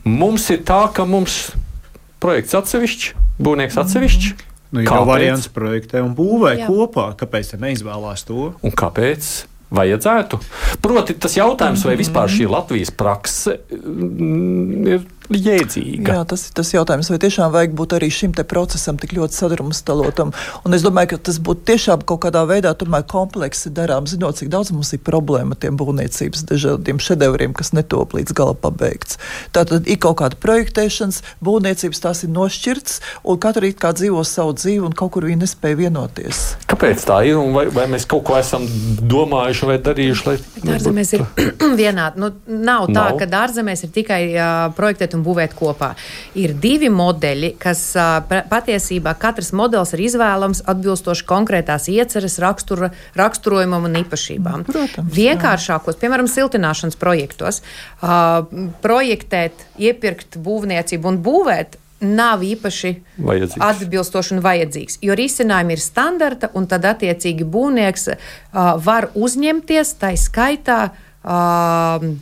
Mums 0.07 0.47
ir 0.55 0.63
tā, 0.69 0.85
ka 0.95 1.09
mums 1.09 1.49
projekts 2.23 2.55
atsevišķi, 2.61 3.15
būvnieks 3.43 3.81
atsevišķi. 3.83 4.35
Mm 4.35 4.37
-hmm. 4.39 4.51
Nu, 4.75 4.81
ir 4.83 4.89
jau 4.91 5.05
variants 5.07 5.47
projektē 5.55 6.01
un 6.03 6.17
būvē 6.19 6.57
Jā. 6.59 6.67
kopā. 6.67 7.13
Kāpēc 7.15 7.53
neizvēlās 7.63 8.25
to? 8.27 8.55
Un 8.59 8.73
kāpēc? 8.75 9.47
Vajadzētu. 9.77 10.41
Proti, 10.85 11.17
tas 11.21 11.37
jautājums, 11.39 11.85
vai 11.87 11.97
vispār 12.01 12.31
šī 12.33 12.49
Latvijas 12.51 12.93
prakse 12.95 13.59
mm, 13.75 14.87
ir 14.95 15.05
jēdzīga. 15.33 16.17
Jā, 16.19 16.25
tas 16.29 16.47
ir 16.49 16.55
tas 16.57 16.71
jautājums, 16.75 17.09
vai 17.13 17.19
tiešām 17.23 17.53
vajag 17.55 17.75
būt 17.79 17.97
arī 17.97 18.11
šim 18.13 18.35
procesam 18.49 18.99
tik 19.01 19.15
ļoti 19.17 19.39
sadrumstalotam. 19.39 20.33
Un 20.65 20.77
es 20.77 20.85
domāju, 20.85 21.15
ka 21.15 21.19
tas 21.31 21.39
būtu 21.41 21.65
tiešām 21.71 22.05
kaut 22.05 22.25
kādā 22.27 22.45
veidā 22.49 22.75
kompleksi 23.09 23.71
darām, 23.71 24.07
zinot, 24.07 24.37
cik 24.39 24.51
daudz 24.53 24.73
mums 24.75 24.93
ir 24.93 25.01
problēma 25.05 25.55
ar 25.55 25.61
tiem 25.61 25.79
būvniecības 25.81 26.45
dažādiem 26.51 27.01
šedevriem, 27.01 27.55
kas 27.57 27.73
netop 27.73 28.15
līdz 28.17 28.35
gala 28.37 28.55
pabeigts. 28.55 29.19
Tātad 29.55 29.89
ir 29.89 29.99
kaut 30.03 30.19
kāda 30.21 30.39
projektēšanas, 30.41 31.23
būvniecības 31.45 32.03
tās 32.05 32.25
ir 32.25 32.33
nošķirts, 32.35 33.01
un 33.25 33.41
katra 33.41 33.71
it 33.71 33.81
kā 33.81 33.95
dzīvo 33.97 34.25
savu 34.29 34.57
dzīvi, 34.59 34.83
un 34.85 34.97
kaut 34.97 35.15
kur 35.17 35.27
viņi 35.29 35.45
nespēja 35.45 35.81
vienoties. 35.85 36.43
Kāpēc 36.71 37.07
tā 37.09 37.21
ir, 37.29 37.39
vai, 37.55 37.67
vai 37.73 37.87
mēs 37.93 38.07
kaut 38.11 38.27
ko 38.29 38.37
esam 38.39 38.67
domājuši 39.01 39.71
vai 39.71 39.79
darījuši? 39.89 40.27
Lai... 40.29 40.37
Dārzemēs 40.65 41.15
ir 41.17 41.27
vienādi. 41.83 42.23
Nu, 42.23 42.33
nav, 42.47 42.89
nav 42.89 42.93
tā, 42.95 43.07
ka 43.21 43.29
dārzemēs 43.31 43.87
ir 43.87 43.95
tikai 43.95 44.23
uh, 44.35 44.53
projektēt 44.77 45.14
un 45.17 45.25
būvēt 45.27 45.55
kopā. 45.59 45.93
Ir 46.39 46.55
divi 46.61 46.91
modeļi, 46.93 47.55
kas 47.63 47.85
patiesībā 48.51 49.15
katrs 49.21 49.53
modelis 49.57 49.95
ir 49.97 50.05
izvēlams 50.09 50.65
atbilstoši 50.71 51.27
konkrētās 51.29 51.89
ieceres 51.93 52.39
rakstura, 52.43 52.91
raksturojumam 53.19 53.89
un 53.89 54.01
īpašībām. 54.03 54.67
Protams, 54.69 55.15
Vienkāršākos, 55.15 55.99
piemēram, 56.03 56.29
siltināšanas 56.31 56.99
projektos, 57.01 57.63
projektēt, 58.85 59.67
iepirkt 59.79 60.39
būvniecību 60.43 61.11
un 61.11 61.23
būvēt 61.25 61.79
nav 62.05 62.43
īpaši 62.45 62.93
vajadzīgs. 63.25 63.63
atbilstoši 63.65 64.35
un 64.37 64.43
vajadzīgs. 64.45 64.99
Jo 65.05 65.17
risinājumi 65.19 65.77
ir 65.77 65.83
standarta, 65.83 66.51
un 66.55 66.67
tad 66.71 66.85
attiecīgi 66.89 67.47
būvnieks 67.49 68.09
uh, 68.11 68.19
var 68.85 69.11
uzņemties 69.15 69.97
tā 70.03 70.15
skaitā. 70.21 70.81
Uh, 71.25 72.13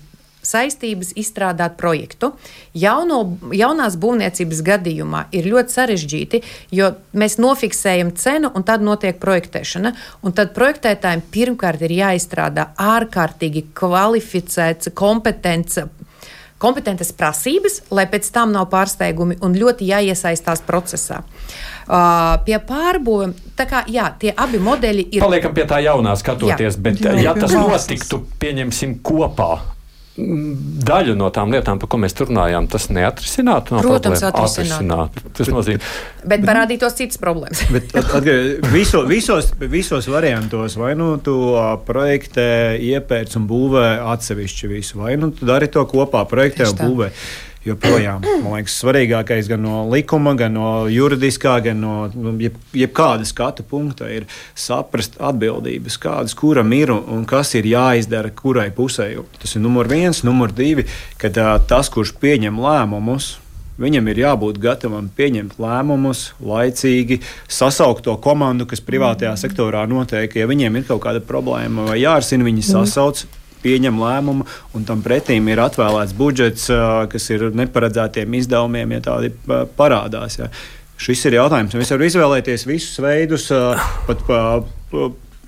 saistības 0.43 1.13
izstrādāt 1.19 1.79
projektu. 1.81 2.33
Jauno, 2.75 3.23
jaunās 3.55 3.97
būvniecības 4.01 4.63
gadījumā 4.67 5.25
ir 5.37 5.49
ļoti 5.53 5.77
sarežģīti, 5.77 6.43
jo 6.75 6.93
mēs 7.17 7.39
nofiksējam 7.43 8.13
cenu 8.19 8.53
un 8.55 8.67
tad 8.67 8.85
notiek 8.85 9.19
projektēšana. 9.23 9.95
Un 10.23 10.37
tad 10.37 10.55
projektētājiem 10.57 11.25
pirmkārt 11.33 11.83
ir 11.87 11.97
jāizstrādā 12.03 12.73
ārkārtīgi 12.81 13.69
kvalificēts, 13.79 14.93
kompetents 14.99 15.81
kompetentas 16.63 17.11
prasības, 17.19 17.81
lai 17.91 18.05
pēc 18.11 18.29
tam 18.35 18.53
nav 18.55 18.69
pārsteigumi 18.71 19.41
un 19.43 19.57
ļoti 19.59 19.89
jāiesaistās 19.89 20.63
procesā. 20.67 21.23
Uh, 21.83 22.39
pie 22.47 22.55
pārbūvēm, 22.63 23.35
tā 23.59 23.67
kā 23.67 23.83
jā, 23.91 24.07
tie 24.23 24.31
abi 24.31 24.61
modeļi 24.63 25.09
ir. 25.11 25.25
Paliekam 25.25 25.57
pie 25.57 25.67
tā 25.67 25.81
jaunā 25.83 26.15
skatoties, 26.19 26.79
jā. 26.79 26.85
bet 26.87 27.03
jā, 27.03 27.17
ja 27.27 27.35
tas 27.35 27.57
notiktu, 27.57 28.23
pieņemsim 28.43 29.01
kopā 29.03 29.51
daļu 30.13 31.15
no 31.17 31.31
tām 31.33 31.55
lietām, 31.55 31.79
par 31.81 31.89
ko 31.89 31.99
mēs 32.03 32.15
runājām, 32.19 32.67
tas 32.69 32.91
neatrisinātu. 32.93 33.77
No 33.77 33.85
Protams, 33.85 34.25
atrisinātu. 34.29 35.23
Tas 35.39 35.49
nozīmē. 35.49 35.93
Bet 36.29 36.45
parādītos 36.45 36.99
citas 36.99 37.21
problēmas. 37.23 37.63
bet, 37.75 37.95
atgad, 37.97 38.67
viso, 38.75 39.05
visos, 39.09 39.53
visos 39.73 40.11
variantos 40.13 40.77
vai 40.81 40.93
nu 40.99 41.15
tu 41.25 41.37
projektē, 41.87 42.77
iepērc 42.93 43.39
un 43.41 43.49
būvē 43.49 43.87
atsevišķi 44.13 44.71
visu, 44.75 45.01
vai 45.01 45.17
nu 45.21 45.33
tu 45.33 45.49
dari 45.49 45.71
to 45.73 45.87
kopā, 45.89 46.27
projektē 46.29 46.69
un 46.69 46.79
būvē 46.83 47.11
joprojām. 47.67 48.25
Man 48.43 48.57
liekas, 48.57 48.77
svarīgākais 48.83 49.51
gan 49.51 49.63
no 49.65 49.83
likuma, 49.91 50.35
gan 50.39 50.57
no 50.57 50.71
juridiskā, 50.91 51.59
gan 51.65 51.83
no 51.83 51.97
nu, 52.15 52.35
jeb, 52.43 52.57
jebkāda 52.77 53.27
skatu 53.29 53.67
punkta 53.69 54.11
ir 54.13 54.27
saprast 54.59 55.19
atbildības, 55.23 55.99
kādas 56.03 56.37
kuram 56.39 56.73
ir 56.77 56.95
un, 56.95 57.27
kas 57.29 57.55
ir 57.59 57.69
jāizdara 57.71 58.33
kurai 58.35 58.71
pusē. 58.75 59.13
Tas 59.39 59.57
ir 59.57 59.65
numur 59.65 59.91
viens, 59.91 60.25
numur 60.27 60.55
divi, 60.55 60.89
kad 61.23 61.39
uh, 61.39 61.55
tas, 61.69 61.93
kurš 61.93 62.17
pieņem 62.23 62.61
lēmumus, 62.63 63.37
Viņam 63.81 64.11
ir 64.13 64.19
jābūt 64.21 64.59
gatavam 64.61 65.07
pieņemt 65.17 65.57
lēmumus, 65.63 66.27
laicīgi 66.45 67.23
sasaukt 67.51 68.05
to 68.05 68.15
komandu, 68.21 68.67
kas 68.69 68.85
privātajā 68.85 69.33
sektorā 69.41 69.87
notiek. 69.89 70.37
Ja 70.37 70.47
viņiem 70.47 70.77
ir 70.77 70.85
kaut 70.91 71.01
kāda 71.07 71.23
problēma 71.25 71.89
vai 71.89 71.97
jārisina, 72.03 72.45
viņi 72.47 72.67
sasauc 72.69 73.25
pieņem 73.63 73.99
lēmumu, 74.03 74.47
un 74.77 74.87
tam 74.89 75.03
pretīm 75.05 75.49
ir 75.53 75.63
atvēlēts 75.63 76.15
budžets, 76.19 76.69
kas 77.13 77.29
ir 77.35 77.49
neparedzētiem 77.57 78.39
izdevumiem, 78.41 78.97
ja 78.99 79.05
tādi 79.09 79.33
parādās. 79.79 80.39
Ja. 80.41 80.51
Šis 81.03 81.25
ir 81.27 81.41
jautājums. 81.41 81.75
Mēs 81.79 81.91
varam 81.95 82.07
izvēlēties 82.07 82.67
visus 82.69 83.01
veidus, 83.03 83.49
pat 84.07 84.27
pa, 84.29 84.41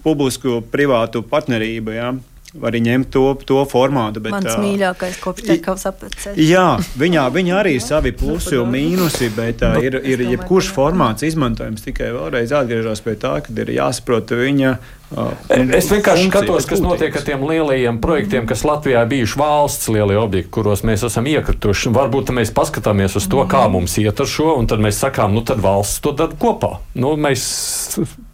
publisku, 0.05 0.63
privātu 0.73 1.23
partnerību. 1.27 1.95
Ja 1.95 2.15
arī 2.63 2.81
ņemt 2.85 3.11
to, 3.15 3.25
to 3.47 3.63
formātu. 3.71 4.23
Bet, 4.25 4.37
Mans 4.37 4.53
uh, 4.53 4.63
mīļākais 4.63 5.21
kopš 5.23 5.47
Čekavas 5.49 5.87
apceļas. 5.91 6.39
Jā, 6.39 6.67
viņā, 7.01 7.27
viņā 7.35 7.61
arī 7.61 7.77
ir 7.79 7.85
savi 7.85 8.15
plusi 8.17 8.59
un 8.61 8.71
mīnusi, 8.75 9.31
bet 9.35 9.65
uh, 9.67 9.79
ir, 9.83 9.99
ir 10.07 10.23
jebkurš 10.29 10.71
formāts 10.75 11.27
izmantojams. 11.27 11.85
Tikai 11.87 12.13
vēlreiz 12.15 12.55
atgriežos 12.55 13.03
pie 13.05 13.17
tā, 13.21 13.39
ka 13.45 13.55
ir 13.65 13.75
jāsaprot 13.75 14.37
viņa. 14.39 14.77
Es 15.55 15.87
vienkārši 15.93 16.27
skatos, 16.27 16.67
kas 16.67 16.81
notiek 16.83 17.15
ar 17.15 17.23
tiem 17.27 17.45
lielajiem 17.47 18.01
projektiem, 18.03 18.49
kas 18.51 18.65
Latvijā 18.67 19.05
ir 19.05 19.11
bijuši 19.13 19.39
valsts 19.39 19.91
lielie 19.93 20.17
objekti, 20.19 20.51
kuros 20.55 20.83
mēs 20.87 21.05
esam 21.07 21.29
iekrituši. 21.31 21.93
Varbūt 21.95 22.33
mēs 22.35 22.51
paskatāmies 22.57 23.15
uz 23.21 23.29
to, 23.31 23.45
kā 23.51 23.67
mums 23.71 23.95
iet 24.03 24.25
ar 24.25 24.31
šo, 24.31 24.55
un 24.59 24.67
tad 24.71 24.83
mēs 24.83 24.99
sakām, 25.05 25.37
nu 25.37 25.45
tad 25.47 25.63
valsts 25.63 26.03
to 26.03 26.15
dara 26.19 26.35
kopā. 26.41 26.79
Nu, 26.99 27.15
mēs 27.21 27.45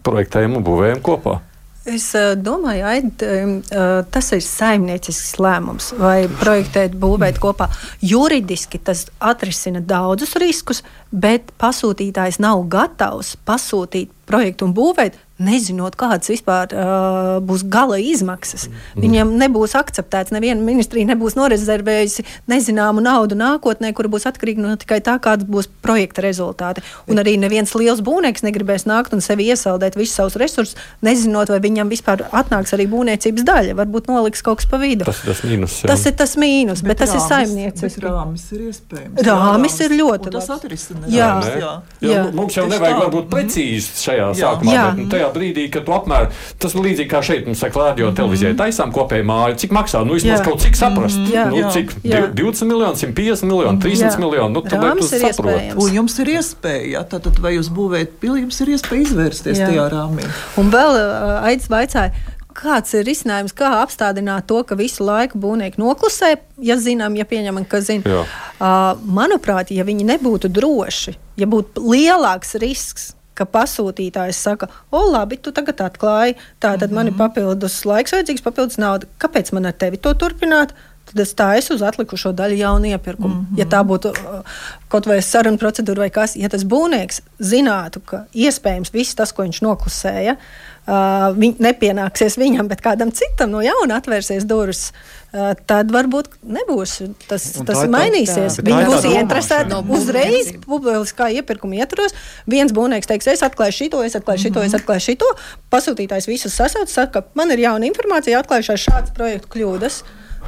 projektējam 0.05 0.57
un 0.57 0.65
būvējam 0.65 1.03
kopā. 1.05 1.41
Es 1.81 2.11
uh, 2.13 2.35
domāju, 2.37 2.83
Aid, 2.85 3.23
uh, 3.25 4.03
tas 4.13 4.27
ir 4.35 4.43
saimniecisks 4.45 5.39
lēmums, 5.41 5.87
vai 5.97 6.27
projektēt, 6.29 6.93
būvēt 7.01 7.39
kopā. 7.41 7.71
Juridiski 8.05 8.77
tas 8.77 9.07
atrisina 9.17 9.81
daudzus 9.81 10.35
riskus, 10.37 10.83
bet 11.09 11.49
pasūtītājs 11.57 12.37
nav 12.43 12.61
gatavs 12.69 13.33
pasūtīt 13.49 14.13
projektu 14.29 14.69
un 14.69 14.75
būvēt 14.77 15.17
nezinot, 15.41 15.97
kādas 15.99 16.31
vispār 16.31 16.71
uh, 16.75 17.39
būs 17.43 17.65
gala 17.71 17.99
izmaksas. 18.01 18.67
Mm. 18.69 19.03
Viņam 19.05 19.33
nebūs 19.41 19.75
akceptēts, 19.79 20.33
neviena 20.35 20.61
ministrija 20.63 21.09
nebūs 21.09 21.37
norezervējusi 21.39 22.25
nezināmu 22.51 23.03
naudu 23.03 23.37
nākotnē, 23.39 23.93
kur 23.97 24.09
būs 24.11 24.27
atkarīga 24.29 24.63
no 24.63 24.75
tikai 24.79 25.01
tā, 25.05 25.17
kāda 25.21 25.47
būs 25.47 25.69
projekta 25.83 26.23
rezultāti. 26.25 26.83
Un 27.11 27.21
arī 27.21 27.37
neviens 27.41 27.73
liels 27.77 28.03
būvnieks 28.05 28.45
negribēs 28.45 28.87
nākt 28.89 29.15
un 29.15 29.23
sevi 29.23 29.49
iesaldēt 29.51 29.97
visus 29.99 30.17
savus 30.19 30.37
resursus, 30.39 30.77
nezinot, 31.05 31.51
vai 31.51 31.61
viņam 31.63 31.91
vispār 31.91 32.25
atnāks 32.29 32.75
arī 32.77 32.87
būvniecības 32.91 33.47
daļa. 33.47 33.77
Varbūt 33.81 34.11
noliks 34.11 34.45
kaut 34.45 34.61
kas 34.61 34.69
pa 34.69 34.79
vidu. 34.81 35.07
Tas, 35.07 35.23
tas, 35.25 35.43
mīnus, 35.47 35.81
jā. 35.83 35.91
tas 35.91 36.05
ir 36.09 36.15
tas 36.19 36.35
mīnus, 36.39 36.83
bet, 36.85 36.93
bet 36.93 37.03
tas 37.03 37.15
rāmis, 37.15 37.25
ir 37.25 37.35
saimniecības. 37.35 37.97
Rāmis 38.05 38.47
ir 38.51 38.63
iespējams. 38.69 39.23
Rāmis 39.27 39.79
ir 39.85 39.97
ļoti 39.97 40.33
labs. 40.35 40.49
Tas 40.49 40.57
atrisinās. 40.57 41.09
Jā, 41.11 41.31
jā. 41.45 41.55
jā. 41.61 42.11
jā. 42.11 42.23
Mums 42.37 42.57
jau 42.57 42.67
nevajag 42.69 42.99
varbūt 43.05 43.29
precīzi 43.31 44.05
šajā 44.05 44.29
sākumā, 44.41 44.75
bet 44.91 45.01
nu, 45.01 45.07
tajā 45.11 45.30
brīdī, 45.35 45.67
kad 45.73 45.85
tu 45.87 45.95
apmēram, 45.95 46.31
tas 46.61 46.75
ir 46.75 46.83
līdzīgi 46.85 47.09
kā 47.11 47.21
šeit, 47.25 47.45
mums 47.49 47.61
saka, 47.63 47.79
radio 47.79 48.05
mm 48.05 48.11
-hmm. 48.11 48.17
televīzijai 48.19 48.57
taisām 48.57 48.91
kopēju 48.95 49.27
māju, 49.27 49.57
cik 49.63 49.71
maksā, 49.77 50.03
nu 50.05 50.17
vismaz 50.17 50.39
jā. 50.39 50.45
kaut 50.45 50.61
cik 50.61 50.75
saprast, 50.75 51.17
mm 51.17 51.25
-hmm. 51.25 51.49
nu, 51.49 51.61
jā. 51.61 51.71
cik 51.73 51.95
jā. 52.03 52.33
20 52.33 52.65
miljoni, 52.65 52.95
150 52.95 53.43
miljoni, 53.43 53.79
300 53.79 54.19
miljoni, 54.19 54.53
nu 54.53 54.61
tad 54.61 54.97
tu 54.97 55.07
saproti. 55.07 55.71
Un 55.77 55.93
jums 55.93 56.19
ir 56.19 56.27
iespēja, 56.27 57.03
tātad 57.03 57.39
vai 57.39 57.55
jūs 57.57 57.69
būvējat 57.69 58.19
pili, 58.19 58.41
jums 58.41 58.61
ir 58.61 58.67
iespēja 58.67 59.01
izvērsties 59.01 59.57
jā. 59.57 59.67
tajā 59.67 59.89
rāmī. 59.89 60.27
Un 60.57 60.71
vēl 60.71 60.91
uh, 60.95 61.45
Aits 61.45 61.69
vaicāja, 61.69 62.11
kāds 62.57 62.93
ir 62.97 63.05
risinājums, 63.07 63.53
kā 63.55 63.69
apstādināt 63.81 64.47
to, 64.49 64.61
ka 64.67 64.75
visu 64.79 65.05
laiku 65.07 65.39
būvnieki 65.41 65.81
noklusē, 65.81 66.35
ja 66.61 66.77
zinām, 66.77 67.15
ja 67.19 67.25
pieņemam, 67.25 67.65
ka 67.69 67.81
zina. 67.85 68.23
Uh, 68.61 68.91
manuprāt, 69.05 69.71
ja 69.71 69.85
viņi 69.87 70.07
nebūtu 70.13 70.51
droši, 70.51 71.15
ja 71.41 71.49
būtu 71.49 71.83
lielāks 71.93 72.55
risks, 72.61 73.11
ka 73.41 73.49
pasūtītājs 73.57 74.39
saka, 74.47 74.69
o, 74.91 75.03
labi, 75.11 75.39
tu 75.41 75.53
tagad 75.55 75.81
atklāji, 75.87 76.37
tā 76.59 76.75
tad 76.77 76.77
mm 76.77 76.85
-hmm. 76.85 76.95
man 76.95 77.07
ir 77.07 77.13
mhm. 77.13 77.21
papildus 77.23 77.81
laiks 77.85 78.13
vajadzīgs, 78.15 78.45
papildus 78.45 78.77
nauda. 78.77 79.09
Kāpēc 79.19 79.53
man 79.53 79.65
ar 79.65 79.73
tevi 79.73 79.97
to 79.97 80.13
turpināt? 80.13 80.77
Tad 81.11 81.19
es 81.19 81.33
taisu 81.35 81.75
uz 81.75 81.81
atlikušo 81.83 82.31
daļu 82.31 82.57
jaunu 82.61 82.91
iepirkumu. 82.93 83.35
Mm 83.35 83.47
-hmm. 83.51 83.59
Ja 83.59 83.65
tā 83.65 83.83
būtu 83.83 84.11
uh, 84.15 84.41
kaut 84.87 85.07
vai 85.07 85.21
saruna 85.21 85.59
procedūra 85.59 86.05
vai 86.05 86.09
kas, 86.09 86.35
ja 86.39 86.49
tas 86.49 86.63
būvnieks 86.63 87.21
zinātu, 87.39 87.99
ka 88.05 88.25
iespējams 88.33 88.93
viss 88.93 89.15
tas, 89.15 89.33
ko 89.35 89.43
viņš 89.43 89.59
noklusēja, 89.61 90.37
uh, 90.37 91.35
viņ, 91.35 91.57
nepienāksies 91.59 92.37
viņam, 92.39 92.67
bet 92.67 92.81
kādam 92.81 93.11
citam 93.11 93.51
no 93.51 93.61
jauna 93.61 93.99
atvērsies 93.99 94.47
durvis. 94.47 94.91
Uh, 95.33 95.51
tad 95.67 95.91
varbūt 95.91 96.27
nebūs 96.43 96.97
tas, 97.27 97.49
un 97.59 97.65
tas 97.65 97.83
mainīsies. 97.87 98.55
Tā, 98.55 98.65
Viņi 98.67 98.87
būs 98.87 99.09
ieinteresēti 99.11 99.69
no 99.69 99.83
uzreiz, 99.95 100.53
publiskā 100.65 101.27
iepirkuma 101.31 101.75
ietvaros. 101.75 102.15
Viens 102.47 102.71
būvnieks 102.71 103.07
teiks, 103.07 103.27
es 103.27 103.43
atklāju 103.43 103.71
šito, 103.71 104.03
es 104.03 104.15
atklāju 104.15 104.47
šito, 104.47 104.59
mm 104.59 104.63
-hmm. 104.63 104.75
es 104.75 104.79
atklāju 104.79 104.99
šito. 104.99 105.25
Pasūtītājs 105.71 106.27
visus 106.27 106.55
sasauc, 106.55 106.89
saka, 106.89 107.23
man 107.33 107.51
ir 107.51 107.59
jauna 107.59 107.85
informācija, 107.85 108.39
atklājušās 108.39 108.87
šādas 108.87 109.15
projektu 109.15 109.47
kļūdas. 109.47 110.03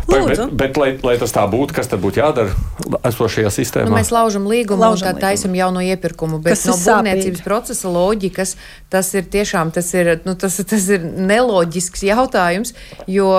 Bet, 0.07 0.25
bet, 0.27 0.41
bet 0.59 0.77
lai, 0.79 0.89
lai 1.03 1.15
tas 1.21 1.31
tā 1.33 1.43
būtu, 1.49 1.75
kas 1.75 1.89
tad 1.91 2.01
būtu 2.03 2.19
jādara 2.19 2.51
esošajā 3.07 3.51
sistēmā? 3.53 3.89
Nu, 3.89 3.95
mēs 3.97 4.11
laužam 4.13 4.47
līgumu 4.49 4.83
laužam 4.83 5.13
un 5.13 5.19
tā 5.19 5.29
taisam 5.29 5.55
jauno 5.55 5.83
iepirkumu, 5.83 6.41
bet 6.43 6.57
kas 6.57 6.65
no 6.67 6.75
būvniecības 6.79 7.43
procesa 7.45 7.91
loģikas 7.93 8.55
tas 8.93 9.09
ir 9.17 9.25
tiešām 9.33 9.73
tas 9.73 9.89
ir, 9.97 10.15
nu, 10.27 10.35
tas, 10.39 10.59
tas 10.69 10.87
ir 10.93 11.03
neloģisks 11.03 12.05
jautājums, 12.05 12.73
jo 13.09 13.31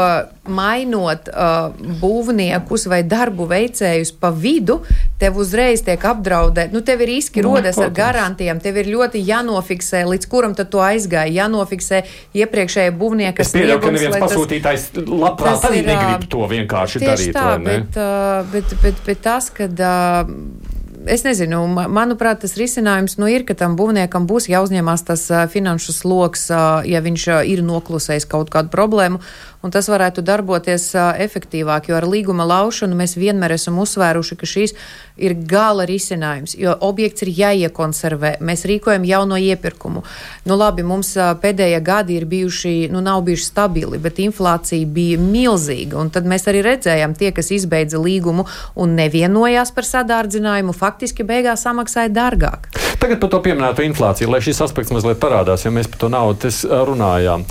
mainot 0.45 1.31
uh, 1.31 1.71
būvniekus 2.03 2.89
vai 2.91 3.01
darbu 3.09 3.47
veicējus 3.49 4.13
pa 4.21 4.33
vidu, 4.35 4.81
tev 5.21 5.39
uzreiz 5.41 5.85
tiek 5.87 6.03
apdraudēta. 6.11 6.75
Nu, 6.75 6.83
tev 6.85 7.05
ir 7.05 7.15
riski 7.15 7.41
no, 7.41 7.55
nu, 7.55 7.61
rodas 7.61 7.79
ar 7.81 7.95
garantijām, 7.95 8.61
tev 8.65 8.83
ir 8.83 8.91
ļoti 8.93 9.23
jānofiksē, 9.25 10.05
līdz 10.11 10.29
kuram 10.33 10.57
tad 10.59 10.73
to 10.75 10.83
aizgāja. 10.85 11.33
Jānofiksē 11.45 12.03
iepriekšējie 12.37 12.93
būvnieki, 12.99 13.39
kas 13.41 13.55
pieļauj, 13.57 13.81
ka 13.85 13.95
neviens 13.95 14.21
pasūtītājs 14.27 14.89
tas, 14.99 15.11
labprāt 15.25 15.69
arī 15.71 15.85
negrib 15.89 16.29
to 16.35 16.45
vienkārši 16.51 17.05
darīt. 17.07 17.35
Tā, 17.39 17.49
bet, 17.65 17.99
uh, 17.99 18.45
bet, 18.53 18.79
bet, 18.85 19.03
bet 19.09 19.25
tas, 19.25 19.53
kad. 19.55 19.81
Uh, 19.81 20.64
es 21.11 21.25
nezinu, 21.27 21.63
manuprāt, 21.69 22.43
tas 22.45 22.57
risinājums 22.59 23.19
nu, 23.21 23.29
ir, 23.31 23.45
ka 23.49 23.57
tam 23.59 23.77
būvniekam 23.79 24.29
būs 24.31 24.49
jāuzņemās 24.53 25.07
tas 25.09 25.27
finanšu 25.53 25.95
sloks, 25.97 26.49
ja 26.89 27.03
viņš 27.05 27.27
ir 27.51 27.65
noklusējis 27.67 28.29
kaut 28.31 28.53
kādu 28.55 28.73
problēmu 28.75 29.21
un 29.65 29.73
tas 29.73 29.89
varētu 29.89 30.23
darboties 30.25 30.91
efektīvāk, 31.25 31.89
jo 31.89 31.97
ar 31.97 32.07
līguma 32.09 32.45
laušanu 32.49 32.97
mēs 32.99 33.17
vienmēr 33.17 33.57
esam 33.57 33.81
uzsvēruši, 33.81 34.37
ka 34.41 34.49
šīs 34.49 34.77
ir 35.17 35.37
gala 35.49 35.87
risinājums, 35.89 36.57
jo 36.59 36.75
objekts 36.85 37.25
ir 37.25 37.31
jāiekonservē. 37.39 38.37
Mēs 38.45 38.67
rīkojam 38.69 39.07
jauno 39.09 39.39
iepirkumu. 39.41 40.05
Nu, 40.45 40.59
labi, 40.61 40.85
mums 40.87 41.15
pēdējie 41.41 41.81
gadi 41.87 42.19
ir 42.19 42.29
bijuši, 42.29 42.75
nu, 42.93 43.01
nav 43.05 43.23
bijuši 43.27 43.47
stabili, 43.47 44.01
bet 44.03 44.21
inflācija 44.23 44.87
bija 44.87 45.21
milzīga, 45.23 45.99
un 46.03 46.11
tad 46.15 46.29
mēs 46.29 46.49
arī 46.51 46.65
redzējām, 46.67 47.17
tie, 47.19 47.31
kas 47.35 47.53
izbeidza 47.55 48.01
līgumu 48.03 48.47
un 48.81 48.97
nevienojās 48.99 49.73
par 49.75 49.89
sadārdzinājumu, 49.89 50.75
faktiski 50.77 51.27
beigās 51.27 51.65
samaksāja 51.65 52.13
dārgāk. 52.15 52.69
Tagad 53.01 53.21
par 53.23 53.31
to 53.33 53.41
pieminēto 53.45 53.85
inflāciju, 53.87 54.33
lai 54.33 54.43
šis 54.45 54.65
aspekts 54.67 54.93
mazliet 54.95 55.23
parādās, 55.23 55.65
jo 55.65 55.73
mēs 55.75 55.91
par 55.93 56.05
to 56.05 56.11
naudu 56.13 56.51
runājām. 56.91 57.47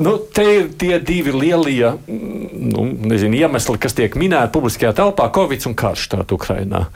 Nu, 0.00 0.16
te 0.16 0.44
ir 0.48 0.70
tie 0.80 0.96
divi 1.04 1.34
lielie 1.36 1.90
nu, 2.08 2.86
nezinu, 3.04 3.36
iemesli, 3.36 3.76
kas 3.80 3.92
tiek 3.96 4.14
minēti 4.16 4.54
publiskajā 4.54 4.94
telpā- 4.96 5.28
Covid 5.36 5.66
un 5.68 5.74
karš 5.76 6.06
tādā 6.14 6.32
Ukrainā. 6.32 6.86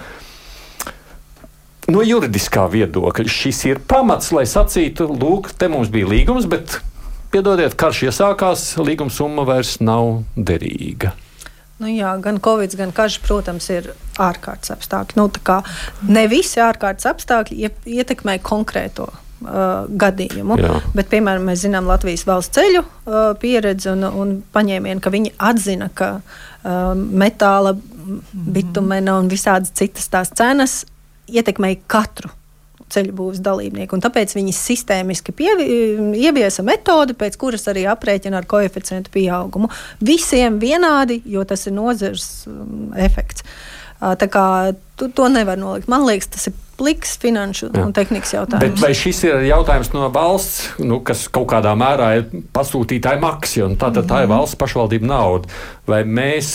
No 1.87 2.01
juridiskā 2.03 2.65
viedokļa 2.73 3.29
šis 3.31 3.65
ir 3.69 3.79
pamats, 3.79 4.33
lai 4.33 4.47
sacītu, 4.49 5.07
lūk, 5.13 5.53
te 5.59 5.69
mums 5.69 5.89
bija 5.93 6.09
līgums, 6.09 6.49
bet, 6.49 6.81
piedodiet, 7.31 7.77
karš 7.77 8.09
iesākās, 8.09 8.65
līguma 8.81 9.13
summa 9.13 9.45
vairs 9.45 9.77
nav 9.81 10.25
derīga. 10.35 11.13
Nu 11.79 11.87
jā, 11.93 12.17
gan 12.25 12.41
Covid, 12.41 12.75
gan 12.75 12.93
karš, 12.97 13.21
protams, 13.21 13.69
ir 13.71 13.93
ārkārtas 14.17 14.73
apstākļi. 14.73 15.21
Nu, 15.21 15.31
ne 16.09 16.27
visi 16.33 16.59
ārkārtas 16.65 17.13
apstākļi 17.13 17.71
ietekmē 17.85 18.41
konkrēto 18.41 19.13
Uh, 19.37 19.85
gadījumu. 20.01 20.57
Jā. 20.57 20.79
Bet, 20.97 21.11
piemēram, 21.13 21.43
mēs 21.45 21.61
zinām 21.67 21.85
Latvijas 21.91 22.23
valsts 22.25 22.57
ceļu 22.57 22.81
uh, 22.81 23.35
pieredzi 23.37 23.91
un, 23.93 24.07
un 24.09 24.31
paņēmienu, 24.55 25.03
ka 25.05 25.13
viņi 25.13 25.35
atzina, 25.45 25.91
ka 25.93 26.09
uh, 26.23 26.95
metāla, 26.97 27.75
bitumena 28.33 29.19
un 29.21 29.29
visādas 29.29 29.75
citas 29.77 30.09
tās 30.09 30.33
cenas 30.33 30.79
ietekmēja 31.29 31.83
katru 31.85 32.33
ceļu 32.93 33.13
būvniecības 33.19 33.45
dalībnieku. 33.45 34.01
Tāpēc 34.09 34.33
viņi 34.39 34.57
sistēmiski 34.57 35.35
pievi, 35.37 35.69
ieviesa 36.23 36.65
metodi, 36.65 37.17
pēc 37.19 37.37
kuras 37.41 37.67
arī 37.69 37.85
aprēķina 37.93 38.41
ar 38.41 38.49
koeficientu 38.49 39.13
pieaugumu. 39.15 39.69
Visiem 40.01 40.61
vienādi, 40.63 41.21
jo 41.29 41.45
tas 41.45 41.67
ir 41.69 41.77
nozares 41.77 42.47
um, 42.49 42.93
efekts. 42.97 43.45
Uh, 44.01 44.15
tā 44.17 44.31
kā 44.33 44.47
tu, 44.97 45.11
to 45.11 45.29
nevar 45.33 45.59
nolikt. 45.61 45.91
Man 45.93 46.07
liekas, 46.07 46.31
tas 46.37 46.49
ir 46.49 46.57
pliks 46.77 47.17
finanšu 47.23 47.71
Jā. 47.71 47.85
un 47.85 47.93
tehnikas 47.97 48.35
jautājums. 48.37 48.65
Bet 48.65 48.83
vai 48.83 48.93
šis 48.97 49.23
ir 49.29 49.47
jautājums 49.49 49.93
no 49.95 50.09
valsts, 50.13 50.71
nu, 50.83 51.01
kas 51.07 51.27
kaut 51.33 51.49
kādā 51.53 51.73
mērā 51.79 52.11
ir 52.21 52.43
pasūtītāja 52.57 53.21
maksa, 53.23 53.67
un 53.67 53.77
tā, 53.81 53.91
tā, 53.95 54.05
tā 54.07 54.25
ir 54.25 54.31
mhm. 54.31 54.35
valsts 54.37 54.61
pašvaldība 54.61 55.09
nauda? 55.11 55.53
Vai 55.89 56.03
mēs 56.05 56.51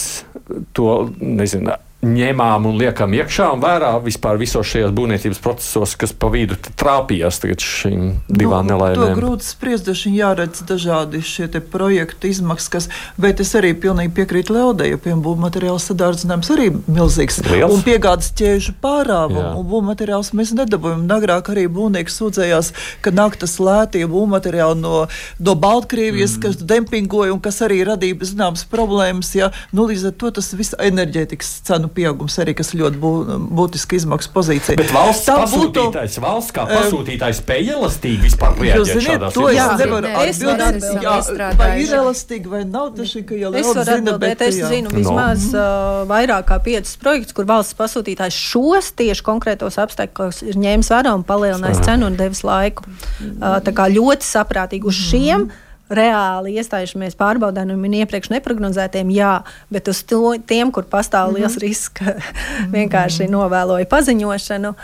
to 0.77 1.09
nezinām? 1.19 1.90
Ņēmām 2.01 2.65
un 2.65 2.77
liekam 2.81 3.13
iekšā 3.13 3.51
un 3.53 3.61
vērā 3.61 3.91
vispār 4.01 4.39
visos 4.41 4.65
šajos 4.65 4.93
būvniecības 4.97 5.41
procesos, 5.43 5.93
kas 6.01 6.13
pa 6.17 6.31
vidu 6.33 6.57
trāpījās 6.57 7.37
tagad 7.43 7.61
šīm 7.61 8.07
divām 8.25 8.65
nu, 8.65 8.73
nelaimēm. 8.73 9.13
To 9.13 9.19
grūti 9.19 9.45
spriest, 9.45 9.85
daži 9.85 10.13
jāredz 10.15 10.63
dažādi 10.65 11.21
šie 11.21 11.49
projektu 11.71 12.31
izmaksas, 12.31 12.71
kas, 12.73 12.87
bet 13.21 13.43
es 13.43 13.53
arī 13.57 13.73
pilnīgi 13.77 14.15
piekrītu 14.17 14.55
Leodai, 14.55 14.89
jo, 14.93 15.01
piemēram, 15.01 15.21
būvmateriāls 15.27 15.85
sadārdzinājums 15.91 16.51
arī 16.55 16.69
milzīgs. 16.87 17.37
Liels? 17.51 17.75
Un 17.75 17.85
piegādes 17.85 18.31
ķēžu 18.39 18.75
pārāvumu, 18.81 19.61
un 19.61 19.69
būvmateriāls 19.69 20.33
mēs 20.37 20.55
nedabūjam. 20.57 21.05
Agrāk 21.11 21.51
arī 21.53 21.67
būvnieks 21.69 22.15
sūdzējās, 22.17 22.71
ka 23.05 23.13
nāk 23.13 23.37
tas 23.41 23.57
lētie 23.61 24.07
būvmateriāli 24.09 24.79
no, 24.81 25.03
no 25.37 25.55
Baltkrievijas, 25.59 26.37
mm. 26.39 26.43
kas 26.47 26.65
dempingoja 26.65 27.35
un 27.35 27.41
kas 27.43 27.61
arī 27.67 27.81
radīja 27.85 28.31
zināmas 28.31 28.63
problēmas, 28.71 29.33
ja, 29.37 29.51
nu 29.75 29.85
līdz 29.91 30.07
ar 30.09 30.15
to 30.23 30.31
tas 30.39 30.49
viss 30.57 30.77
enerģētikas 30.81 31.51
cenu 31.67 31.90
pieaugums 31.95 32.37
arī, 32.41 32.53
kas 32.57 32.71
ļoti 32.77 32.99
bū, 33.01 33.11
būtiski 33.59 33.97
izmaksu 33.99 34.31
pozīcija. 34.33 34.77
Bet 34.79 34.91
valsts 34.95 35.27
Tā 35.29 35.37
pasūtītājs, 35.41 36.17
būtu, 36.17 36.23
valsts 36.25 36.55
kā 36.55 36.65
pasūtītājs 36.69 37.41
spēja 37.41 37.77
elastīgi 37.77 38.19
vispār 38.25 38.57
reaģēt 38.59 39.03
šādās 39.07 39.39
jā, 39.55 41.49
vai 41.59 41.71
ir 41.83 41.95
elastīgi 42.01 42.51
vai 42.51 42.61
nav, 42.67 42.91
taši, 42.97 43.23
ka 43.27 43.39
jau 43.39 43.53
es 43.55 43.71
varu 43.71 43.95
atbildēt, 43.97 44.21
bet, 44.25 44.45
es 44.47 44.59
zinu 44.73 44.93
vismaz 44.93 45.47
no. 45.53 45.63
uh, 45.63 46.03
vairāk 46.11 46.47
kā 46.51 46.59
piecus 46.63 46.95
projektus, 47.01 47.35
kur 47.37 47.49
valsts 47.49 47.77
pasūtītājs 47.79 48.43
šos 48.51 48.93
tieši 48.99 49.25
konkrētos 49.27 49.79
apstākļos 49.81 50.43
ir 50.47 50.61
ņēmis 50.61 50.91
vērā 50.93 51.15
un 51.17 51.25
palielinājis 51.27 51.83
cenu 51.87 52.11
un 52.11 52.19
devis 52.19 52.45
laiku. 52.47 52.87
Uh, 52.87 53.59
tā 53.65 53.75
kā 53.75 53.89
ļoti 53.91 54.27
saprātīgi 54.27 54.89
uz 54.91 55.03
šiem. 55.09 55.49
Mm 55.49 55.67
reāli 55.91 56.55
iestājušamies 56.59 57.17
pārbaudām 57.19 57.73
un 57.75 57.95
iepriekš 58.01 58.31
neprognozētiem, 58.33 59.11
jā, 59.15 59.33
bet 59.73 59.89
uz 59.91 60.01
to, 60.07 60.35
tiem, 60.47 60.71
kur 60.71 60.87
pastāv 60.89 61.29
mm 61.29 61.35
-hmm. 61.35 61.39
liels 61.39 61.57
risks, 61.57 61.89
ka 61.89 62.15
vienkārši 62.77 63.29
novēloja 63.29 63.85
paziņošanu, 63.85 64.75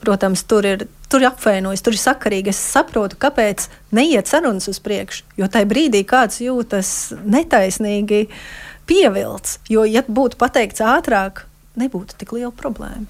protams, 0.00 0.44
tur 0.44 0.66
ir. 0.66 0.86
Tur 1.14 1.20
ir 1.20 1.28
apvainojis, 1.28 1.82
tur 1.82 1.92
ir 1.92 1.98
sakarīgi. 1.98 2.48
Es 2.48 2.58
saprotu, 2.72 3.16
kāpēc 3.20 3.68
neiet 3.92 4.26
sarunas 4.26 4.68
uz 4.68 4.80
priekšu. 4.80 5.22
Jo 5.36 5.46
tajā 5.46 5.68
brīdī 5.70 6.00
kāds 6.02 6.40
jūtas 6.40 7.14
netaisnīgi 7.24 8.28
pievilcis. 8.86 9.58
Jo, 9.68 9.84
ja 9.84 10.02
būtu 10.08 10.36
pateikts 10.36 10.80
ātrāk, 10.80 11.44
nebūtu 11.76 12.16
tik 12.18 12.32
liela 12.32 12.50
problēma. 12.50 13.06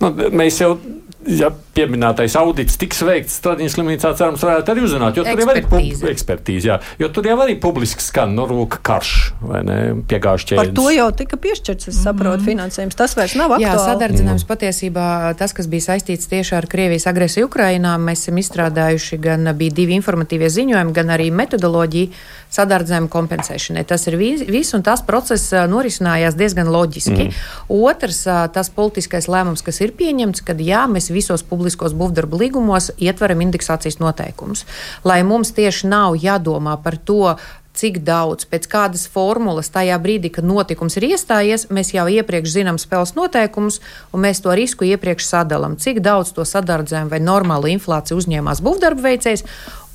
Nu, 0.00 0.10
mēs 0.10 0.60
jau 0.60 0.80
ja 1.26 1.50
pieminētais 1.78 2.36
audits 2.38 2.78
tiks 2.80 3.02
veikts, 3.06 3.38
tad 3.44 3.62
viņa 3.62 3.72
slimnīcā 3.74 4.12
cerams 4.18 4.42
varētu 4.44 4.74
arī 4.74 4.84
uzzināt, 4.86 5.18
jo 5.18 5.24
tur 5.26 5.42
jau 5.42 5.48
arī 5.52 5.64
ir 5.88 6.12
ekspertīze, 6.12 6.70
jā, 6.72 6.78
jo 7.00 7.10
tur 7.14 7.28
jau 7.30 7.38
arī 7.44 7.56
publiski 7.62 8.04
skan 8.04 8.34
no 8.34 8.44
nu, 8.44 8.62
rūka 8.62 8.80
karš 8.84 9.14
vai 9.42 9.62
ne, 9.66 9.78
piegājuši 10.08 10.50
ķēdes. 10.50 10.60
Par 10.60 10.74
to 10.76 10.86
jau 10.94 11.08
tika 11.18 11.38
piešķirts, 11.40 11.90
es 11.92 12.00
saprotu, 12.02 12.42
mm. 12.42 12.48
finansējums. 12.48 12.98
Tas 12.98 13.14
vairs 13.18 13.36
nav 13.38 13.54
aktuāli. 13.56 13.66
Jā, 13.66 13.76
sadardzinājums 13.92 14.44
mm. 14.44 14.50
patiesībā 14.50 15.06
tas, 15.38 15.54
kas 15.56 15.70
bija 15.70 15.86
saistīts 15.90 16.30
tieši 16.30 16.56
ar 16.58 16.68
Krievijas 16.70 17.08
agresiju 17.10 17.48
Ukrainā, 17.48 17.94
mēs 18.02 18.26
esam 18.26 18.40
izstrādājuši 18.42 19.20
gan 19.22 19.52
bija 19.58 19.76
divi 19.78 19.96
informatīvie 19.98 20.50
ziņojumi, 20.54 20.94
gan 20.96 21.14
arī 21.14 21.30
metodoloģiju 21.34 22.12
sadardzējumu 22.54 23.10
kompensēšanai. 23.12 23.84
Tas 23.88 24.06
ir 24.08 24.16
viss, 24.18 24.74
un 24.76 24.84
tas 24.86 25.02
process 25.04 25.52
norisinājās 25.68 26.36
diezgan 26.38 26.70
loģiski. 26.72 27.28
Mm. 27.28 27.42
Otrs, 27.76 28.22
tas 28.54 28.72
politiskais 28.72 29.28
lēmums, 29.30 29.64
kas 29.64 29.82
ir 29.84 29.92
pieņemts, 29.98 30.44
kad 30.46 30.60
jā, 30.64 30.86
mēs 30.90 31.10
visos 31.12 31.44
publiskos 31.68 31.92
būvdarbu 31.92 32.38
līgumos 32.40 32.90
ietveram 32.96 33.42
indeksācijas 33.44 33.98
noteikumus. 34.00 34.64
Lai 35.04 35.22
mums 35.22 35.52
tieši 35.52 35.88
nav 35.88 36.16
jādomā 36.16 36.78
par 36.82 36.96
to, 36.96 37.36
cik 37.78 38.00
daudz, 38.02 38.46
pēc 38.48 38.66
kādas 38.66 39.06
formulas 39.06 39.68
tajā 39.70 39.98
brīdī, 40.00 40.32
kad 40.32 40.44
notikums 40.44 40.96
ir 40.96 41.12
iestājies, 41.12 41.68
mēs 41.70 41.92
jau 41.94 42.08
iepriekš 42.08 42.56
zinām 42.56 42.78
spēles 42.78 43.14
noteikumus, 43.14 43.80
un 44.12 44.24
mēs 44.24 44.40
to 44.42 44.50
risku 44.50 44.84
iepriekš 44.88 45.28
sadalām. 45.28 45.76
Cik 45.76 46.00
daudz 46.00 46.32
to 46.32 46.42
sadardzējumu 46.42 47.12
vai 47.12 47.20
normālu 47.20 47.70
inflāciju 47.76 48.18
uzņēmās 48.18 48.64
būvdarbu 48.64 49.04
veicējs, 49.04 49.44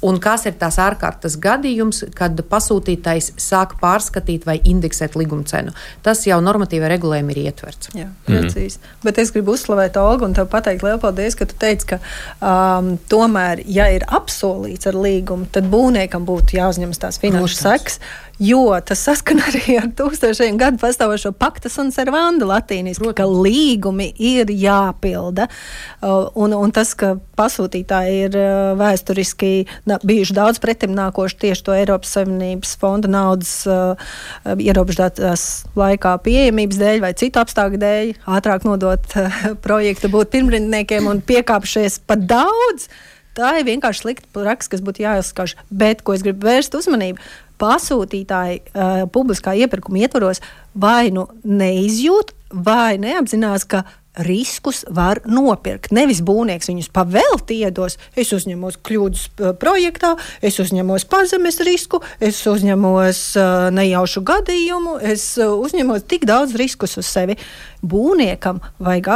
un 0.04 0.20
kas 0.24 0.45
ir 0.49 0.58
tās 0.60 0.78
ārkārtas 0.82 1.38
gadījums, 1.41 2.04
kad 2.18 2.39
pasūtītājs 2.49 3.34
sāk 3.41 3.78
pārskatīt 3.82 4.47
vai 4.49 4.58
indeksēt 4.60 5.18
līguma 5.20 5.47
cenu. 5.49 5.74
Tas 6.06 6.26
jau 6.28 6.39
normatīvā 6.43 6.91
regulējumā 6.93 7.36
ir 7.36 7.41
ietverts. 7.45 7.93
Jā, 7.97 8.10
precīzi. 8.28 8.82
Mm. 8.82 8.99
Bet 9.08 9.22
es 9.24 9.34
gribu 9.36 9.56
uzslavēt 9.58 9.99
Olgu 10.01 10.28
un 10.28 10.36
tev 10.38 10.49
pateikt 10.51 10.86
lielu 10.86 11.01
paldies, 11.01 11.38
ka 11.39 11.47
tu 11.49 11.58
teici, 11.60 11.93
ka 11.93 12.01
um, 12.39 12.93
tomēr, 13.12 13.64
ja 13.70 13.89
ir 13.93 14.06
apsolīts 14.12 14.89
ar 14.91 14.99
līgumu, 14.99 15.49
tad 15.54 15.70
būvniekam 15.72 16.28
būtu 16.28 16.60
jāuzņemas 16.60 17.04
tās 17.04 17.22
finanšu 17.24 17.60
sekas 17.62 17.99
jo 18.39 18.80
tas 18.86 19.01
saskan 19.06 19.41
arī 19.47 19.78
ar 19.78 19.89
tūkstošiem 19.97 20.58
gadu 20.58 20.80
pastāvošo 20.82 21.34
paktas 21.38 21.78
un 21.82 21.91
servanda 21.93 22.47
latīniski, 22.49 23.12
ka 23.16 23.28
līgumi 23.30 24.10
ir 24.18 24.49
jāpilda. 24.49 25.47
Uh, 26.01 26.30
un, 26.39 26.56
un 26.58 26.74
tas, 26.74 26.93
ka 26.97 27.14
pasūtītāji 27.38 28.18
ir 28.28 28.38
uh, 28.39 28.74
vēsturiski 28.80 29.54
bijuši 30.02 30.36
daudz 30.38 30.60
pretimnākoši 30.64 31.39
tieši 31.46 31.66
to 31.68 31.76
Eiropas 31.76 32.16
Savienības 32.18 32.74
fonda 32.82 33.12
naudas 33.12 33.54
uh, 33.70 33.94
ierobežotās 34.58 35.46
laikā 35.78 36.16
pieejamības 36.26 36.82
dēļ 36.82 37.02
vai 37.04 37.14
citu 37.20 37.41
apstākļu 37.44 37.82
dēļ, 37.84 38.14
ātrāk 38.38 38.68
nodot 38.68 39.18
projektu, 39.66 40.12
būt 40.14 40.34
pirmrindniekiem 40.36 41.10
un 41.12 41.24
piekāpšies 41.26 42.02
pat 42.08 42.28
daudz. 42.30 42.89
Tā 43.34 43.56
ir 43.58 43.66
vienkārši 43.66 44.04
slikta 44.04 44.30
praksa, 44.36 44.76
kas 44.76 44.84
būtu 44.86 45.02
jāizskauž. 45.08 45.56
Bet, 45.74 46.04
ko 46.06 46.14
es 46.14 46.22
gribu 46.26 46.46
vērst 46.46 46.76
uzmanību, 46.78 47.22
pasūtītāji 47.62 48.60
uh, 48.62 49.04
publiskā 49.14 49.56
iepirkuma 49.58 50.04
ietvaros 50.04 50.41
vai 50.78 51.10
nu 51.14 51.26
neizjūt, 51.41 52.34
vai 52.54 53.00
neapzinās, 53.02 53.66
ka 53.66 53.84
riskus 54.16 54.84
var 54.89 55.22
nopirkt. 55.26 55.91
Nevis 55.95 56.22
būvnieks 56.26 56.70
viņus 56.70 56.89
pavēlti 56.93 57.59
iedos. 57.66 57.97
Es 58.16 58.34
uzņemos 58.36 58.78
kļūdas 58.86 59.26
projektā, 59.61 60.14
es 60.41 60.59
uzņemos 60.61 61.07
pazemes 61.09 61.59
risku, 61.66 62.03
es 62.22 62.41
uzņemos 62.49 63.22
uh, 63.39 63.70
nejaušu 63.74 64.24
gadījumu, 64.28 64.99
es 65.01 65.26
uh, 65.41 65.55
uzņemos 65.57 66.05
tik 66.09 66.28
daudz 66.30 66.53
riskus 66.59 66.97
uz 67.01 67.09
sevi. 67.09 67.38
Būvniekam 67.84 68.61
vajag 68.80 69.09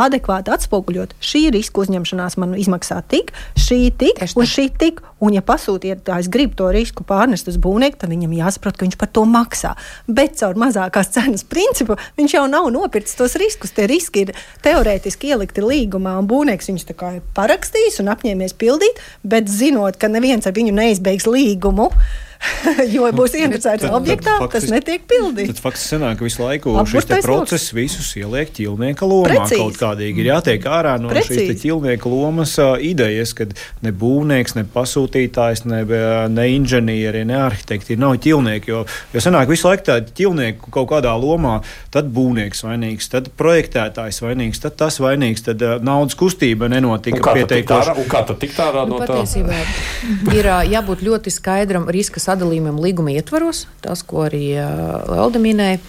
adekvāti 0.00 0.48
atspoguļot, 0.54 1.10
šī 1.20 1.42
riska 1.52 1.82
uzņemšanās 1.82 2.38
man 2.40 2.54
izmaksā 2.56 3.02
tik, 3.04 3.34
šī 3.60 3.90
tik 4.00 4.22
un 4.32 4.48
šī 4.48 4.70
tik. 4.80 5.02
Un, 5.16 5.32
ja 5.32 5.40
pasūtītājs 5.40 6.26
grib 6.28 6.52
to 6.58 6.68
risku 6.72 7.04
pārnest 7.08 7.48
uz 7.48 7.56
būvnieku, 7.60 7.96
tad 8.02 8.10
viņam 8.12 8.34
jāsaprot, 8.36 8.76
ka 8.76 8.84
viņš 8.84 8.98
par 9.00 9.08
to 9.16 9.22
maksā. 9.28 9.70
Bet 10.04 10.36
caur 10.36 10.58
mazākās 10.60 11.08
cenas 11.14 11.44
principu 11.48 11.96
viņš 12.20 12.34
jau 12.36 12.42
nav 12.52 12.68
nopircis 12.72 13.16
tos 13.16 13.36
riskus. 13.40 13.72
Tie 13.72 13.86
riski 13.96 14.26
ir 14.26 14.34
teorētiski 14.66 15.32
ielikti 15.32 15.64
līgumā, 15.64 16.16
un 16.20 16.30
būvnieks 16.30 16.70
viņus 16.70 16.88
ir 16.92 17.20
parakstījis 17.36 18.00
un 18.04 18.12
apņēmies 18.14 18.56
pildīt, 18.60 19.02
bet 19.24 19.50
zinot, 19.50 19.98
ka 20.00 20.12
neviens 20.12 20.46
ar 20.46 20.56
viņu 20.56 20.76
neizbeigs 20.76 21.28
līgumu. 21.30 21.90
jo 22.94 23.06
būs 23.16 23.34
interesēts 23.38 23.86
objektā, 23.88 24.36
faktis, 24.42 24.66
tas 24.66 24.72
netiek 24.74 25.04
pildīts. 25.08 25.54
Tad 25.54 25.62
faktiski 25.64 25.94
sanāk, 25.94 26.18
ka 26.18 26.26
visu 26.26 26.42
laiku 26.42 26.74
šis 26.88 27.08
process 27.24 27.72
visus 27.76 28.10
ieliek 28.18 28.50
ķilnieka 28.54 29.08
lomā. 29.08 29.30
Precīzi. 29.30 29.60
Kaut 29.62 29.80
kādīgi 29.80 30.22
ir 30.22 30.30
jātiek 30.32 30.66
ārā 30.70 30.96
no 31.00 31.10
Precīzi. 31.12 31.46
šīs 31.52 31.62
ķilnieka 31.64 32.10
lomas 32.12 32.56
uh, 32.62 32.74
idejas, 32.82 33.34
kad 33.36 33.54
ne 33.84 33.92
būvnieks, 33.96 34.56
ne 34.58 34.66
pasūtītājs, 34.74 35.64
ne, 35.70 35.82
ne 36.32 36.46
inženieri, 36.54 37.24
ne 37.28 37.38
arhitekti 37.46 37.98
nav 38.00 38.18
ķilnieki. 38.24 38.72
Jo, 38.72 38.84
jo 39.14 39.24
sanāk 39.24 39.50
visu 39.52 39.70
laiku 39.70 39.88
tādi 39.90 40.14
ķilnieki 40.20 40.72
kaut 40.74 40.90
kādā 40.92 41.14
lomā, 41.20 41.58
tad 41.94 42.10
būvnieks 42.14 42.64
vainīgs, 42.66 43.10
tad 43.12 43.30
projektētājs 43.38 44.22
vainīgs, 44.24 44.62
tad 44.64 44.78
tas 44.80 45.00
vainīgs, 45.02 45.46
tad 45.46 45.64
uh, 45.64 45.76
naudas 45.84 46.18
kustība 46.18 46.70
nenotika 46.72 47.36
pietiekoši. 47.36 47.96
Kā 48.10 48.22
tad 48.28 48.40
tikt 48.42 48.60
ārā 48.62 48.86
nu, 48.88 49.00
no 49.00 49.08
tā? 49.08 49.22
Ir 50.36 50.50
jābūt 50.70 51.02
ļoti 51.06 51.32
skaidram 51.32 51.88
riska 51.92 52.22
sadalījumam 52.26 52.80
līguma 52.82 53.14
ietvaros, 53.14 53.66
tas, 53.84 54.02
ko 54.06 54.26
arī 54.26 54.44
Lelda 55.08 55.42
minēja. 55.42 55.80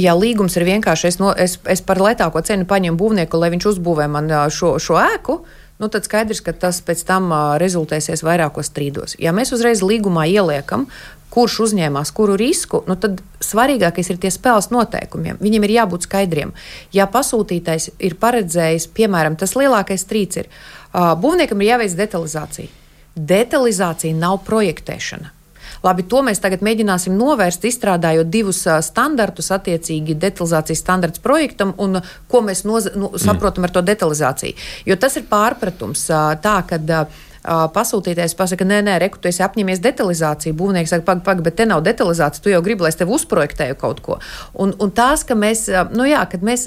Ja 0.00 0.14
līgums 0.16 0.54
ir 0.56 0.64
vienkārši, 0.64 1.08
es, 1.10 1.18
no, 1.20 1.34
es, 1.36 1.58
es 1.68 1.82
par 1.84 2.00
lētāko 2.00 2.40
cenu 2.46 2.64
paņemu 2.68 2.96
būvnieku, 3.00 3.40
lai 3.40 3.50
viņš 3.52 3.66
uzbūvē 3.74 4.06
man 4.08 4.30
šo, 4.48 4.78
šo 4.80 4.96
ēku, 5.02 5.42
nu, 5.80 5.88
tad 5.92 6.08
skaidrs, 6.08 6.40
ka 6.44 6.54
tas 6.56 6.80
pēc 6.84 7.04
tam 7.08 7.28
rezultēsies 7.60 8.24
vairākos 8.24 8.72
strīdos. 8.72 9.18
Ja 9.20 9.34
mēs 9.36 9.52
uzreiz 9.56 9.84
līgumā 9.84 10.24
ieliekam, 10.32 10.86
kurš 11.30 11.60
uzņēmās 11.66 12.10
kuru 12.16 12.34
risku, 12.40 12.82
nu 12.88 12.96
tad 12.98 13.20
svarīgākais 13.44 14.10
ir 14.10 14.18
tie 14.22 14.32
spēles 14.34 14.72
noteikumi. 14.74 15.36
Viņiem 15.38 15.68
ir 15.68 15.76
jābūt 15.76 16.08
skaidriem. 16.08 16.56
Ja 16.96 17.06
pasūtītājs 17.10 17.92
ir 18.02 18.16
paredzējis, 18.20 18.88
piemēram, 18.96 19.38
tas 19.38 19.54
lielākais 19.60 20.04
strīds 20.08 20.42
ir, 20.42 20.50
būvniekam 20.92 21.62
ir 21.62 21.74
jāveic 21.74 21.96
detalizācija. 22.00 22.79
Detalizācija 23.14 24.14
nav 24.16 24.42
projektēšana. 24.46 25.36
Labi, 25.80 26.04
to 26.04 26.20
mēs 26.24 26.42
tagad 26.42 26.60
mēģināsim 26.64 27.14
novērst, 27.16 27.64
izstrādājot 27.64 28.28
divus 28.28 28.60
uh, 28.68 28.82
standartus, 28.84 29.48
attiecīgi 29.54 30.18
detalizācijas 30.20 30.82
standarts 30.82 31.22
projektam, 31.24 31.72
un 31.80 32.02
uh, 32.02 32.12
ko 32.28 32.42
mēs 32.44 32.66
noz, 32.68 32.90
nu, 33.00 33.08
saprotam 33.20 33.64
ar 33.64 33.72
to 33.72 33.82
detalizāciju. 33.86 34.58
Jo 34.88 34.98
tas 35.00 35.16
ir 35.16 35.26
pārpratums 35.30 36.06
uh, 36.12 36.30
tā, 36.42 36.60
ka. 36.68 36.80
Uh, 37.00 37.26
pasūtītājs 37.72 38.34
pasakā, 38.36 38.66
nē, 38.68 38.82
nē, 38.84 38.98
reku, 39.00 39.16
tu 39.16 39.30
esi 39.30 39.40
apņēmies 39.40 39.78
detalizāciju. 39.80 40.52
Būvnieks 40.58 40.92
saka, 40.92 41.06
pagaidi, 41.06 41.24
pag, 41.24 41.38
bet 41.46 41.54
te 41.56 41.64
nav 41.64 41.80
detalizācija, 41.86 42.42
tu 42.44 42.52
jau 42.52 42.60
gribi, 42.60 42.84
lai 42.84 42.90
es 42.92 42.98
tev 43.00 43.08
uzprojektēju 43.16 43.78
kaut 43.80 44.02
ko. 44.04 44.18
Un, 44.52 44.74
un 44.76 44.92
tās, 44.92 45.24
ka 45.24 45.32
mēs, 45.40 45.62
nu 45.96 46.04
jā, 46.04 46.20
kad 46.28 46.44
mēs 46.44 46.66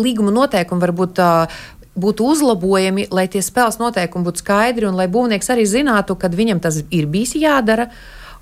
līguma 0.00 0.32
noteikumi 0.32 0.80
varbūt 0.80 1.20
būtu 1.94 2.26
uzlabojami, 2.34 3.08
lai 3.14 3.28
tie 3.30 3.42
spēles 3.44 3.78
noteikumi 3.80 4.26
būtu 4.26 4.42
skaidri 4.42 4.90
un 4.90 4.98
lai 4.98 5.08
būvnieks 5.10 5.50
arī 5.54 5.66
zinātu, 5.68 6.18
kad 6.18 6.34
viņam 6.34 6.62
tas 6.64 6.82
ir 6.90 7.08
bijis 7.10 7.38
jādara. 7.38 7.90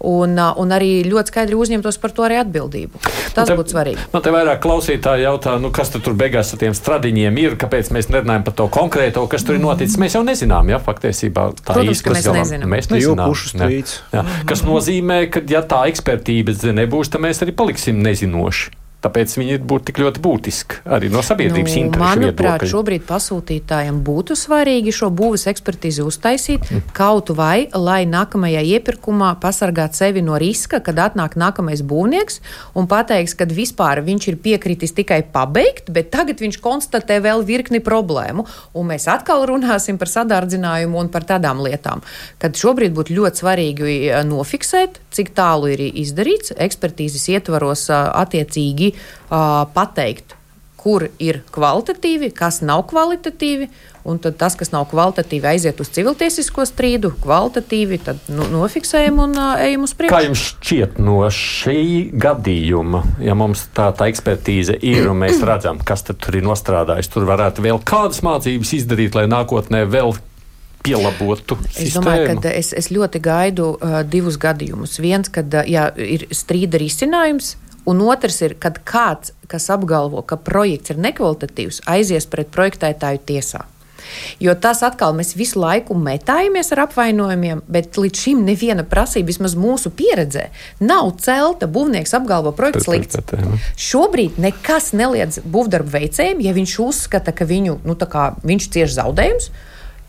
Un, 0.03 0.34
un 0.34 0.72
arī 0.74 1.05
ļoti 1.07 1.30
skaidri 1.30 1.55
uzņemtos 1.55 2.00
par 2.03 2.11
to 2.11 2.24
arī 2.26 2.40
atbildību. 2.40 2.98
Tas 3.36 3.46
te, 3.46 3.55
būtu 3.55 3.70
svarīgi. 3.70 4.07
Man 4.11 4.24
te 4.24 4.32
vairāk 4.34 4.59
klausītāji 4.64 5.22
jautā, 5.22 5.53
nu, 5.62 5.70
kas 5.70 5.92
tur 5.94 6.16
beigās 6.18 6.50
ar 6.50 6.59
tiem 6.59 6.74
stradiņiem 6.74 7.38
ir, 7.38 7.55
kāpēc 7.61 7.92
mēs 7.94 8.11
nerunājam 8.11 8.42
par 8.48 8.57
to 8.59 8.66
konkrēto, 8.74 9.22
kas 9.30 9.46
tur 9.46 9.61
ir 9.61 9.62
noticis. 9.62 10.00
Mēs 10.03 10.18
jau 10.18 10.24
nezinām, 10.26 10.74
ja 10.74 10.82
patiesībā 10.82 11.53
tā 11.62 11.78
īsti 11.86 12.16
mēs 12.16 12.26
galam, 12.26 12.40
nezinām. 12.42 12.74
Mēs 12.74 12.90
nezinām. 12.90 13.38
Ja, 13.62 14.18
ja, 14.18 14.26
kas 14.50 14.66
nozīmē, 14.66 15.22
ka 15.30 15.46
ja 15.46 15.62
tā 15.62 15.84
ekspertība 15.92 16.59
nebūs, 16.82 17.14
tad 17.14 17.22
mēs 17.22 17.46
arī 17.46 17.55
paliksim 17.62 18.03
nezinoši. 18.03 18.82
Tāpēc 19.03 19.32
viņi 19.34 19.57
būtu 19.66 19.88
tik 19.88 19.98
ļoti 19.98 20.20
būtiski 20.22 20.82
arī 20.94 21.09
no 21.11 21.24
sabiedrības 21.26 21.72
nu, 21.74 21.80
interesu. 21.80 22.05
Manuprāt, 22.05 22.62
viedokļa. 22.62 22.68
šobrīd 22.70 23.05
pasūtītājiem 23.09 23.96
būtu 24.07 24.36
svarīgi 24.38 24.94
šo 24.94 25.09
būves 25.11 25.48
ekspertīzi 25.50 26.05
uztaisīt 26.07 26.68
mm. 26.68 26.92
kaut 26.94 27.32
vai, 27.34 27.66
lai 27.74 28.05
nākamajā 28.07 28.62
iepirkumā 28.76 29.32
pasargātu 29.42 29.98
sevi 29.98 30.22
no 30.22 30.38
riska, 30.38 30.78
kad 30.86 31.00
atnāk 31.03 31.34
nākamais 31.40 31.82
būvnieks 31.82 32.38
un 32.78 32.86
pateiks, 32.90 33.34
ka 33.34 33.48
vispār 33.50 34.05
viņš 34.07 34.28
ir 34.30 34.38
piekritis 34.44 34.94
tikai 34.94 35.22
pabeigt, 35.34 35.90
bet 35.90 36.12
tagad 36.14 36.38
viņš 36.44 36.61
konstatē 36.62 37.18
vēl 37.26 37.42
virkni 37.48 37.82
problēmu. 37.82 38.46
Un 38.78 38.88
mēs 38.92 39.09
atkal 39.11 39.42
runāsim 39.50 39.98
par 39.98 40.12
sadārdzinājumu 40.14 41.03
un 41.03 41.11
par 41.11 41.26
tādām 41.26 41.64
lietām. 41.66 42.07
Kad 42.38 42.55
šobrīd 42.55 42.94
būtu 42.94 43.18
ļoti 43.18 43.42
svarīgi 43.42 43.98
eh, 43.98 44.22
nofiksēt, 44.30 45.03
cik 45.11 45.34
tālu 45.34 45.74
ir 45.74 45.82
izdarīts 45.90 46.55
ekspertīzes 46.55 47.26
ietvaros 47.34 47.88
eh, 47.90 47.98
attiecīgi 48.93 49.30
uh, 49.32 49.64
pateikt, 49.74 50.36
kur 50.82 51.07
ir 51.22 51.43
kvalitatīvi, 51.55 52.32
kas 52.34 52.62
nav 52.66 52.86
kvalitatīvi. 52.90 53.70
Un 54.03 54.16
tad 54.18 54.34
tas, 54.34 54.57
kas 54.59 54.72
nav 54.72 54.88
kvalitatīvi, 54.90 55.47
aiziet 55.47 55.78
uz 55.78 55.93
civiltiesisko 55.95 56.64
strīdu, 56.66 57.12
kvalitatīvi 57.22 58.01
tad 58.03 58.18
nu, 58.34 58.49
nofiksējam 58.51 59.20
un 59.22 59.36
uh, 59.38 59.53
ejam 59.62 59.84
uz 59.86 59.93
priekšu. 59.95 60.16
Kā 60.16 60.24
jums 60.24 60.43
šķiet 60.49 60.99
no 60.99 61.20
šī 61.30 61.84
gadījuma, 62.11 63.05
ja 63.22 63.36
mums 63.38 63.68
tā, 63.76 63.93
tā 63.95 64.11
ekspertīze 64.11 64.74
ir 64.82 65.07
un 65.07 65.22
mēs 65.22 65.38
redzam, 65.47 65.78
kas 65.86 66.03
tur 66.11 66.34
ir 66.34 66.43
nostrādājis, 66.49 67.12
tur 67.14 67.30
varētu 67.30 67.62
vēl 67.62 67.78
kādas 67.86 68.24
mācības 68.26 68.74
izdarīt, 68.80 69.14
lai 69.14 69.28
nākotnē 69.30 69.84
vēl 69.86 70.16
pielabotu. 70.82 71.59
Es 71.70 71.78
sistēmu. 71.78 72.03
domāju, 72.03 72.38
ka 72.43 72.53
es, 72.59 72.72
es 72.74 72.90
ļoti 72.90 73.22
gaidu 73.22 73.68
uh, 73.76 74.01
divus 74.03 74.38
gadījumus. 74.43 74.99
Viens, 75.03 75.30
kad 75.30 75.55
uh, 75.55 75.62
jā, 75.68 75.88
ir 75.95 76.26
strīda 76.34 76.80
risinājums, 76.82 77.55
Un 77.89 78.03
otrs 78.07 78.39
ir, 78.47 78.55
kad 78.62 78.78
kāds, 78.87 79.33
kas 79.51 79.66
apgalvo, 79.74 80.22
ka 80.22 80.39
projekts 80.39 80.95
ir 80.95 81.01
nekvalitatīvs, 81.03 81.83
aizies 81.91 82.28
pret 82.30 82.53
projektētāju 82.55 83.22
tiesā. 83.26 83.64
Jo 84.43 84.55
tas 84.59 84.83
atkal 84.85 85.14
mēs 85.16 85.35
visu 85.39 85.61
laiku 85.62 85.95
metājamies 85.99 86.72
ar 86.74 86.85
apvainojumiem, 86.87 87.62
bet 87.70 87.99
līdz 87.99 88.24
šim 88.24 88.45
neviena 88.47 88.85
prasība, 88.89 89.30
vismaz 89.30 89.55
mūsu 89.59 89.93
pieredzē, 89.95 90.49
nav 90.83 91.12
celta. 91.22 91.68
Būvnieks 91.70 92.14
apgalvo, 92.18 92.53
projekts 92.57 92.89
slikts. 92.89 93.20
Šobrīd 93.78 94.41
nekas 94.43 94.93
neliedz 94.97 95.41
būvdarbu 95.47 95.95
veicējiem, 95.97 96.43
ja 96.45 96.55
viņš 96.57 96.78
uzskata, 96.83 97.35
ka 97.35 97.47
viņu, 97.49 97.80
nu, 97.87 97.99
kā, 97.99 98.33
viņš 98.43 98.72
cieš 98.74 98.99
zaudējumus 98.99 99.53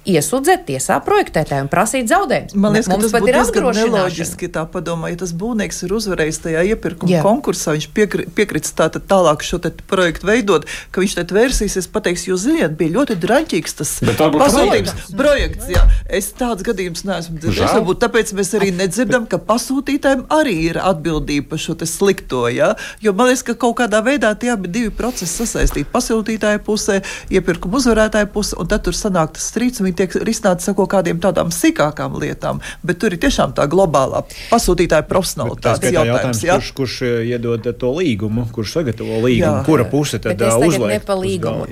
iesūdzēt 0.10 0.66
tiesā 0.68 0.98
projektētāju 1.04 1.66
un 1.66 1.70
prasīt 1.72 2.10
zaudējumus. 2.12 2.56
Man 2.60 2.76
liekas, 2.76 2.90
Mums 2.92 3.06
tas 3.06 3.14
būtu 3.16 3.32
diezgan 3.32 3.68
neloģiski 3.78 4.50
tā 4.54 4.66
padomā, 4.70 5.12
ja 5.14 5.20
tas 5.24 5.32
būvnieks 5.38 5.84
ir 5.86 5.94
uzvarējis 5.96 6.40
tajā 6.44 6.64
iepirkuma 6.74 7.12
Jā. 7.12 7.22
konkursā, 7.26 7.76
viņš 7.78 7.88
piekri, 7.96 8.28
piekrits 8.36 8.76
tā, 8.76 8.90
tālāk 8.94 9.46
šo 9.46 9.62
projektu 9.90 10.28
veidot, 10.28 10.68
ka 10.92 11.04
viņš 11.04 11.16
tad 11.22 11.34
vērsīsies, 11.36 11.88
pateiks, 11.94 12.28
jūs 12.28 12.46
zināt, 12.48 12.76
bija 12.80 12.98
ļoti 12.98 13.18
draņķīgs 13.24 13.78
tas 13.80 13.94
pasūtījums 14.04 15.14
projekts. 15.16 15.70
Jā. 15.72 15.86
Es 16.12 16.32
tāds 16.36 16.66
gadījums 16.68 17.06
neesmu 17.08 17.40
dzirdējis. 17.40 17.78
Varbūt 17.80 18.04
tāpēc 18.04 18.36
mēs 18.38 18.54
arī 18.60 18.74
nedzirdam, 18.76 19.28
ka 19.30 19.40
pasūtītājiem 19.40 20.26
arī 20.34 20.58
ir 20.68 20.82
atbildība 20.84 21.54
par 21.54 21.64
šo 21.64 21.78
slikto. 21.88 22.46
Jā? 22.52 22.74
Jo 23.04 23.16
man 23.16 23.32
liekas, 23.32 23.46
ka 23.48 23.56
kaut 23.60 23.78
kādā 23.80 24.04
veidā 24.06 24.34
tie 24.40 24.54
abi 24.54 24.72
divi 24.72 24.92
procesi 24.94 25.44
sasaistīti 25.44 25.90
pasūtītāja 25.94 26.62
pusē, 26.64 27.00
iepirkuma 27.34 27.80
uzvarētāja 27.80 28.30
pusē, 28.34 28.60
un 28.62 28.70
tad 28.72 28.86
tur 28.86 28.98
sanāk 28.98 29.36
tas 29.38 29.48
strīds 29.52 29.84
viņi 29.94 30.00
tiek 30.02 30.26
risināti 30.26 30.70
ar 30.70 30.76
kaut 30.78 30.90
kādiem 30.92 31.20
tādām 31.22 31.52
sīkākām 31.54 32.18
lietām, 32.20 32.62
bet 32.84 33.00
tur 33.00 33.14
ir 33.14 33.22
tiešām 33.22 33.54
tā 33.54 33.68
globālā 33.70 34.24
pasūtītāja 34.52 35.06
profesionālitāte. 35.08 35.90
Tas 35.90 35.94
jautājums, 35.94 36.44
jā? 36.44 36.58
kurš, 36.58 36.72
kurš 36.78 37.02
eh, 37.04 37.34
iedod 37.34 37.68
to 37.80 37.92
līgumu, 37.94 38.48
kurš 38.54 38.78
sagatavo 38.80 39.22
līgumu, 39.24 39.62
jā. 39.62 39.66
kura 39.68 39.86
puse 39.90 40.20
tad 40.24 40.42
uzliek? 40.42 41.06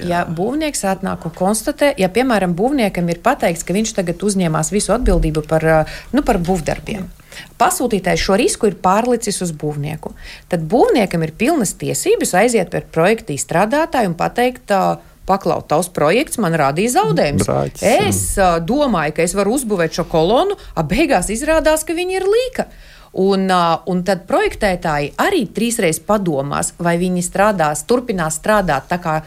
Ja 0.07 0.25
būvnieks 0.25 0.85
atnāk 0.91 1.25
un 1.27 1.35
konstatē, 1.35 1.93
ja 1.97 2.11
piemēram 2.13 2.55
būvniekam 2.57 3.09
ir 3.11 3.21
pateikts, 3.23 3.65
ka 3.65 3.75
viņš 3.75 3.95
tagad 3.97 4.21
uzņēmās 4.21 4.71
visu 4.73 4.93
atbildību 4.97 5.45
par, 5.47 5.65
eh, 5.65 5.97
nu, 6.13 6.25
par 6.25 6.41
būvdarbiem. 6.41 7.09
Pasūtītājs 7.61 8.25
šo 8.25 8.35
risku 8.35 8.67
ir 8.67 8.75
pārlicis 8.83 9.37
uz 9.45 9.53
būvnieku. 9.55 10.11
Tad 10.51 10.65
būvniekam 10.67 11.23
ir 11.23 11.31
pilnas 11.31 11.71
tiesības 11.79 12.35
aiziet 12.41 12.73
pie 12.73 12.81
projekta 12.91 13.31
izstrādātāja 13.31 14.11
un 14.11 14.17
pateikt, 14.19 14.73
uh, 14.75 14.99
paklaut, 15.31 15.69
tavs 15.71 15.89
projekts 15.95 16.39
man 16.43 16.55
radīja 16.59 16.97
zaudējumus. 16.99 17.47
Brāķis, 17.47 17.83
es 18.07 18.21
uh, 18.39 18.59
domāju, 18.59 19.15
ka 19.17 19.25
es 19.25 19.35
varu 19.37 19.55
uzbūvēt 19.57 19.95
šo 20.01 20.07
kolonu, 20.11 20.59
a 20.75 20.83
beigās 20.87 21.31
izrādās, 21.33 21.87
ka 21.87 21.95
viņi 21.97 22.19
ir 22.19 22.27
līka. 22.27 22.67
Un, 23.21 23.49
uh, 23.51 23.81
un 23.91 24.05
tad 24.07 24.23
projektētāji 24.29 25.13
arī 25.19 25.43
trīsreiz 25.51 25.99
padomās, 26.07 26.71
vai 26.79 26.95
viņi 27.01 27.23
strādās, 27.25 27.83
turpinās 27.87 28.37
strādāt 28.39 28.87
tā 28.91 29.01
kā 29.03 29.17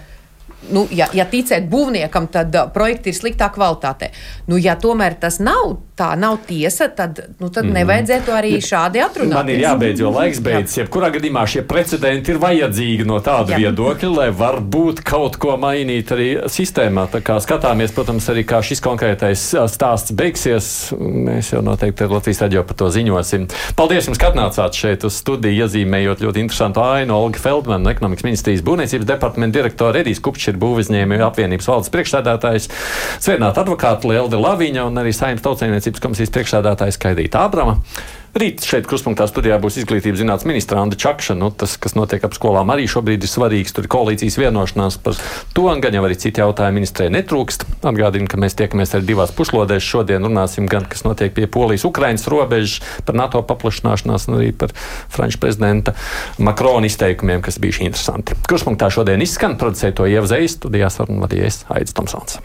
nu, 0.73 0.87
ja, 0.95 1.09
ja 1.17 1.27
ticēt 1.29 1.69
būvniekam, 1.71 2.29
tad 2.33 2.55
uh, 2.55 2.69
projekti 2.73 3.13
ir 3.13 3.19
sliktā 3.19 3.51
kvalitātē. 3.55 4.11
Nu, 4.49 4.59
ja 4.61 4.77
tomēr 4.81 5.19
tas 5.21 5.41
nav 5.43 5.79
tā, 5.95 6.11
nav 6.19 6.41
tiesa, 6.47 6.89
tad, 6.91 7.21
nu, 7.39 7.49
tad 7.55 7.69
mm. 7.69 7.75
nevajadzētu 7.79 8.35
arī 8.35 8.53
šādi 8.65 9.03
atrunāt. 9.05 9.37
Man 9.37 9.53
ir 9.53 9.63
jābeidz, 9.63 10.03
jo 10.03 10.11
laiks 10.15 10.41
beidzas. 10.45 10.79
Jebkurā 10.81 11.11
gadījumā 11.15 11.45
šie 11.51 11.63
precedenti 11.69 12.35
ir 12.35 12.41
vajadzīgi 12.43 13.07
no 13.07 13.21
tāda 13.25 13.55
Jā. 13.55 13.61
viedokļa, 13.63 14.11
lai 14.17 14.29
varbūt 14.35 15.05
kaut 15.07 15.39
ko 15.43 15.55
mainīt 15.61 16.11
arī 16.15 16.29
sistēmā. 16.51 17.07
Tā 17.13 17.23
kā 17.25 17.39
skatāmies, 17.43 17.95
protams, 17.95 18.27
arī 18.33 18.43
kā 18.49 18.61
šis 18.65 18.83
konkrētais 18.85 19.47
uh, 19.55 19.69
stāsts 19.71 20.15
beigsies. 20.17 20.71
Mēs 20.99 21.53
jau 21.55 21.63
noteikti 21.65 22.11
Latvijas 22.11 22.43
raidījā 22.45 22.65
par 22.67 22.81
to 22.83 22.91
ziņosim. 22.95 23.47
Paldies 23.79 24.11
jums, 24.11 24.21
ka 24.21 24.33
atnācāt 24.33 24.79
šeit 24.79 25.07
uz 25.07 25.21
studiju, 25.23 25.65
iezīmējot 25.65 26.25
ļoti 26.27 26.43
interesantu 26.43 26.83
ainu 26.83 27.15
Olga 27.21 27.43
Feldmanu, 27.43 27.93
ekonomikas 27.95 28.27
ministrijas 28.27 28.67
būvniecības 28.67 29.09
departamenta 29.09 29.61
direktoru 29.61 30.03
Edijas 30.03 30.23
Kupčs 30.25 30.54
ir 30.55 30.61
būvizņēmēju 30.63 31.29
apvienības 31.29 31.71
valdes 31.71 31.93
priekšsēdētājs, 31.95 32.71
Svētnāta 33.25 33.65
advokāta 33.65 34.11
Lielda 34.11 34.41
Laviņa 34.41 34.89
un 34.89 35.03
arī 35.03 35.15
Saimnes 35.15 35.45
tautsēmniecības 35.45 36.03
komisijas 36.05 36.35
priekšsēdētājs 36.35 37.01
Kaidīta 37.03 37.45
Ābrama. 37.45 37.81
Rīt 38.35 38.65
šeit 38.67 38.89
kruspunktā 38.91 39.29
studijā 39.31 39.61
būs 39.63 39.77
izglītības 39.79 40.19
zinātnes 40.19 40.49
ministra 40.51 40.81
Anda 40.83 40.97
Čakša. 40.99 41.37
Nu, 41.39 41.53
tas, 41.55 41.77
kas 41.79 41.93
notiek 41.95 42.25
ap 42.27 42.33
skolām, 42.35 42.73
arī 42.75 42.89
šobrīd 42.91 43.23
ir 43.23 43.31
svarīgs. 43.31 43.71
Tur 43.71 43.87
ir 43.87 43.91
koalīcijas 43.95 44.41
vienošanās 44.41 44.97
par 45.05 45.15
to, 45.55 45.69
gan 45.85 45.95
jau 45.95 46.03
arī 46.03 46.17
citi 46.19 46.43
jautājumi 46.43 46.81
ministrē 46.81 47.07
netrūkst. 47.15 47.63
Atgādinu, 47.87 48.27
ka 48.27 48.41
mēs 48.43 48.59
tiekamies 48.59 48.97
arī 48.99 49.07
divās 49.13 49.31
puslodēs. 49.39 49.87
Šodien 49.87 50.27
runāsim 50.27 50.67
gan, 50.67 50.89
kas 50.91 51.07
notiek 51.07 51.31
pie 51.37 51.47
Polijas-Ukrainas 51.47 52.27
robežas, 52.27 52.83
par 53.07 53.21
NATO 53.23 53.45
paplašināšanās, 53.47 54.27
un 54.27 54.41
arī 54.41 54.51
par 54.65 54.75
Franču 55.15 55.39
prezidenta 55.39 55.95
Makrona 56.43 56.91
izteikumiem, 56.91 57.39
kas 57.39 57.63
bijuši 57.63 57.87
interesanti. 57.87 58.35
Kruspunktā 58.51 58.91
šodien 58.91 59.23
izskan 59.23 59.55
producēto 59.63 60.11
Ievzejas 60.11 60.59
studijās, 60.59 60.99
un 61.07 61.23
vadījies 61.23 61.69
Aits 61.71 61.95
Tomsons. 61.95 62.43